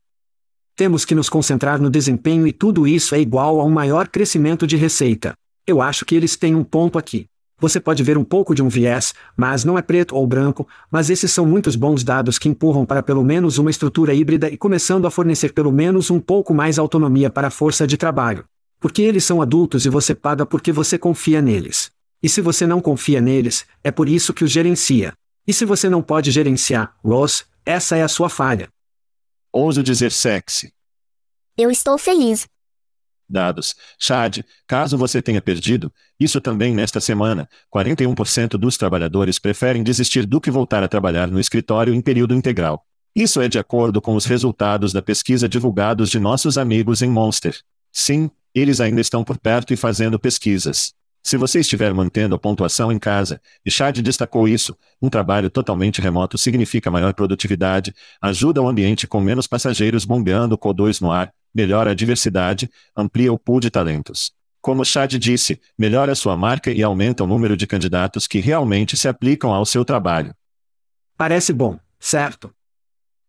Temos 0.76 1.06
que 1.06 1.14
nos 1.14 1.30
concentrar 1.30 1.80
no 1.80 1.88
desempenho 1.88 2.48
e 2.48 2.52
tudo 2.52 2.88
isso 2.88 3.14
é 3.14 3.20
igual 3.20 3.62
a 3.62 3.64
um 3.64 3.70
maior 3.70 4.08
crescimento 4.08 4.66
de 4.66 4.76
receita. 4.76 5.36
Eu 5.68 5.84
acho 5.84 6.04
que 6.04 6.16
eles 6.16 6.36
têm 6.36 6.56
um 6.56 6.64
ponto 6.64 6.98
aqui. 6.98 7.28
Você 7.60 7.80
pode 7.80 8.02
ver 8.02 8.18
um 8.18 8.24
pouco 8.24 8.56
de 8.56 8.64
um 8.64 8.68
viés, 8.68 9.14
mas 9.38 9.64
não 9.64 9.78
é 9.78 9.84
preto 9.84 10.16
ou 10.16 10.26
branco, 10.26 10.68
mas 10.90 11.12
esses 11.12 11.32
são 11.32 11.46
muitos 11.46 11.76
bons 11.76 12.04
dados 12.04 12.40
que 12.40 12.50
empurram 12.50 12.84
para 12.84 13.04
pelo 13.04 13.24
menos 13.24 13.60
uma 13.60 13.70
estrutura 13.70 14.16
híbrida 14.16 14.50
e 14.50 14.58
começando 14.58 15.06
a 15.06 15.12
fornecer 15.12 15.54
pelo 15.54 15.72
menos 15.72 16.10
um 16.10 16.20
pouco 16.20 16.56
mais 16.56 16.80
autonomia 16.80 17.30
para 17.30 17.50
a 17.50 17.52
força 17.52 17.86
de 17.86 17.98
trabalho. 17.98 18.46
Porque 18.80 19.04
eles 19.04 19.24
são 19.24 19.44
adultos 19.44 19.86
e 19.86 19.90
você 19.90 20.16
paga 20.16 20.44
porque 20.44 20.72
você 20.72 20.98
confia 20.98 21.40
neles. 21.40 21.92
E 22.24 22.30
se 22.30 22.40
você 22.40 22.66
não 22.66 22.80
confia 22.80 23.20
neles, 23.20 23.66
é 23.84 23.92
por 23.92 24.08
isso 24.08 24.34
que 24.34 24.46
os 24.46 24.52
gerencia. 24.52 25.14
E 25.46 25.52
se 25.52 25.66
você 25.66 25.90
não 25.90 26.02
pode 26.02 26.32
gerenciar, 26.32 26.96
Ross, 27.04 27.44
essa 27.66 27.98
é 27.98 28.02
a 28.02 28.08
sua 28.08 28.30
falha. 28.30 28.70
Ouso 29.52 29.84
dizer 29.84 30.10
sexy. 30.10 30.74
Eu 31.58 31.70
estou 31.70 31.98
feliz. 31.98 32.48
Dados. 33.28 33.76
Chad, 34.00 34.40
caso 34.66 34.98
você 34.98 35.22
tenha 35.22 35.42
perdido, 35.42 35.92
isso 36.18 36.40
também 36.40 36.74
nesta 36.74 37.02
semana, 37.02 37.50
41% 37.74 38.52
dos 38.52 38.78
trabalhadores 38.78 39.38
preferem 39.38 39.84
desistir 39.84 40.26
do 40.26 40.40
que 40.40 40.50
voltar 40.50 40.82
a 40.82 40.88
trabalhar 40.88 41.28
no 41.28 41.40
escritório 41.40 41.94
em 41.94 42.02
período 42.02 42.34
integral. 42.34 42.86
Isso 43.14 43.42
é 43.42 43.50
de 43.50 43.60
acordo 43.60 44.02
com 44.02 44.16
os 44.16 44.26
resultados 44.26 44.94
da 44.94 45.02
pesquisa 45.02 45.50
divulgados 45.50 46.10
de 46.10 46.20
nossos 46.20 46.58
amigos 46.58 47.02
em 47.02 47.10
Monster. 47.10 47.60
Sim, 47.92 48.32
eles 48.56 48.80
ainda 48.80 49.02
estão 49.02 49.24
por 49.24 49.38
perto 49.38 49.74
e 49.74 49.78
fazendo 49.78 50.18
pesquisas. 50.18 50.94
Se 51.26 51.38
você 51.38 51.62
estiver 51.62 51.94
mantendo 51.94 52.36
a 52.36 52.40
pontuação 52.40 52.92
em 52.92 53.00
casa, 53.00 53.42
e 53.66 53.72
Chad 53.72 53.98
destacou 54.00 54.46
isso, 54.46 54.78
um 55.02 55.10
trabalho 55.10 55.50
totalmente 55.50 56.02
remoto 56.02 56.38
significa 56.38 56.92
maior 56.92 57.14
produtividade, 57.14 57.96
ajuda 58.22 58.62
o 58.62 58.68
ambiente 58.68 59.08
com 59.08 59.22
menos 59.22 59.48
passageiros 59.48 60.04
bombeando 60.04 60.58
CO2 60.58 61.00
no 61.00 61.12
ar, 61.12 61.34
melhora 61.56 61.92
a 61.92 61.94
diversidade, 61.94 62.70
amplia 62.96 63.32
o 63.32 63.40
pool 63.40 63.62
de 63.62 63.70
talentos. 63.70 64.34
Como 64.62 64.84
Chad 64.84 65.14
disse, 65.14 65.62
melhora 65.78 66.14
sua 66.14 66.36
marca 66.36 66.72
e 66.72 66.84
aumenta 66.84 67.24
o 67.24 67.28
número 67.28 67.56
de 67.56 67.66
candidatos 67.66 68.28
que 68.28 68.40
realmente 68.40 68.98
se 68.98 69.08
aplicam 69.08 69.54
ao 69.54 69.66
seu 69.66 69.86
trabalho. 69.86 70.36
Parece 71.18 71.54
bom, 71.54 71.80
certo? 72.00 72.54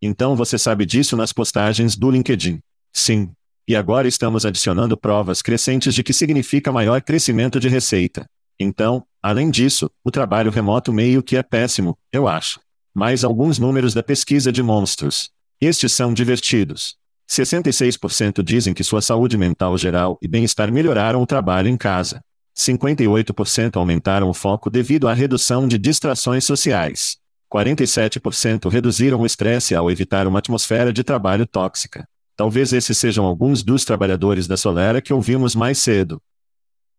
Então 0.03 0.35
você 0.35 0.59
sabe 0.59 0.85
disso 0.85 1.17
nas 1.17 1.33
postagens 1.33 1.97
do 1.97 2.11
LinkedIn. 2.11 2.61
Sim, 2.93 3.33
e 3.67 3.75
agora 3.75 4.07
estamos 4.07 4.45
adicionando 4.45 4.97
provas 4.97 5.41
crescentes 5.41 5.95
de 5.95 6.03
que 6.03 6.13
significa 6.13 6.71
maior 6.71 7.01
crescimento 7.01 7.59
de 7.59 7.69
receita. 7.69 8.27
Então, 8.61 9.05
além 9.23 9.51
disso, 9.51 9.91
o 10.05 10.11
trabalho 10.11 10.51
remoto 10.51 10.93
meio 10.93 11.23
que 11.23 11.37
é 11.37 11.43
péssimo, 11.43 11.97
eu 12.13 12.29
acho. 12.29 12.61
Mais 12.95 13.25
alguns 13.25 13.59
números 13.59 13.95
da 13.95 14.03
pesquisa 14.03 14.53
de 14.53 14.63
monstros. 14.63 15.31
Estes 15.61 15.93
são 15.93 16.13
divertidos. 16.13 16.97
66% 17.29 18.43
dizem 18.43 18.75
que 18.75 18.85
sua 18.85 19.01
saúde 19.01 19.37
mental 19.39 19.77
geral 19.79 20.19
e 20.21 20.29
bem-estar 20.29 20.71
melhoraram 20.71 21.23
o 21.23 21.27
trabalho 21.27 21.69
em 21.69 21.77
casa. 21.77 22.21
58% 22.57 23.77
aumentaram 23.77 24.29
o 24.29 24.35
foco 24.35 24.71
devido 24.71 25.09
à 25.09 25.15
redução 25.15 25.67
de 25.67 25.79
distrações 25.79 26.45
sociais. 26.45 27.17
47% 27.53 28.69
reduziram 28.69 29.21
o 29.21 29.27
estresse 29.27 29.75
ao 29.75 29.91
evitar 29.91 30.27
uma 30.27 30.39
atmosfera 30.39 30.93
de 30.93 31.03
trabalho 31.03 31.47
tóxica. 31.47 32.07
Talvez 32.37 32.73
esses 32.73 32.99
sejam 32.99 33.25
alguns 33.25 33.63
dos 33.63 33.85
trabalhadores 33.85 34.47
da 34.47 34.57
Solera 34.57 35.01
que 35.01 35.13
ouvimos 35.13 35.55
mais 35.55 35.79
cedo. 35.79 36.21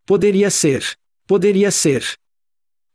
Poderia 0.05 0.49
ser. 0.49 0.95
Poderia 1.27 1.71
ser. 1.71 2.03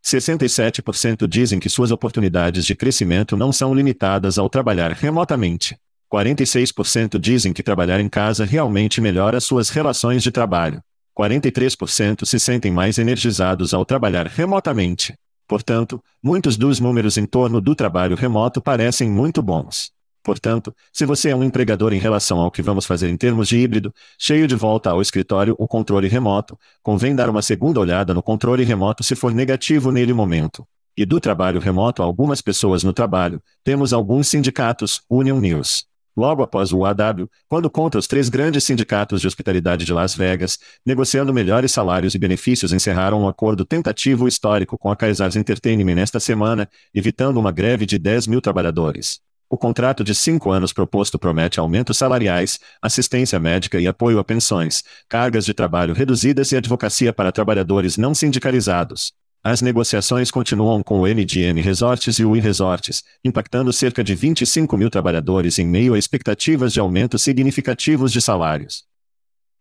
67% 0.03 1.27
dizem 1.27 1.59
que 1.59 1.69
suas 1.69 1.91
oportunidades 1.91 2.65
de 2.65 2.75
crescimento 2.75 3.37
não 3.37 3.51
são 3.51 3.73
limitadas 3.73 4.39
ao 4.39 4.49
trabalhar 4.49 4.91
remotamente. 4.91 5.77
46% 6.11 7.19
dizem 7.19 7.53
que 7.53 7.61
trabalhar 7.61 7.99
em 7.99 8.09
casa 8.09 8.43
realmente 8.43 8.99
melhora 8.99 9.39
suas 9.39 9.69
relações 9.69 10.23
de 10.23 10.31
trabalho. 10.31 10.81
43% 11.17 12.25
se 12.25 12.39
sentem 12.39 12.71
mais 12.71 12.97
energizados 12.97 13.73
ao 13.73 13.85
trabalhar 13.85 14.25
remotamente. 14.27 15.13
Portanto, 15.47 16.01
muitos 16.23 16.57
dos 16.57 16.79
números 16.79 17.17
em 17.17 17.25
torno 17.25 17.61
do 17.61 17.75
trabalho 17.75 18.15
remoto 18.15 18.61
parecem 18.61 19.09
muito 19.09 19.41
bons. 19.41 19.91
Portanto, 20.23 20.75
se 20.93 21.05
você 21.05 21.29
é 21.29 21.35
um 21.35 21.43
empregador 21.43 21.93
em 21.93 21.99
relação 21.99 22.39
ao 22.39 22.51
que 22.51 22.61
vamos 22.61 22.85
fazer 22.85 23.09
em 23.09 23.17
termos 23.17 23.47
de 23.47 23.57
híbrido, 23.57 23.93
cheio 24.19 24.47
de 24.47 24.55
volta 24.55 24.91
ao 24.91 25.01
escritório 25.01 25.55
ou 25.57 25.67
controle 25.67 26.07
remoto, 26.07 26.57
convém 26.83 27.15
dar 27.15 27.29
uma 27.29 27.41
segunda 27.41 27.79
olhada 27.79 28.13
no 28.13 28.21
controle 28.21 28.63
remoto 28.63 29.03
se 29.03 29.15
for 29.15 29.33
negativo 29.33 29.91
nele 29.91 30.13
momento. 30.13 30.65
E 30.95 31.05
do 31.05 31.19
trabalho 31.19 31.59
remoto 31.59 32.03
a 32.03 32.05
algumas 32.05 32.41
pessoas 32.41 32.83
no 32.83 32.93
trabalho, 32.93 33.41
temos 33.63 33.93
alguns 33.93 34.27
sindicatos, 34.27 35.01
Union 35.09 35.39
News. 35.39 35.85
Logo 36.15 36.43
após 36.43 36.73
o 36.73 36.85
AW, 36.85 37.29
quando 37.47 37.69
conta 37.69 37.97
os 37.97 38.05
três 38.05 38.27
grandes 38.27 38.65
sindicatos 38.65 39.21
de 39.21 39.27
hospitalidade 39.27 39.85
de 39.85 39.93
Las 39.93 40.13
Vegas, 40.13 40.59
negociando 40.85 41.33
melhores 41.33 41.71
salários 41.71 42.13
e 42.13 42.19
benefícios, 42.19 42.73
encerraram 42.73 43.21
um 43.21 43.27
acordo 43.29 43.63
tentativo 43.63 44.27
histórico 44.27 44.77
com 44.77 44.91
a 44.91 44.95
Caesars 44.95 45.37
Entertainment 45.37 45.95
nesta 45.95 46.19
semana, 46.19 46.69
evitando 46.93 47.37
uma 47.37 47.51
greve 47.51 47.85
de 47.85 47.97
10 47.97 48.27
mil 48.27 48.41
trabalhadores. 48.41 49.21
O 49.53 49.57
contrato 49.57 50.01
de 50.01 50.15
cinco 50.15 50.49
anos 50.49 50.71
proposto 50.71 51.19
promete 51.19 51.59
aumentos 51.59 51.97
salariais, 51.97 52.57
assistência 52.81 53.37
médica 53.37 53.81
e 53.81 53.85
apoio 53.85 54.17
a 54.17 54.23
pensões, 54.23 54.81
cargas 55.09 55.43
de 55.43 55.53
trabalho 55.53 55.93
reduzidas 55.93 56.53
e 56.53 56.55
advocacia 56.55 57.11
para 57.11 57.33
trabalhadores 57.33 57.97
não 57.97 58.15
sindicalizados. 58.15 59.11
As 59.43 59.61
negociações 59.61 60.31
continuam 60.31 60.81
com 60.81 61.01
o 61.01 61.05
NDM 61.05 61.59
Resorts 61.61 62.17
e 62.17 62.23
o 62.23 62.33
I-Resorts, 62.33 63.03
impactando 63.25 63.73
cerca 63.73 64.01
de 64.01 64.15
25 64.15 64.77
mil 64.77 64.89
trabalhadores 64.89 65.59
em 65.59 65.67
meio 65.67 65.95
a 65.95 65.99
expectativas 65.99 66.71
de 66.71 66.79
aumentos 66.79 67.21
significativos 67.21 68.13
de 68.13 68.21
salários. 68.21 68.85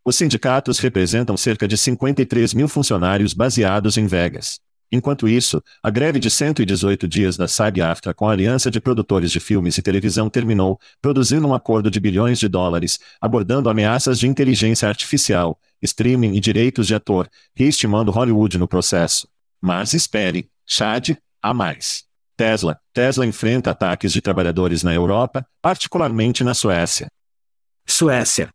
Os 0.05 0.15
sindicatos 0.15 0.79
representam 0.79 1.37
cerca 1.37 1.67
de 1.67 1.77
53 1.77 2.55
mil 2.55 2.69
funcionários 2.69 3.35
baseados 3.35 3.97
em 3.97 4.07
Vegas. 4.07 4.61
Enquanto 4.93 5.29
isso, 5.29 5.63
a 5.83 5.89
greve 5.89 6.19
de 6.19 6.29
118 6.29 7.07
dias 7.07 7.37
da 7.37 7.47
SAG-AFTRA 7.47 8.13
com 8.13 8.29
a 8.29 8.33
Aliança 8.33 8.71
de 8.71 8.81
Produtores 8.81 9.31
de 9.31 9.39
Filmes 9.39 9.79
e 9.79 9.83
Televisão 9.83 10.29
terminou, 10.29 10.81
produzindo 11.01 11.47
um 11.47 11.55
acordo 11.55 11.91
de 11.91 12.01
bilhões 12.01 12.41
de 12.41 12.49
dólares, 12.49 12.99
abordando 13.21 13.71
ameaças 13.71 14.19
de 14.19 14.27
inteligência 14.27 14.89
artificial, 14.89 15.61
streaming 15.81 16.35
e 16.35 16.41
direitos 16.41 16.89
de 16.89 16.95
ator, 16.95 17.29
reestimando 17.55 18.11
Hollywood 18.11 18.59
no 18.59 18.67
processo. 18.67 19.29
Mas 19.61 19.95
espere, 19.95 20.51
Chad, 20.67 21.11
há 21.41 21.55
mais. 21.55 22.05
Tesla. 22.37 22.81
Tesla 22.93 23.27
enfrenta 23.27 23.71
ataques 23.71 24.13
de 24.13 24.21
trabalhadores 24.21 24.83
na 24.83 24.93
Europa, 24.93 25.47
particularmente 25.63 26.43
na 26.43 26.55
Suécia. 26.55 27.09
Suécia. 27.87 28.51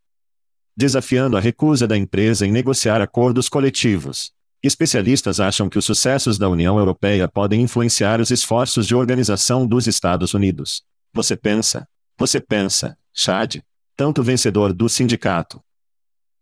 Desafiando 0.75 1.37
a 1.37 1.39
recusa 1.39 1.87
da 1.87 1.95
empresa 1.95 2.45
em 2.45 2.51
negociar 2.51 2.99
acordos 2.99 3.47
coletivos. 3.47 4.34
Especialistas 4.67 5.39
acham 5.39 5.69
que 5.69 5.77
os 5.77 5.85
sucessos 5.85 6.39
da 6.39 6.49
União 6.49 6.79
Europeia 6.79 7.27
podem 7.27 7.61
influenciar 7.61 8.19
os 8.19 8.31
esforços 8.31 8.87
de 8.87 8.95
organização 8.95 9.67
dos 9.67 9.85
Estados 9.85 10.33
Unidos. 10.33 10.83
Você 11.13 11.37
pensa? 11.37 11.87
Você 12.17 12.39
pensa, 12.39 12.97
Chad? 13.13 13.57
Tanto 13.95 14.23
vencedor 14.23 14.73
do 14.73 14.89
sindicato. 14.89 15.61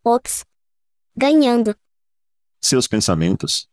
Ops. 0.05 0.45
Ganhando. 1.13 1.75
Seus 2.61 2.87
pensamentos? 2.87 3.67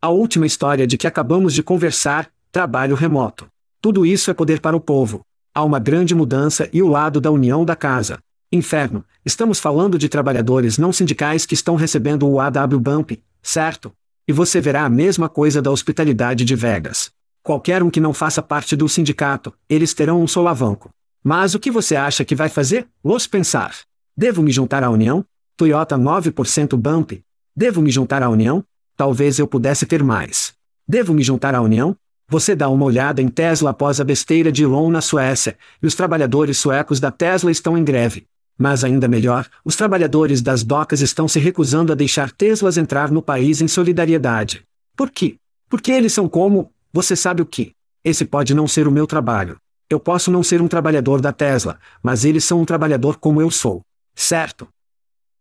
A 0.00 0.08
última 0.08 0.46
história 0.46 0.86
de 0.86 0.96
que 0.96 1.06
acabamos 1.06 1.52
de 1.52 1.62
conversar, 1.62 2.32
trabalho 2.50 2.96
remoto. 2.96 3.46
Tudo 3.82 4.06
isso 4.06 4.30
é 4.30 4.34
poder 4.34 4.58
para 4.58 4.74
o 4.74 4.80
povo. 4.80 5.20
Há 5.54 5.62
uma 5.62 5.78
grande 5.78 6.14
mudança 6.14 6.66
e 6.72 6.82
o 6.82 6.88
lado 6.88 7.20
da 7.20 7.30
união 7.30 7.62
da 7.62 7.76
casa. 7.76 8.18
Inferno, 8.50 9.04
estamos 9.22 9.60
falando 9.60 9.98
de 9.98 10.08
trabalhadores 10.08 10.78
não 10.78 10.94
sindicais 10.94 11.44
que 11.44 11.52
estão 11.52 11.76
recebendo 11.76 12.26
o 12.26 12.40
AW 12.40 12.80
Bump, 12.80 13.22
certo? 13.46 13.92
E 14.26 14.32
você 14.32 14.60
verá 14.60 14.84
a 14.84 14.90
mesma 14.90 15.28
coisa 15.28 15.62
da 15.62 15.70
hospitalidade 15.70 16.44
de 16.44 16.56
Vegas. 16.56 17.12
Qualquer 17.42 17.80
um 17.80 17.88
que 17.88 18.00
não 18.00 18.12
faça 18.12 18.42
parte 18.42 18.74
do 18.74 18.88
sindicato, 18.88 19.54
eles 19.68 19.94
terão 19.94 20.20
um 20.20 20.26
solavanco. 20.26 20.90
Mas 21.22 21.54
o 21.54 21.60
que 21.60 21.70
você 21.70 21.94
acha 21.94 22.24
que 22.24 22.34
vai 22.34 22.48
fazer? 22.48 22.88
Los 23.04 23.26
pensar. 23.26 23.72
Devo 24.16 24.42
me 24.42 24.50
juntar 24.50 24.82
à 24.82 24.90
União? 24.90 25.24
Toyota 25.56 25.96
9% 25.96 26.76
Bump. 26.76 27.22
Devo 27.54 27.80
me 27.80 27.90
juntar 27.90 28.22
à 28.22 28.28
União? 28.28 28.64
Talvez 28.96 29.38
eu 29.38 29.46
pudesse 29.46 29.86
ter 29.86 30.02
mais. 30.02 30.52
Devo 30.88 31.14
me 31.14 31.22
juntar 31.22 31.54
à 31.54 31.62
União? 31.62 31.96
Você 32.28 32.56
dá 32.56 32.68
uma 32.68 32.84
olhada 32.84 33.22
em 33.22 33.28
Tesla 33.28 33.70
após 33.70 34.00
a 34.00 34.04
besteira 34.04 34.50
de 34.50 34.64
Elon 34.64 34.90
na 34.90 35.00
Suécia, 35.00 35.56
e 35.80 35.86
os 35.86 35.94
trabalhadores 35.94 36.58
suecos 36.58 36.98
da 36.98 37.12
Tesla 37.12 37.52
estão 37.52 37.78
em 37.78 37.84
greve. 37.84 38.26
Mas 38.58 38.84
ainda 38.84 39.06
melhor, 39.06 39.46
os 39.64 39.76
trabalhadores 39.76 40.40
das 40.40 40.62
docas 40.62 41.00
estão 41.00 41.28
se 41.28 41.38
recusando 41.38 41.92
a 41.92 41.94
deixar 41.94 42.30
Teslas 42.30 42.78
entrar 42.78 43.10
no 43.10 43.20
país 43.20 43.60
em 43.60 43.68
solidariedade. 43.68 44.64
Por 44.96 45.10
quê? 45.10 45.36
Porque 45.68 45.92
eles 45.92 46.12
são 46.12 46.28
como, 46.28 46.72
você 46.92 47.14
sabe 47.14 47.42
o 47.42 47.46
que? 47.46 47.72
Esse 48.02 48.24
pode 48.24 48.54
não 48.54 48.66
ser 48.66 48.88
o 48.88 48.92
meu 48.92 49.06
trabalho. 49.06 49.58
Eu 49.90 50.00
posso 50.00 50.30
não 50.30 50.42
ser 50.42 50.62
um 50.62 50.68
trabalhador 50.68 51.20
da 51.20 51.32
Tesla, 51.32 51.78
mas 52.02 52.24
eles 52.24 52.44
são 52.44 52.60
um 52.60 52.64
trabalhador 52.64 53.18
como 53.18 53.40
eu 53.40 53.50
sou. 53.50 53.82
Certo? 54.14 54.66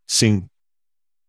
Sim. 0.05 0.43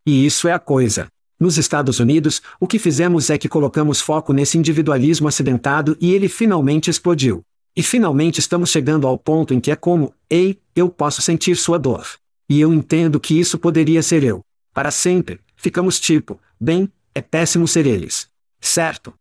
E 0.05 0.26
isso 0.26 0.49
é 0.49 0.53
a 0.53 0.59
coisa. 0.59 1.07
Nos 1.39 1.59
Estados 1.59 2.01
Unidos, 2.01 2.43
o 2.59 2.66
que 2.66 2.78
fizemos 2.78 3.30
é 3.30 3.39
que 3.39 3.49
colocamos 3.49 4.01
foco 4.01 4.32
nesse 4.32 4.59
individualismo 4.59 5.28
acidentado 5.28 5.97
e 6.01 6.12
ele 6.12 6.28
finalmente 6.28 6.91
explodiu. 6.91 7.43
E 7.77 7.83
finalmente 7.83 8.41
estamos 8.41 8.70
chegando 8.70 9.07
ao 9.07 9.18
ponto 9.18 9.53
em 9.53 9.61
que 9.61 9.70
é 9.70 9.77
como, 9.77 10.14
ei, 10.31 10.59
eu 10.74 10.89
posso 10.89 11.20
sentir 11.20 11.55
sua 11.57 11.79
dor. 11.79 12.07
E 12.49 12.59
eu 12.59 12.72
entendo 12.72 13.20
que 13.20 13.39
isso 13.39 13.59
poderia 13.59 14.03
ser 14.03 14.24
eu. 14.24 14.41
Para 14.72 14.91
sempre, 14.91 15.41
ficamos 15.57 16.01
tipo, 16.01 16.41
bem, 16.59 16.91
é 17.14 17.20
péssimo 17.20 17.68
ser 17.68 17.87
eles. 17.87 18.29
Certo? 18.59 19.12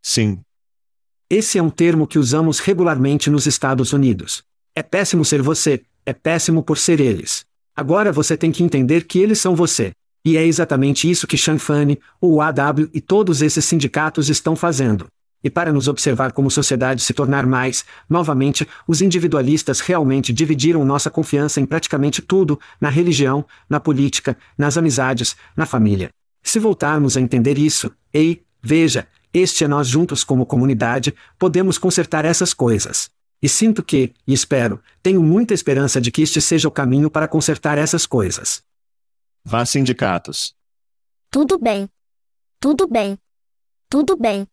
Sim. 0.00 0.40
Esse 1.28 1.58
é 1.58 1.62
um 1.62 1.68
termo 1.68 2.06
que 2.06 2.18
usamos 2.18 2.58
regularmente 2.58 3.28
nos 3.28 3.46
Estados 3.46 3.92
Unidos. 3.92 4.42
É 4.74 4.82
péssimo 4.82 5.24
ser 5.24 5.42
você, 5.42 5.82
é 6.06 6.14
péssimo 6.14 6.62
por 6.62 6.78
ser 6.78 7.00
eles. 7.00 7.44
Agora 7.76 8.12
você 8.12 8.34
tem 8.34 8.50
que 8.50 8.62
entender 8.62 9.04
que 9.04 9.18
eles 9.18 9.40
são 9.40 9.54
você. 9.54 9.92
E 10.24 10.38
é 10.38 10.46
exatamente 10.46 11.10
isso 11.10 11.26
que 11.26 11.36
Shanfani, 11.36 12.00
o 12.18 12.40
AW 12.40 12.88
e 12.94 13.00
todos 13.00 13.42
esses 13.42 13.64
sindicatos 13.66 14.30
estão 14.30 14.56
fazendo. 14.56 15.06
E 15.44 15.50
para 15.50 15.70
nos 15.70 15.88
observar 15.88 16.32
como 16.32 16.50
sociedade 16.50 17.02
se 17.02 17.12
tornar 17.12 17.46
mais, 17.46 17.84
novamente, 18.08 18.66
os 18.88 19.02
individualistas 19.02 19.80
realmente 19.80 20.32
dividiram 20.32 20.82
nossa 20.86 21.10
confiança 21.10 21.60
em 21.60 21.66
praticamente 21.66 22.22
tudo, 22.22 22.58
na 22.80 22.88
religião, 22.88 23.44
na 23.68 23.78
política, 23.78 24.38
nas 24.56 24.78
amizades, 24.78 25.36
na 25.54 25.66
família. 25.66 26.08
Se 26.42 26.58
voltarmos 26.58 27.14
a 27.14 27.20
entender 27.20 27.58
isso, 27.58 27.92
ei, 28.10 28.42
veja, 28.62 29.06
este 29.34 29.64
é 29.64 29.68
nós 29.68 29.86
juntos 29.86 30.24
como 30.24 30.46
comunidade, 30.46 31.14
podemos 31.38 31.76
consertar 31.76 32.24
essas 32.24 32.54
coisas. 32.54 33.10
E 33.42 33.48
sinto 33.48 33.82
que, 33.82 34.14
e 34.26 34.32
espero, 34.32 34.80
tenho 35.02 35.22
muita 35.22 35.52
esperança 35.52 36.00
de 36.00 36.10
que 36.10 36.22
este 36.22 36.40
seja 36.40 36.68
o 36.68 36.70
caminho 36.70 37.10
para 37.10 37.28
consertar 37.28 37.76
essas 37.76 38.06
coisas. 38.06 38.62
Vá 39.44 39.66
sindicatos. 39.66 40.54
Tudo 41.30 41.58
bem. 41.58 41.86
Tudo 42.58 42.88
bem. 42.88 43.18
Tudo 43.90 44.16
bem. 44.16 44.46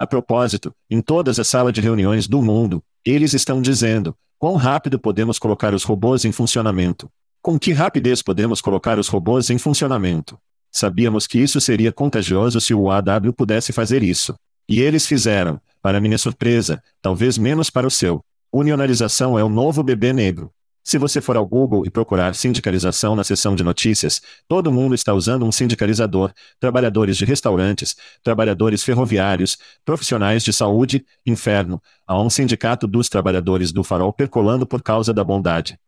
A 0.00 0.06
propósito, 0.06 0.72
em 0.88 1.00
todas 1.00 1.40
as 1.40 1.48
salas 1.48 1.72
de 1.72 1.80
reuniões 1.80 2.28
do 2.28 2.40
mundo, 2.40 2.80
eles 3.04 3.34
estão 3.34 3.60
dizendo: 3.60 4.14
quão 4.38 4.54
rápido 4.54 4.96
podemos 4.96 5.40
colocar 5.40 5.74
os 5.74 5.82
robôs 5.82 6.24
em 6.24 6.30
funcionamento? 6.30 7.10
Com 7.42 7.58
que 7.58 7.72
rapidez 7.72 8.22
podemos 8.22 8.60
colocar 8.60 8.98
os 8.98 9.08
robôs 9.08 9.50
em 9.50 9.58
funcionamento? 9.58 10.38
Sabíamos 10.70 11.26
que 11.26 11.40
isso 11.40 11.60
seria 11.60 11.90
contagioso 11.90 12.60
se 12.60 12.72
o 12.74 12.90
AW 12.90 13.32
pudesse 13.36 13.72
fazer 13.72 14.04
isso. 14.04 14.36
E 14.68 14.80
eles 14.80 15.04
fizeram, 15.04 15.60
para 15.82 16.00
minha 16.00 16.18
surpresa, 16.18 16.80
talvez 17.02 17.36
menos 17.36 17.68
para 17.68 17.86
o 17.86 17.90
seu. 17.90 18.22
Unionalização 18.52 19.36
é 19.36 19.42
o 19.42 19.48
novo 19.48 19.82
bebê 19.82 20.12
negro. 20.12 20.52
Se 20.84 20.96
você 20.96 21.20
for 21.20 21.36
ao 21.36 21.46
Google 21.46 21.84
e 21.84 21.90
procurar 21.90 22.34
sindicalização 22.34 23.14
na 23.14 23.22
seção 23.22 23.54
de 23.54 23.62
notícias, 23.62 24.22
todo 24.48 24.72
mundo 24.72 24.94
está 24.94 25.12
usando 25.12 25.44
um 25.44 25.52
sindicalizador, 25.52 26.32
trabalhadores 26.58 27.16
de 27.16 27.24
restaurantes, 27.24 27.94
trabalhadores 28.22 28.82
ferroviários, 28.82 29.58
profissionais 29.84 30.42
de 30.42 30.52
saúde, 30.52 31.04
inferno, 31.26 31.82
há 32.06 32.20
um 32.20 32.30
sindicato 32.30 32.86
dos 32.86 33.08
trabalhadores 33.08 33.70
do 33.70 33.84
farol 33.84 34.12
percolando 34.12 34.66
por 34.66 34.82
causa 34.82 35.12
da 35.12 35.22
bondade. 35.22 35.78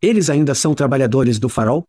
Eles 0.00 0.30
ainda 0.30 0.54
são 0.54 0.74
trabalhadores 0.74 1.38
do 1.38 1.48
farol? 1.48 1.86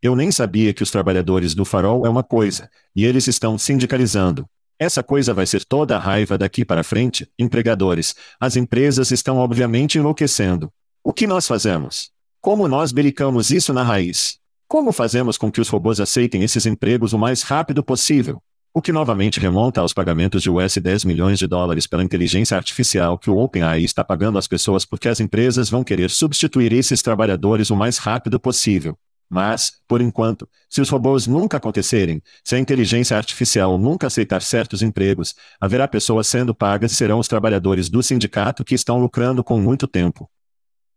Eu 0.00 0.14
nem 0.14 0.30
sabia 0.30 0.72
que 0.72 0.82
os 0.82 0.90
trabalhadores 0.90 1.54
do 1.54 1.64
farol 1.64 2.06
é 2.06 2.08
uma 2.08 2.22
coisa, 2.22 2.70
e 2.94 3.04
eles 3.04 3.26
estão 3.26 3.58
sindicalizando. 3.58 4.48
Essa 4.78 5.02
coisa 5.02 5.32
vai 5.32 5.46
ser 5.46 5.64
toda 5.64 5.96
a 5.96 5.98
raiva 5.98 6.36
daqui 6.36 6.64
para 6.64 6.84
frente, 6.84 7.26
empregadores. 7.38 8.14
As 8.38 8.56
empresas 8.56 9.10
estão 9.10 9.38
obviamente 9.38 9.98
enlouquecendo. 9.98 10.70
O 11.08 11.12
que 11.12 11.24
nós 11.24 11.46
fazemos? 11.46 12.10
Como 12.40 12.66
nós 12.66 12.90
belicamos 12.90 13.52
isso 13.52 13.72
na 13.72 13.84
raiz? 13.84 14.38
Como 14.66 14.90
fazemos 14.90 15.38
com 15.38 15.52
que 15.52 15.60
os 15.60 15.68
robôs 15.68 16.00
aceitem 16.00 16.42
esses 16.42 16.66
empregos 16.66 17.12
o 17.12 17.18
mais 17.18 17.42
rápido 17.42 17.80
possível? 17.80 18.42
O 18.74 18.82
que 18.82 18.90
novamente 18.90 19.38
remonta 19.38 19.80
aos 19.80 19.92
pagamentos 19.92 20.42
de 20.42 20.50
US 20.50 20.76
10 20.76 21.04
milhões 21.04 21.38
de 21.38 21.46
dólares 21.46 21.86
pela 21.86 22.02
inteligência 22.02 22.56
artificial 22.56 23.16
que 23.16 23.30
o 23.30 23.36
OpenAI 23.36 23.84
está 23.84 24.02
pagando 24.02 24.36
às 24.36 24.48
pessoas 24.48 24.84
porque 24.84 25.08
as 25.08 25.20
empresas 25.20 25.70
vão 25.70 25.84
querer 25.84 26.10
substituir 26.10 26.72
esses 26.72 27.00
trabalhadores 27.02 27.70
o 27.70 27.76
mais 27.76 27.98
rápido 27.98 28.40
possível. 28.40 28.98
Mas, 29.30 29.74
por 29.86 30.00
enquanto, 30.00 30.48
se 30.68 30.80
os 30.80 30.88
robôs 30.88 31.28
nunca 31.28 31.58
acontecerem, 31.58 32.20
se 32.42 32.56
a 32.56 32.58
inteligência 32.58 33.16
artificial 33.16 33.78
nunca 33.78 34.08
aceitar 34.08 34.42
certos 34.42 34.82
empregos, 34.82 35.36
haverá 35.60 35.86
pessoas 35.86 36.26
sendo 36.26 36.52
pagas 36.52 36.90
e 36.90 36.96
serão 36.96 37.20
os 37.20 37.28
trabalhadores 37.28 37.88
do 37.88 38.02
sindicato 38.02 38.64
que 38.64 38.74
estão 38.74 38.98
lucrando 38.98 39.44
com 39.44 39.60
muito 39.60 39.86
tempo. 39.86 40.28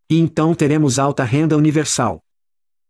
E 0.09 0.17
então 0.17 0.55
teremos 0.55 0.97
alta 0.97 1.23
renda 1.23 1.55
universal. 1.55 2.23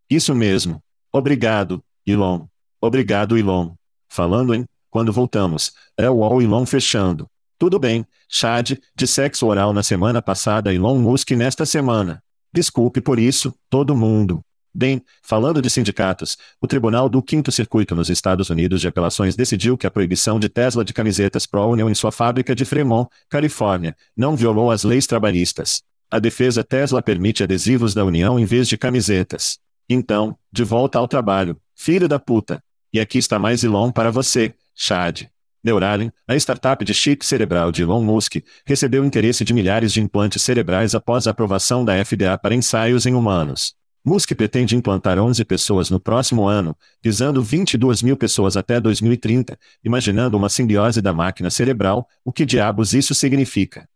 Isso 0.10 0.34
mesmo. 0.34 0.82
Obrigado, 1.12 1.84
Elon. 2.06 2.46
Obrigado, 2.82 3.38
Elon. 3.38 3.74
Falando 4.08 4.56
em, 4.56 4.66
quando 4.90 5.12
voltamos, 5.12 5.74
é 5.98 6.10
o 6.10 6.24
All 6.24 6.42
Elon 6.42 6.66
fechando. 6.66 7.28
Tudo 7.58 7.78
bem, 7.78 8.06
Chad, 8.30 8.78
de 8.96 9.08
sexo 9.08 9.46
oral 9.46 9.74
na 9.74 9.84
semana 9.84 10.22
passada 10.22 10.74
Elon 10.74 10.98
Musk 10.98 11.32
nesta 11.32 11.66
semana. 11.66 12.24
Desculpe 12.54 13.02
por 13.02 13.20
isso, 13.20 13.54
todo 13.70 13.96
mundo. 13.96 14.42
Bem, 14.74 15.04
falando 15.22 15.62
de 15.62 15.70
sindicatos, 15.70 16.38
o 16.62 16.68
Tribunal 16.68 17.10
do 17.10 17.22
Quinto 17.22 17.52
Circuito 17.52 17.94
nos 17.96 18.10
Estados 18.10 18.50
Unidos 18.50 18.80
de 18.80 18.88
Apelações 18.88 19.36
decidiu 19.36 19.78
que 19.78 19.86
a 19.86 19.92
proibição 19.92 20.40
de 20.40 20.48
Tesla 20.48 20.86
de 20.86 20.94
camisetas 20.94 21.46
Pro-Union 21.46 21.90
em 21.90 21.96
sua 21.96 22.12
fábrica 22.12 22.56
de 22.56 22.64
Fremont, 22.64 23.10
Califórnia, 23.30 23.96
não 24.16 24.38
violou 24.38 24.72
as 24.72 24.84
leis 24.84 25.06
trabalhistas. 25.06 25.84
A 26.12 26.18
defesa 26.18 26.64
Tesla 26.64 27.04
permite 27.04 27.44
adesivos 27.44 27.94
da 27.94 28.04
União 28.04 28.40
em 28.40 28.46
vez 28.46 28.68
de 28.68 28.76
camisetas. 28.76 29.60
Então, 29.88 30.36
de 30.52 30.64
volta 30.64 30.98
ao 30.98 31.08
trabalho, 31.08 31.56
filho 31.76 32.08
da 32.08 32.18
puta. 32.18 32.64
E 32.92 33.00
aqui 33.00 33.20
está 33.20 33.38
mais 33.38 33.64
Elon 33.64 33.92
para 33.92 34.10
você, 34.10 34.56
Chad. 34.74 35.28
Neuralink, 35.64 36.12
a 36.28 36.36
startup 36.36 36.84
de 36.84 36.96
chip 36.96 37.24
cerebral 37.24 37.72
de 37.72 37.84
Elon 37.84 38.02
Musk, 38.02 38.38
recebeu 38.66 39.06
interesse 39.06 39.44
de 39.46 39.54
milhares 39.54 39.94
de 39.94 40.02
implantes 40.02 40.42
cerebrais 40.42 40.96
após 40.96 41.28
a 41.28 41.32
aprovação 41.32 41.86
da 41.86 42.04
FDA 42.04 42.36
para 42.40 42.56
ensaios 42.56 43.06
em 43.06 43.14
humanos. 43.14 43.76
Musk 44.04 44.34
pretende 44.34 44.76
implantar 44.76 45.20
11 45.20 45.46
pessoas 45.46 45.92
no 45.92 46.00
próximo 46.00 46.48
ano, 46.48 46.76
visando 47.04 47.44
22 47.44 48.02
mil 48.02 48.18
pessoas 48.18 48.58
até 48.58 48.80
2030, 48.80 49.60
imaginando 49.84 50.38
uma 50.38 50.50
simbiose 50.50 51.04
da 51.04 51.14
máquina 51.14 51.52
cerebral, 51.52 52.08
o 52.26 52.32
que 52.32 52.46
diabos 52.46 52.96
isso 52.96 53.14
significa? 53.14 53.88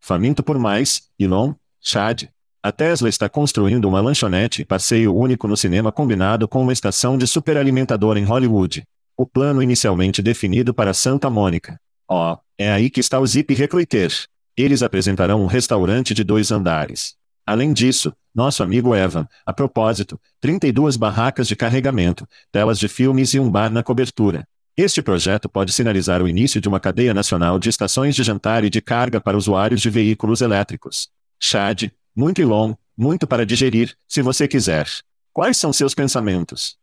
Faminto 0.00 0.42
por 0.42 0.58
mais, 0.58 1.02
Elon, 1.18 1.54
Chad. 1.80 2.24
A 2.62 2.72
Tesla 2.72 3.08
está 3.08 3.28
construindo 3.28 3.86
uma 3.88 4.00
lanchonete 4.00 4.62
e 4.62 4.64
passeio 4.64 5.14
único 5.14 5.46
no 5.46 5.56
cinema 5.56 5.92
combinado 5.92 6.48
com 6.48 6.62
uma 6.62 6.72
estação 6.72 7.16
de 7.16 7.26
superalimentador 7.26 8.16
em 8.16 8.24
Hollywood. 8.24 8.84
O 9.16 9.26
plano 9.26 9.62
inicialmente 9.62 10.22
definido 10.22 10.74
para 10.74 10.94
Santa 10.94 11.30
Mônica. 11.30 11.80
Ó, 12.08 12.34
oh, 12.34 12.38
é 12.56 12.70
aí 12.70 12.90
que 12.90 13.00
está 13.00 13.18
o 13.20 13.26
Zip 13.26 13.52
Recruiter. 13.54 14.12
Eles 14.56 14.82
apresentarão 14.82 15.42
um 15.42 15.46
restaurante 15.46 16.12
de 16.14 16.24
dois 16.24 16.50
andares. 16.50 17.14
Além 17.46 17.72
disso, 17.72 18.12
nosso 18.34 18.62
amigo 18.62 18.94
Evan, 18.94 19.26
a 19.46 19.52
propósito, 19.52 20.20
32 20.40 20.96
barracas 20.96 21.48
de 21.48 21.56
carregamento, 21.56 22.28
telas 22.52 22.78
de 22.78 22.88
filmes 22.88 23.34
e 23.34 23.40
um 23.40 23.50
bar 23.50 23.70
na 23.70 23.82
cobertura. 23.82 24.46
Este 24.80 25.02
projeto 25.02 25.48
pode 25.48 25.72
sinalizar 25.72 26.22
o 26.22 26.28
início 26.28 26.60
de 26.60 26.68
uma 26.68 26.78
cadeia 26.78 27.12
nacional 27.12 27.58
de 27.58 27.68
estações 27.68 28.14
de 28.14 28.22
jantar 28.22 28.62
e 28.62 28.70
de 28.70 28.80
carga 28.80 29.20
para 29.20 29.36
usuários 29.36 29.80
de 29.80 29.90
veículos 29.90 30.40
elétricos. 30.40 31.08
Chad, 31.40 31.90
muito 32.14 32.40
Elon, 32.40 32.74
muito 32.96 33.26
para 33.26 33.44
digerir, 33.44 33.96
se 34.06 34.22
você 34.22 34.46
quiser. 34.46 34.88
Quais 35.32 35.56
são 35.56 35.72
seus 35.72 35.96
pensamentos? 35.96 36.76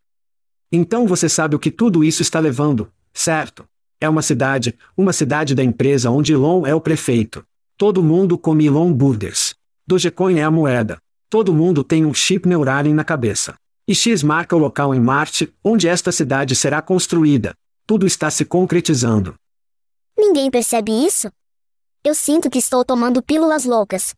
Então 0.70 1.08
você 1.08 1.30
sabe 1.30 1.56
o 1.56 1.60
que 1.60 1.72
tudo 1.72 2.04
isso 2.04 2.22
está 2.22 2.38
levando, 2.38 2.92
certo? 3.14 3.66
É 4.02 4.10
uma 4.10 4.22
cidade, 4.22 4.76
uma 4.98 5.14
cidade 5.14 5.56
da 5.56 5.64
empresa 5.64 6.12
onde 6.12 6.34
Elon 6.34 6.66
é 6.66 6.76
o 6.76 6.82
prefeito. 6.82 7.46
Todo 7.78 8.04
mundo 8.04 8.38
come 8.38 8.66
Elon 8.66 8.92
Burgers. 8.92 9.56
Dogecoin 9.88 10.38
é 10.38 10.44
a 10.44 10.52
moeda. 10.52 10.98
Todo 11.30 11.54
mundo 11.54 11.82
tem 11.82 12.06
um 12.06 12.14
chip 12.14 12.46
Neuralink 12.46 12.94
na 12.94 13.06
cabeça. 13.06 13.56
E 13.88 13.96
X 13.96 14.22
marca 14.22 14.54
o 14.54 14.60
local 14.60 14.94
em 14.94 15.00
Marte, 15.00 15.50
onde 15.64 15.88
esta 15.88 16.12
cidade 16.12 16.58
será 16.58 16.82
construída. 16.82 17.56
Tudo 17.86 18.08
está 18.08 18.32
se 18.32 18.44
concretizando. 18.46 19.36
Ninguém 20.18 20.50
percebe 20.50 20.92
isso? 20.92 21.30
Eu 22.04 22.16
sinto 22.16 22.50
que 22.50 22.58
estou 22.58 22.84
tomando 22.84 23.22
pílulas 23.22 23.66
loucas. 23.66 24.16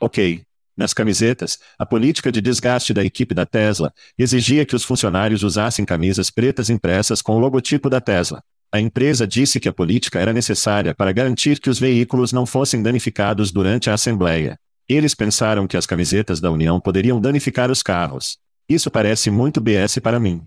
Ok, 0.00 0.42
nas 0.76 0.92
camisetas, 0.94 1.58
a 1.78 1.84
política 1.84 2.32
de 2.32 2.40
desgaste 2.40 2.94
da 2.94 3.04
equipe 3.04 3.34
da 3.34 3.46
Tesla 3.46 3.92
exigia 4.18 4.64
que 4.64 4.74
os 4.74 4.82
funcionários 4.82 5.42
usassem 5.42 5.84
camisas 5.84 6.30
pretas 6.30 6.70
impressas 6.70 7.20
com 7.20 7.36
o 7.36 7.38
logotipo 7.38 7.90
da 7.90 8.00
Tesla. 8.00 8.42
A 8.72 8.80
empresa 8.80 9.26
disse 9.26 9.60
que 9.60 9.68
a 9.68 9.72
política 9.72 10.18
era 10.18 10.32
necessária 10.32 10.94
para 10.94 11.12
garantir 11.12 11.60
que 11.60 11.70
os 11.70 11.78
veículos 11.78 12.32
não 12.32 12.46
fossem 12.46 12.82
danificados 12.82 13.52
durante 13.52 13.90
a 13.90 13.94
assembleia. 13.94 14.56
Eles 14.88 15.14
pensaram 15.14 15.66
que 15.66 15.76
as 15.76 15.86
camisetas 15.86 16.40
da 16.40 16.50
União 16.50 16.80
poderiam 16.80 17.20
danificar 17.20 17.70
os 17.70 17.82
carros. 17.82 18.38
Isso 18.68 18.90
parece 18.90 19.30
muito 19.30 19.60
BS 19.60 19.98
para 20.00 20.18
mim. 20.18 20.42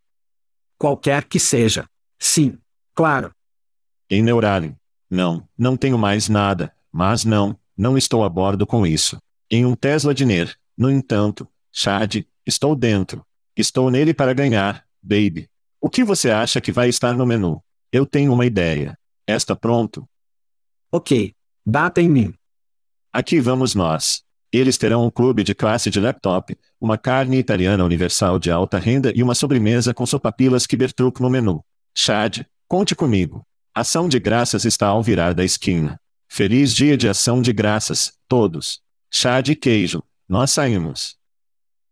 Qualquer 0.78 1.26
que 1.26 1.40
seja. 1.40 1.86
Sim, 2.24 2.58
claro. 2.96 3.36
Em 4.10 4.24
Neuralink. 4.24 4.78
Não, 5.10 5.46
não 5.58 5.76
tenho 5.76 5.98
mais 5.98 6.30
nada, 6.30 6.74
mas 6.90 7.26
não, 7.26 7.60
não 7.78 7.98
estou 7.98 8.24
a 8.24 8.30
bordo 8.30 8.66
com 8.66 8.88
isso. 8.88 9.18
Em 9.52 9.66
um 9.66 9.76
Tesla 9.76 10.14
Diner, 10.14 10.56
no 10.78 10.90
entanto, 10.90 11.46
Chad, 11.70 12.26
estou 12.46 12.78
dentro. 12.78 13.26
Estou 13.58 13.92
nele 13.92 14.14
para 14.14 14.34
ganhar, 14.34 14.86
baby. 15.02 15.50
O 15.82 15.90
que 15.90 16.02
você 16.02 16.32
acha 16.32 16.62
que 16.62 16.72
vai 16.72 16.88
estar 16.88 17.14
no 17.14 17.26
menu? 17.26 17.62
Eu 17.92 18.06
tenho 18.06 18.32
uma 18.32 18.46
ideia. 18.46 18.98
Está 19.28 19.54
pronto? 19.54 20.08
Ok. 20.94 21.36
Bata 21.66 22.02
em 22.02 22.10
mim. 22.10 22.34
Aqui 23.12 23.42
vamos 23.42 23.76
nós. 23.76 24.24
Eles 24.50 24.78
terão 24.78 25.06
um 25.06 25.12
clube 25.12 25.44
de 25.44 25.54
classe 25.54 25.90
de 25.90 26.00
laptop, 26.00 26.58
uma 26.80 26.98
carne 26.98 27.38
italiana 27.38 27.84
universal 27.84 28.40
de 28.40 28.50
alta 28.50 28.80
renda 28.80 29.12
e 29.14 29.22
uma 29.22 29.36
sobremesa 29.36 29.94
com 29.94 30.06
sopapilas 30.06 30.66
Kibertruck 30.66 31.22
no 31.22 31.30
menu. 31.30 31.62
Chad, 31.96 32.46
conte 32.68 32.96
comigo. 32.96 33.46
Ação 33.74 34.10
de 34.10 34.20
graças 34.20 34.66
está 34.66 34.88
ao 34.88 35.04
virar 35.04 35.34
da 35.34 35.44
esquina. 35.44 36.00
Feliz 36.28 36.74
dia 36.74 36.98
de 36.98 37.08
ação 37.08 37.42
de 37.42 37.54
graças, 37.54 38.14
todos. 38.28 38.82
Chá 39.12 39.42
de 39.42 39.56
queijo. 39.56 40.02
Nós 40.28 40.52
saímos. 40.52 41.16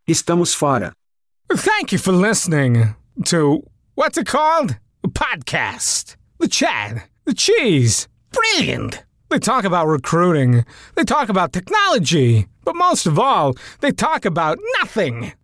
Estamos 0.07 0.53
fora. 0.53 0.93
Thank 1.49 1.93
you 1.93 1.99
for 1.99 2.13
listening 2.13 2.95
to 3.25 3.63
what's 3.95 4.17
it 4.17 4.25
called? 4.29 4.75
A 5.03 5.07
podcast. 5.07 6.17
The 6.39 6.47
chat. 6.47 7.07
The 7.25 7.35
cheese. 7.35 8.07
Brilliant. 8.31 9.03
They 9.29 9.39
talk 9.39 9.65
about 9.65 9.87
recruiting. 9.87 10.65
They 10.95 11.03
talk 11.03 11.29
about 11.29 11.53
technology. 11.53 12.47
But 12.65 12.75
most 12.75 13.05
of 13.05 13.19
all, 13.19 13.53
they 13.81 13.91
talk 13.91 14.25
about 14.25 14.57
nothing. 14.79 15.33